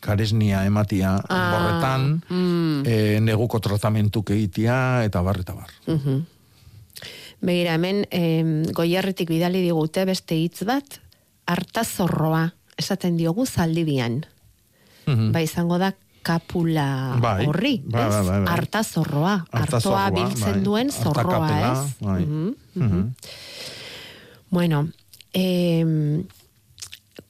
karesnia 0.00 0.64
ematia 0.64 1.20
Ah, 1.28 1.40
borretan, 1.52 2.22
mm. 2.28 2.86
e, 2.88 3.20
neguko 3.20 3.60
tratamentuk 3.60 4.30
egitea, 4.30 5.04
eta 5.04 5.20
bar, 5.22 5.40
eta 5.40 5.54
bar. 5.54 5.70
Mhm. 5.86 6.22
Begira, 7.40 7.74
hemen 7.74 8.04
em, 8.10 8.64
goierritik 8.76 9.28
bidali 9.28 9.62
digute 9.64 10.04
beste 10.04 10.36
hitz 10.36 10.64
bat, 10.68 11.00
hartazorroa, 11.46 12.50
esaten 12.76 13.16
diogu 13.16 13.46
zaldibian. 13.46 14.24
Mhm. 15.10 15.32
Ba 15.32 15.42
izango 15.42 15.78
da 15.78 15.92
kapula 16.22 17.16
Bai, 17.20 17.46
horri, 17.46 17.80
bai, 17.84 18.02
ez? 18.06 18.14
bai, 18.14 18.24
bai, 18.26 18.40
bai. 18.44 18.52
Hartazorroa, 18.54 19.36
Hartazorroa, 19.50 20.04
hartoa 20.06 20.18
biltzen 20.18 20.52
bai. 20.58 20.62
duen 20.66 20.90
zorroa, 20.92 21.22
Hartakapela, 21.24 21.72
ez? 21.72 21.94
bai. 22.00 22.20
Mhm, 22.26 22.54
mhm. 22.74 23.14
Bueno, 24.50 24.88
em, 25.32 26.24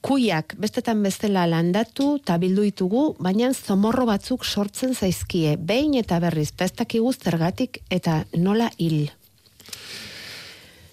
kuiak 0.01 0.55
bestetan 0.57 1.01
bestela 1.03 1.45
landatu 1.47 2.15
eta 2.17 2.37
bildu 2.41 2.63
ditugu, 2.65 3.03
baina 3.19 3.51
zomorro 3.53 4.05
batzuk 4.09 4.43
sortzen 4.45 4.95
zaizkie, 4.95 5.57
behin 5.57 5.93
eta 5.99 6.19
berriz, 6.19 6.51
pestakigu 6.51 7.13
zergatik 7.13 7.83
eta 7.89 8.25
nola 8.37 8.71
hil. 8.77 9.11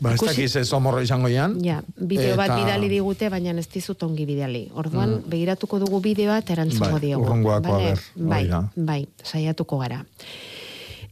Ba, 0.00 0.12
ez 0.14 0.20
dakiz 0.20 0.54
ez 0.56 0.72
omorro 0.72 1.00
izango 1.02 1.28
ian. 1.28 1.56
Ja, 1.64 1.80
bideo 1.96 2.36
bat 2.36 2.46
Eta- 2.52 2.56
bidali 2.60 2.88
digute, 2.88 3.28
baina 3.28 3.50
ez 3.58 3.66
dizut 3.68 4.02
ongi 4.02 4.24
bidali. 4.26 4.68
Orduan, 4.74 5.22
begiratuko 5.26 5.78
dugu 5.80 6.00
bideoa 6.00 6.38
eta 6.38 6.52
erantzungo 6.52 6.92
Bai, 6.92 7.00
diogu. 7.00 7.24
urrungoako 7.24 7.72
hori 7.72 7.94
Bai, 8.14 8.46
da. 8.46 8.60
bai, 8.76 9.06
saiatuko 9.24 9.78
gara. 9.78 10.04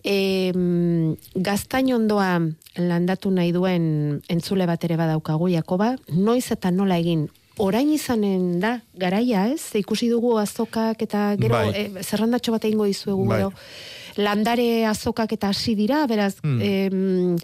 E, 0.04 0.52
gaztain 1.34 1.90
ondoa 1.96 2.38
landatu 2.78 3.30
nahi 3.34 3.50
duen 3.52 4.22
entzule 4.30 4.66
bat 4.70 4.84
ere 4.86 4.96
badaukagu, 5.00 5.48
Jakoba, 5.50 5.96
noiz 6.14 6.44
eta 6.54 6.70
nola 6.70 6.98
egin 7.02 7.26
orain 7.58 7.90
izanen 7.90 8.60
da, 8.60 8.76
garaia 8.94 9.48
ez? 9.50 9.62
Ikusi 9.74 10.08
dugu 10.12 10.36
azokak 10.38 11.02
eta 11.02 11.34
gero 11.40 11.54
Bai. 11.56 11.70
e, 11.74 12.02
zerrandatxo 12.04 12.52
bat 12.52 12.64
egingo 12.68 12.84
dizuegu 12.86 13.24
Bai. 13.26 13.38
gero. 13.38 13.52
Landare 14.16 14.86
azokak 14.86 15.32
eta 15.32 15.48
hasi 15.48 15.74
dira, 15.74 16.06
beraz, 16.06 16.36
Hmm. 16.42 16.60
em, 16.62 17.36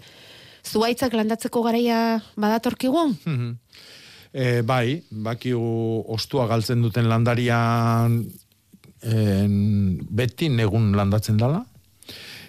zuaitzak 0.63 1.13
landatzeko 1.13 1.63
garaia 1.63 2.21
badatorkigu? 2.35 3.03
Mhm. 3.25 3.51
E, 4.33 4.61
bai, 4.65 5.03
bakiu 5.11 5.61
ostua 6.09 6.47
galtzen 6.49 6.81
duten 6.81 7.05
landarian 7.05 8.15
en, 9.03 9.53
beti 10.09 10.49
negun 10.49 10.95
landatzen 10.97 11.37
dala. 11.37 11.61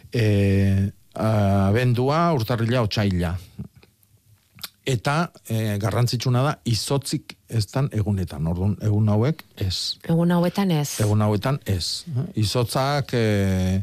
E, 0.09 0.89
abendua, 1.15 2.33
urtarrila, 2.33 2.87
otxaila. 2.87 3.35
Eta 4.85 5.31
e, 5.49 5.77
garrantzitsuna 5.81 6.43
da, 6.45 6.55
izotzik 6.69 7.37
ez 7.49 7.67
dan 7.73 7.91
egunetan. 7.93 8.47
Orduan, 8.49 8.75
egun 8.85 9.09
hauek 9.09 9.45
ez. 9.61 9.97
Egun 10.09 10.33
hauetan 10.33 10.73
ez. 10.77 10.89
Egun 11.05 11.25
hauetan 11.25 11.61
ez. 11.69 12.05
Izotzak, 12.41 13.15
e, 13.17 13.83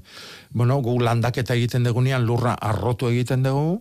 bueno, 0.54 0.78
gu 0.82 1.00
landaketa 1.02 1.58
egiten 1.58 1.86
degunean 1.86 2.26
lurra 2.26 2.54
arrotu 2.54 3.10
egiten 3.10 3.46
dugu, 3.46 3.80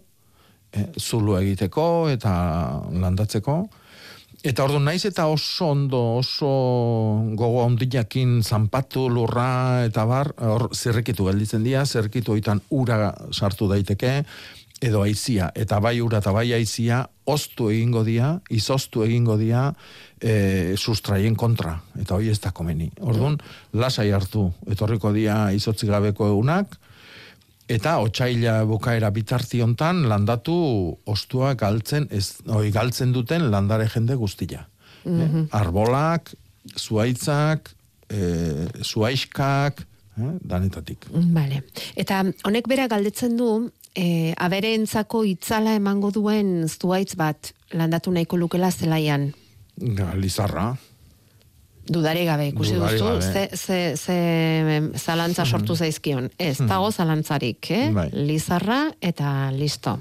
zulu 0.98 1.36
egiteko 1.40 2.08
eta 2.12 2.32
landatzeko. 2.92 3.60
Eta 4.40 4.64
ordu 4.64 4.78
naiz 4.80 5.02
eta 5.04 5.26
oso 5.28 5.66
ondo, 5.74 5.98
oso 6.22 6.48
gogo 7.36 7.60
ondiakin 7.66 8.38
zanpatu 8.40 9.02
lurra 9.12 9.84
eta 9.84 10.06
bar, 10.08 10.32
hor 10.40 10.70
zirrikitu 10.72 11.26
gelditzen 11.28 11.66
dira, 11.66 11.84
zirrikitu 11.84 12.32
oitan 12.32 12.62
ura 12.72 13.12
sartu 13.36 13.68
daiteke, 13.68 14.22
edo 14.80 15.02
aizia, 15.04 15.50
eta 15.52 15.76
bai 15.84 15.98
ura 16.00 16.22
eta 16.24 16.32
bai 16.32 16.46
aizia, 16.56 17.02
oztu 17.28 17.68
egingo 17.68 18.00
dia, 18.06 18.32
izoztu 18.48 19.04
egingo 19.04 19.36
dia, 19.36 19.66
e, 20.16 20.72
sustraien 20.80 21.36
kontra, 21.36 21.76
eta 22.00 22.16
hoi 22.16 22.30
ez 22.32 22.38
da 22.40 22.54
komeni. 22.56 22.88
Orduan, 23.04 23.36
lasai 23.76 24.08
hartu, 24.16 24.46
etorriko 24.72 25.12
dia 25.12 25.50
izotzi 25.52 25.86
gabeko 25.90 26.30
egunak, 26.32 26.80
eta 27.70 27.98
otxaila 28.02 28.60
bukaera 28.68 29.10
bitarti 29.14 29.60
hontan 29.62 30.02
landatu 30.10 30.54
ostua 31.10 31.54
galtzen, 31.58 32.08
ez, 32.10 32.40
oi, 32.50 32.70
galtzen 32.74 33.14
duten 33.14 33.50
landare 33.52 33.88
jende 33.88 34.16
guztia. 34.18 34.66
Mhm. 35.04 35.44
Eh? 35.44 35.44
Arbolak, 35.56 36.32
zuaitzak, 36.76 37.70
e, 38.10 38.68
zuaiskak, 38.82 39.84
eh? 40.18 40.32
danetatik. 40.42 41.06
Vale. 41.10 41.62
Eta 41.96 42.24
honek 42.44 42.68
bera 42.68 42.88
galdetzen 42.90 43.36
du, 43.38 43.70
e, 43.94 44.34
aberentzako 44.36 45.24
itzala 45.24 45.74
emango 45.78 46.10
duen 46.14 46.68
zuaitz 46.68 47.14
bat 47.16 47.54
landatu 47.72 48.12
nahiko 48.12 48.36
lukela 48.36 48.70
zelaian. 48.70 49.30
Ga, 49.80 50.12
Lizarra. 50.14 50.74
Dudari 51.86 52.24
gabe, 52.24 52.46
ikusi 52.52 52.74
Dudari 52.74 52.98
duzu, 52.98 53.04
gabe. 53.04 53.22
ze, 53.22 53.56
ze, 53.56 53.96
ze 53.96 54.98
zalantza 54.98 55.44
sortu 55.44 55.74
zaizkion. 55.74 56.30
Ez, 56.38 56.60
Mhm. 56.60 56.68
dago 56.68 56.90
zalantzarik, 56.92 57.70
eh? 57.70 57.90
Bai. 57.92 58.08
Lizarra 58.12 58.92
eta 59.00 59.50
listo. 59.50 59.98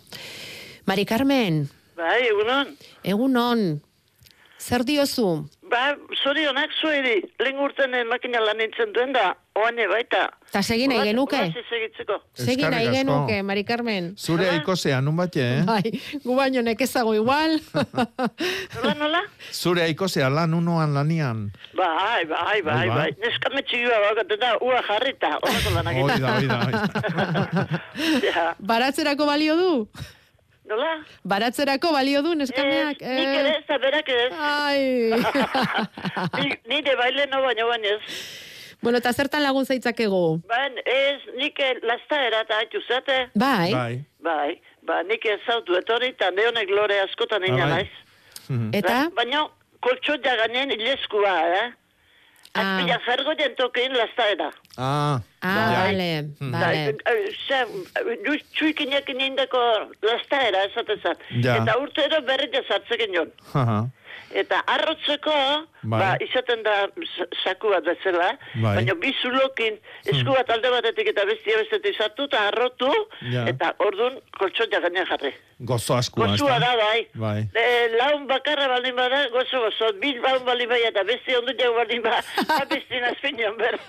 Mari 0.86 1.05
Carmen, 1.05 1.69
Bai, 1.95 2.27
egunon. 2.27 2.75
egunon, 3.03 3.82
zer 4.59 4.84
diozu? 4.84 5.49
Ba, 5.69 5.95
zorionak 6.23 6.69
zueri, 6.82 7.21
lehen 7.39 7.57
urten 7.59 7.93
eh, 7.93 8.03
makina 8.05 8.39
lan 8.41 8.57
nintzen 8.57 8.91
duen 8.93 9.13
da, 9.13 9.36
oane 9.60 9.86
baita. 9.91 10.22
Ta 10.51 10.62
segin 10.66 10.89
nahi 10.93 11.10
genuke? 11.12 11.39
Segin 12.34 12.70
nahi 12.74 12.88
genuke, 12.93 13.38
Mari 13.43 13.64
Carmen. 13.64 14.14
Zure 14.18 14.47
aikosea, 14.49 15.01
nun 15.01 15.16
bat, 15.20 15.36
eh? 15.38 15.62
Bai, 15.68 15.91
gu 16.24 16.36
baino 16.38 16.62
nekezago 16.66 17.14
igual. 17.18 17.60
Nola, 18.76 18.93
nola? 18.97 19.22
Zure 19.51 19.84
aikosea 19.86 20.30
lan 20.34 20.53
unoan 20.57 20.93
lanian. 20.97 21.49
Bai, 21.78 22.26
bai, 22.26 22.62
bai, 22.62 22.62
Bai, 22.62 22.88
bai. 22.88 22.95
bai. 22.97 23.10
Neskame 23.24 23.62
txigua 23.68 23.97
bakaten 24.10 24.39
da, 24.41 24.53
ua 24.62 24.82
jarrita, 24.88 25.36
horako 25.43 25.76
lanak. 25.76 25.93
egin. 25.93 26.03
Hoi 26.10 26.20
da, 26.20 26.30
hoi 26.38 26.47
da, 26.47 26.57
hoi 26.66 26.74
Ja. 28.30 28.47
Baratzerako 28.60 29.26
balio 29.30 29.55
du? 29.60 29.72
Nola? 30.70 30.89
Baratzerako 31.26 31.91
balio 31.95 32.22
du, 32.22 32.36
neskameak? 32.38 32.99
Ez, 33.01 33.16
nik 33.18 33.38
ere 33.39 33.53
ez, 33.57 33.64
da 33.70 33.78
berak 33.82 34.10
ez. 34.14 34.34
Ai. 34.38 34.82
Ni- 36.43 36.60
Nire 36.70 36.93
baile 36.99 37.26
no 37.32 37.41
baino 37.45 37.66
bainez. 37.72 37.97
Bueno, 38.82 38.97
eta 38.97 39.13
zertan 39.13 39.43
lagun 39.43 39.65
zaitzakegu? 39.65 40.41
Bain, 40.47 40.77
ez, 40.86 41.21
nik 41.38 41.59
eh, 41.59 41.73
lastaera 41.84 42.41
eta 42.45 42.57
haitu 42.61 42.82
zate. 42.88 43.17
Bai. 43.36 43.71
Bai. 43.73 44.03
Bai, 44.23 44.61
ba, 44.84 45.01
nik 45.03 45.25
ez 45.25 45.39
zautu 45.47 45.75
etorri, 45.80 46.07
eta 46.15 46.32
neonek 46.32 46.69
lore 46.69 46.99
askotan 47.01 47.43
Ah, 47.43 47.47
ina 47.47 47.65
bai. 47.65 47.73
naiz. 47.73 47.91
Eta? 48.73 48.95
Ba, 49.09 49.23
baina, 49.23 49.45
koltsotja 49.80 50.36
ganen 50.43 50.71
ileskua, 50.71 51.36
eh? 51.59 51.67
Azpila 52.59 52.95
jergo 53.05 53.34
jentokein 53.38 53.93
lastaera. 53.93 54.49
Ah, 54.77 55.19
Ah, 55.41 55.86
vale, 55.86 56.25
vale. 56.39 56.97
Txuikinak 58.55 59.07
indako 59.13 59.59
lastaera 60.03 60.63
esatezat. 60.67 61.21
Ja. 61.43 61.55
Eta 61.61 61.77
urtero 61.80 62.19
berri 62.27 62.49
jazartzeken 62.53 63.13
jon. 63.15 63.32
Eta 64.32 64.59
arrotzeko, 64.67 65.34
Bai. 65.84 65.99
ba, 65.99 66.09
izaten 66.21 66.61
da 66.63 66.88
sa- 67.15 67.25
saku 67.43 67.69
bat 67.69 67.84
bezala, 67.84 68.38
Bai. 68.61 68.75
baina 68.75 68.93
bi 68.95 69.13
zulokin 69.21 69.80
esku 70.05 70.32
bat 70.36 70.49
alde 70.49 70.69
batetik 70.69 71.07
eta 71.07 71.25
bestia 71.25 71.57
bestetik 71.57 71.95
sartu 71.97 72.23
eta 72.30 72.47
arrotu, 72.47 72.91
Ja. 73.32 73.45
eta 73.47 73.73
orduan 73.80 74.19
koltsotja 74.38 74.80
gainean 74.80 75.07
jarri. 75.07 75.34
Gozo 75.59 75.95
askua, 75.95 76.34
ezta? 76.36 76.59
da, 76.59 76.75
bai. 76.77 77.07
Bai. 77.15 77.39
E, 77.55 77.89
laun 77.97 78.27
bakarra 78.27 78.67
baldin 78.67 78.95
bada, 78.95 79.27
gozo 79.34 79.59
gozo, 79.65 79.91
bil 79.99 80.21
laun 80.21 80.45
baldin 80.45 80.69
bai 80.69 80.82
eta 80.88 81.03
beste 81.03 81.38
ondu 81.38 81.53
jau 81.59 81.73
baldin 81.75 82.01
ba, 82.01 82.21
abestin 82.61 83.03
azpinean 83.03 83.57
ber. 83.57 83.80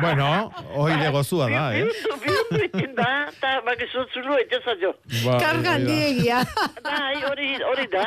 Bueno, 0.00 0.50
hoi 0.74 0.96
de 0.96 1.08
gozua 1.10 1.48
da, 1.50 1.74
eh? 1.76 1.82
Biutu, 1.84 2.16
biutu 2.24 2.60
itin 2.64 2.94
da, 2.96 3.08
eta 3.28 3.60
bakizu 3.66 4.04
zulu 4.14 4.36
etxeza 4.40 4.76
jo. 4.80 4.94
Ba, 5.24 5.38
Karga 5.38 5.50
hori 5.50 5.62
da. 5.64 5.72
handiegia. 5.74 6.38
Bai, 6.82 7.16
hori, 7.28 7.48
hori 7.62 7.86
da. 7.92 8.04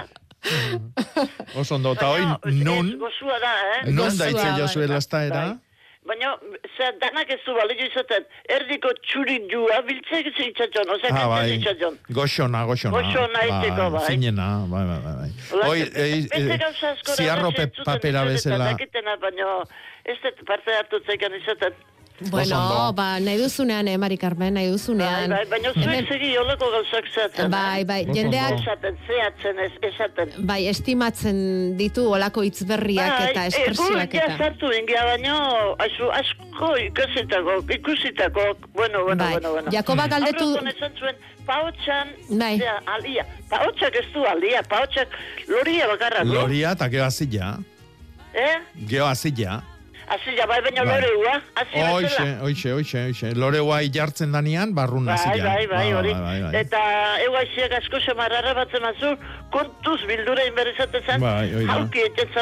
Oso 1.56 1.76
ondo, 1.76 1.94
eta 1.94 2.10
hoi 2.10 2.26
nun, 2.54 2.92
Gozua 3.00 3.40
da, 3.42 3.54
eh? 3.78 3.92
nun 3.92 4.18
daitze 4.18 4.52
jo 4.60 4.68
zuen 4.68 4.90
lastaera? 4.94 5.48
Baina, 6.08 6.30
zer, 6.78 6.94
danak 7.02 7.28
ez 7.36 7.40
du 7.44 7.52
balio 7.58 7.84
izaten, 7.84 8.24
erdiko 8.56 8.94
txurin 9.04 9.50
jua, 9.52 9.82
biltzek 9.84 10.30
zitzatxon, 10.38 10.88
ozak 10.94 11.12
Ah, 11.12 11.26
bai. 11.28 11.42
zitzatxon. 11.58 11.98
Goxona, 12.16 12.62
goxona. 12.70 12.94
Goxona 13.02 13.42
iteko, 13.50 13.90
bai. 13.98 14.06
Zinena, 14.08 14.48
bai, 14.72 14.86
bai, 14.88 15.00
bai. 15.04 15.16
bai. 15.20 15.68
Hoi, 15.68 15.80
da, 15.90 16.72
ziarro 17.18 17.50
beste 17.52 17.58
pe- 17.58 17.64
entzuten 17.68 17.90
papera 17.92 18.24
bezala. 18.24 18.72
baina 19.20 19.50
ez 20.06 20.16
dut 20.24 20.46
parte 20.48 20.72
hartu 20.80 21.02
zeikan 21.06 21.36
izaten. 21.42 21.74
Bueno, 22.20 22.94
ba, 22.96 23.20
nahi 23.20 23.38
duzunean, 23.38 23.88
eh, 23.88 23.98
Mari 23.98 24.18
Carmen, 24.18 24.56
nahi 24.56 24.72
duzunean. 24.72 25.30
Bai, 25.30 25.46
bai, 25.46 25.50
baina 25.52 25.72
zuek 25.74 26.08
segi 26.10 26.32
olako 26.38 26.72
gauzak 26.74 27.06
zaten. 27.14 27.52
Bai, 27.52 27.84
bai, 27.86 28.06
jendeak- 28.06 28.58
Esaten, 28.60 28.98
zehatzen, 29.06 29.60
ez, 29.60 29.72
esaten. 29.92 30.32
Bai, 30.48 30.68
estimatzen 30.68 31.78
ditu 31.78 32.08
olako 32.12 32.42
hitzberriak 32.42 33.30
eta 33.30 33.46
espresioak 33.46 34.10
Bai, 34.14 34.24
eta. 34.24 34.38
sartu 34.38 34.72
ingia, 34.74 35.04
baino, 35.06 35.76
asko 35.78 36.72
ikusitako, 36.88 37.62
ikusitako, 37.70 38.42
bueno, 38.74 39.04
bueno, 39.04 39.24
Bai, 39.24 39.34
bueno, 39.34 39.52
bueno. 39.52 39.72
Jakoba 39.72 40.08
galdetu- 40.08 40.58
Aurrekoan 40.58 40.68
esan 40.76 40.92
zuen, 40.98 41.16
paotxan, 41.46 42.08
Bai. 42.32 42.58
zera, 42.58 42.82
alia, 42.98 43.26
paotxak 43.50 43.96
ez 43.96 44.12
du 44.14 44.26
alia, 44.26 44.64
paotxak 44.64 45.08
loria 45.48 45.86
bakarra. 45.88 46.24
Loria 46.24 46.72
eta 46.72 46.90
geho 46.90 47.06
azila. 47.06 47.60
Eh? 48.34 48.58
Geho 48.88 49.06
azila. 50.08 50.28
Azila, 50.28 50.46
bai, 50.48 50.62
baina 50.62 50.84
Bai. 50.84 51.02
loreua, 51.02 51.42
azila 51.56 51.94
Oixe, 51.96 52.26
oixe, 52.42 52.74
oixe, 52.74 53.00
oixe. 53.06 53.36
Loreua 53.36 53.80
jartzen 53.92 54.32
danean, 54.32 54.74
barrun 54.74 55.06
Bai, 55.06 55.16
azila. 55.16 55.44
bai, 55.54 55.68
bai, 55.68 55.94
hori. 55.94 56.14
Bai, 56.14 56.22
bai, 56.22 56.42
bai. 56.52 56.62
Eta 56.62 56.80
egu 57.26 57.36
aiziak 57.36 57.72
asko 57.82 58.00
semarrara 58.06 58.54
batzen 58.54 58.82
mazu, 58.82 59.16
kontuz 59.52 60.00
bildura 60.08 60.46
inberrizaten 60.48 61.02
zan, 61.06 61.22
Bai, 61.22 61.54
hori 61.54 61.66
da. 61.66 61.74
jauki 61.74 62.00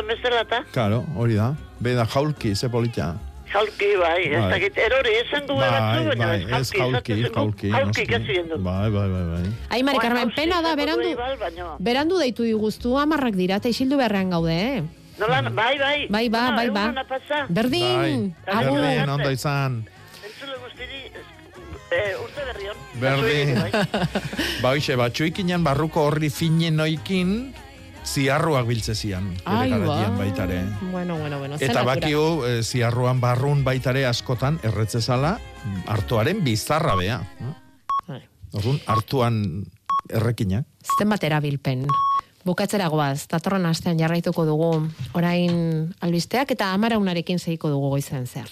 bezala 0.08 0.42
eta, 0.42 0.64
Claro, 0.72 1.06
hori 1.16 1.36
da. 1.36 1.54
Beda 1.80 2.06
jaulki, 2.06 2.56
ze 2.56 2.70
polita. 2.70 3.16
jauki, 3.56 3.96
bai, 4.02 4.24
ez 4.34 4.40
Bai. 4.42 4.50
dakit, 4.52 4.78
erori 4.78 5.12
esan 5.24 5.46
du 5.48 5.56
Bai, 5.56 5.70
batzu, 5.70 6.08
baina 6.10 6.26
bai, 6.28 6.60
ez 6.60 6.72
jaulki, 6.72 7.14
zen 7.14 7.34
jaulki. 7.34 7.68
ikasi 8.04 8.34
gendu. 8.34 8.58
Bai, 8.60 8.90
bai, 8.90 9.08
bai, 9.10 9.24
bai. 9.32 9.44
Ai, 9.70 9.84
Mari 9.84 9.98
Bai, 9.98 10.06
Carmen, 10.08 10.32
pena 10.36 10.62
da, 10.62 10.76
berandu, 10.76 11.16
berandu 11.80 12.18
deitu 12.20 12.44
diguztu, 12.44 12.98
amarrak 13.00 13.34
dira, 13.36 13.56
eta 13.58 13.70
isildu 13.70 13.98
beharrean 13.98 14.30
gaude, 14.30 14.52
eh? 14.78 14.84
Nola, 15.18 15.42
bai, 15.50 15.76
bai. 15.80 16.00
Bai, 16.12 16.30
ba, 16.30 16.52
bai, 16.52 16.70
ba. 16.70 16.92
pasa. 17.08 17.46
Berdin, 17.48 18.36
Bai, 18.46 18.56
agur. 18.56 18.80
berdin, 18.84 19.10
ondo 19.10 19.30
izan. 19.32 19.86
Entzule 20.20 20.58
guztiri, 20.60 21.00
eh, 21.96 22.16
urte 22.20 22.42
berri 22.50 22.66
hon. 22.68 22.78
Berdin. 23.00 23.54
Zuei, 23.56 23.72
bai. 23.72 24.02
Ba, 24.64 24.74
hoxe, 24.76 24.96
batxuikinan 25.00 25.64
barruko 25.64 26.04
horri 26.10 26.30
finen 26.30 26.76
noikin, 26.82 27.54
ziarruak 28.06 28.68
biltzezian. 28.68 29.32
Ai, 29.46 29.70
ba. 29.72 29.78
garatian 29.80 30.18
baitare. 30.20 30.60
Bueno, 30.92 31.18
bueno, 31.18 31.40
bueno. 31.40 31.56
Eta 31.60 31.84
bakiu, 31.88 32.44
e, 32.46 32.64
ziarruan 32.64 33.22
barrun 33.24 33.64
baitare 33.64 34.06
askotan, 34.06 34.60
erretzezala, 34.64 35.38
hartuaren 35.88 36.44
bizarra 36.44 36.96
bea. 37.00 37.22
Bai. 38.08 38.22
Orduan, 38.54 38.80
hartuan 38.86 39.40
errekinak. 40.10 40.68
Zenbat 41.00 41.24
erabilpen. 41.24 41.88
Bukatzera 42.46 42.92
goaz, 42.94 43.26
datorren 43.32 43.66
astean 43.66 43.98
jarraituko 43.98 44.46
dugu 44.46 44.70
orain 45.18 45.56
albisteak 46.06 46.52
eta 46.54 46.70
amaraunarekin 46.78 47.42
zehiko 47.42 47.72
dugu 47.74 47.90
goizen 47.96 48.28
zer. 48.30 48.52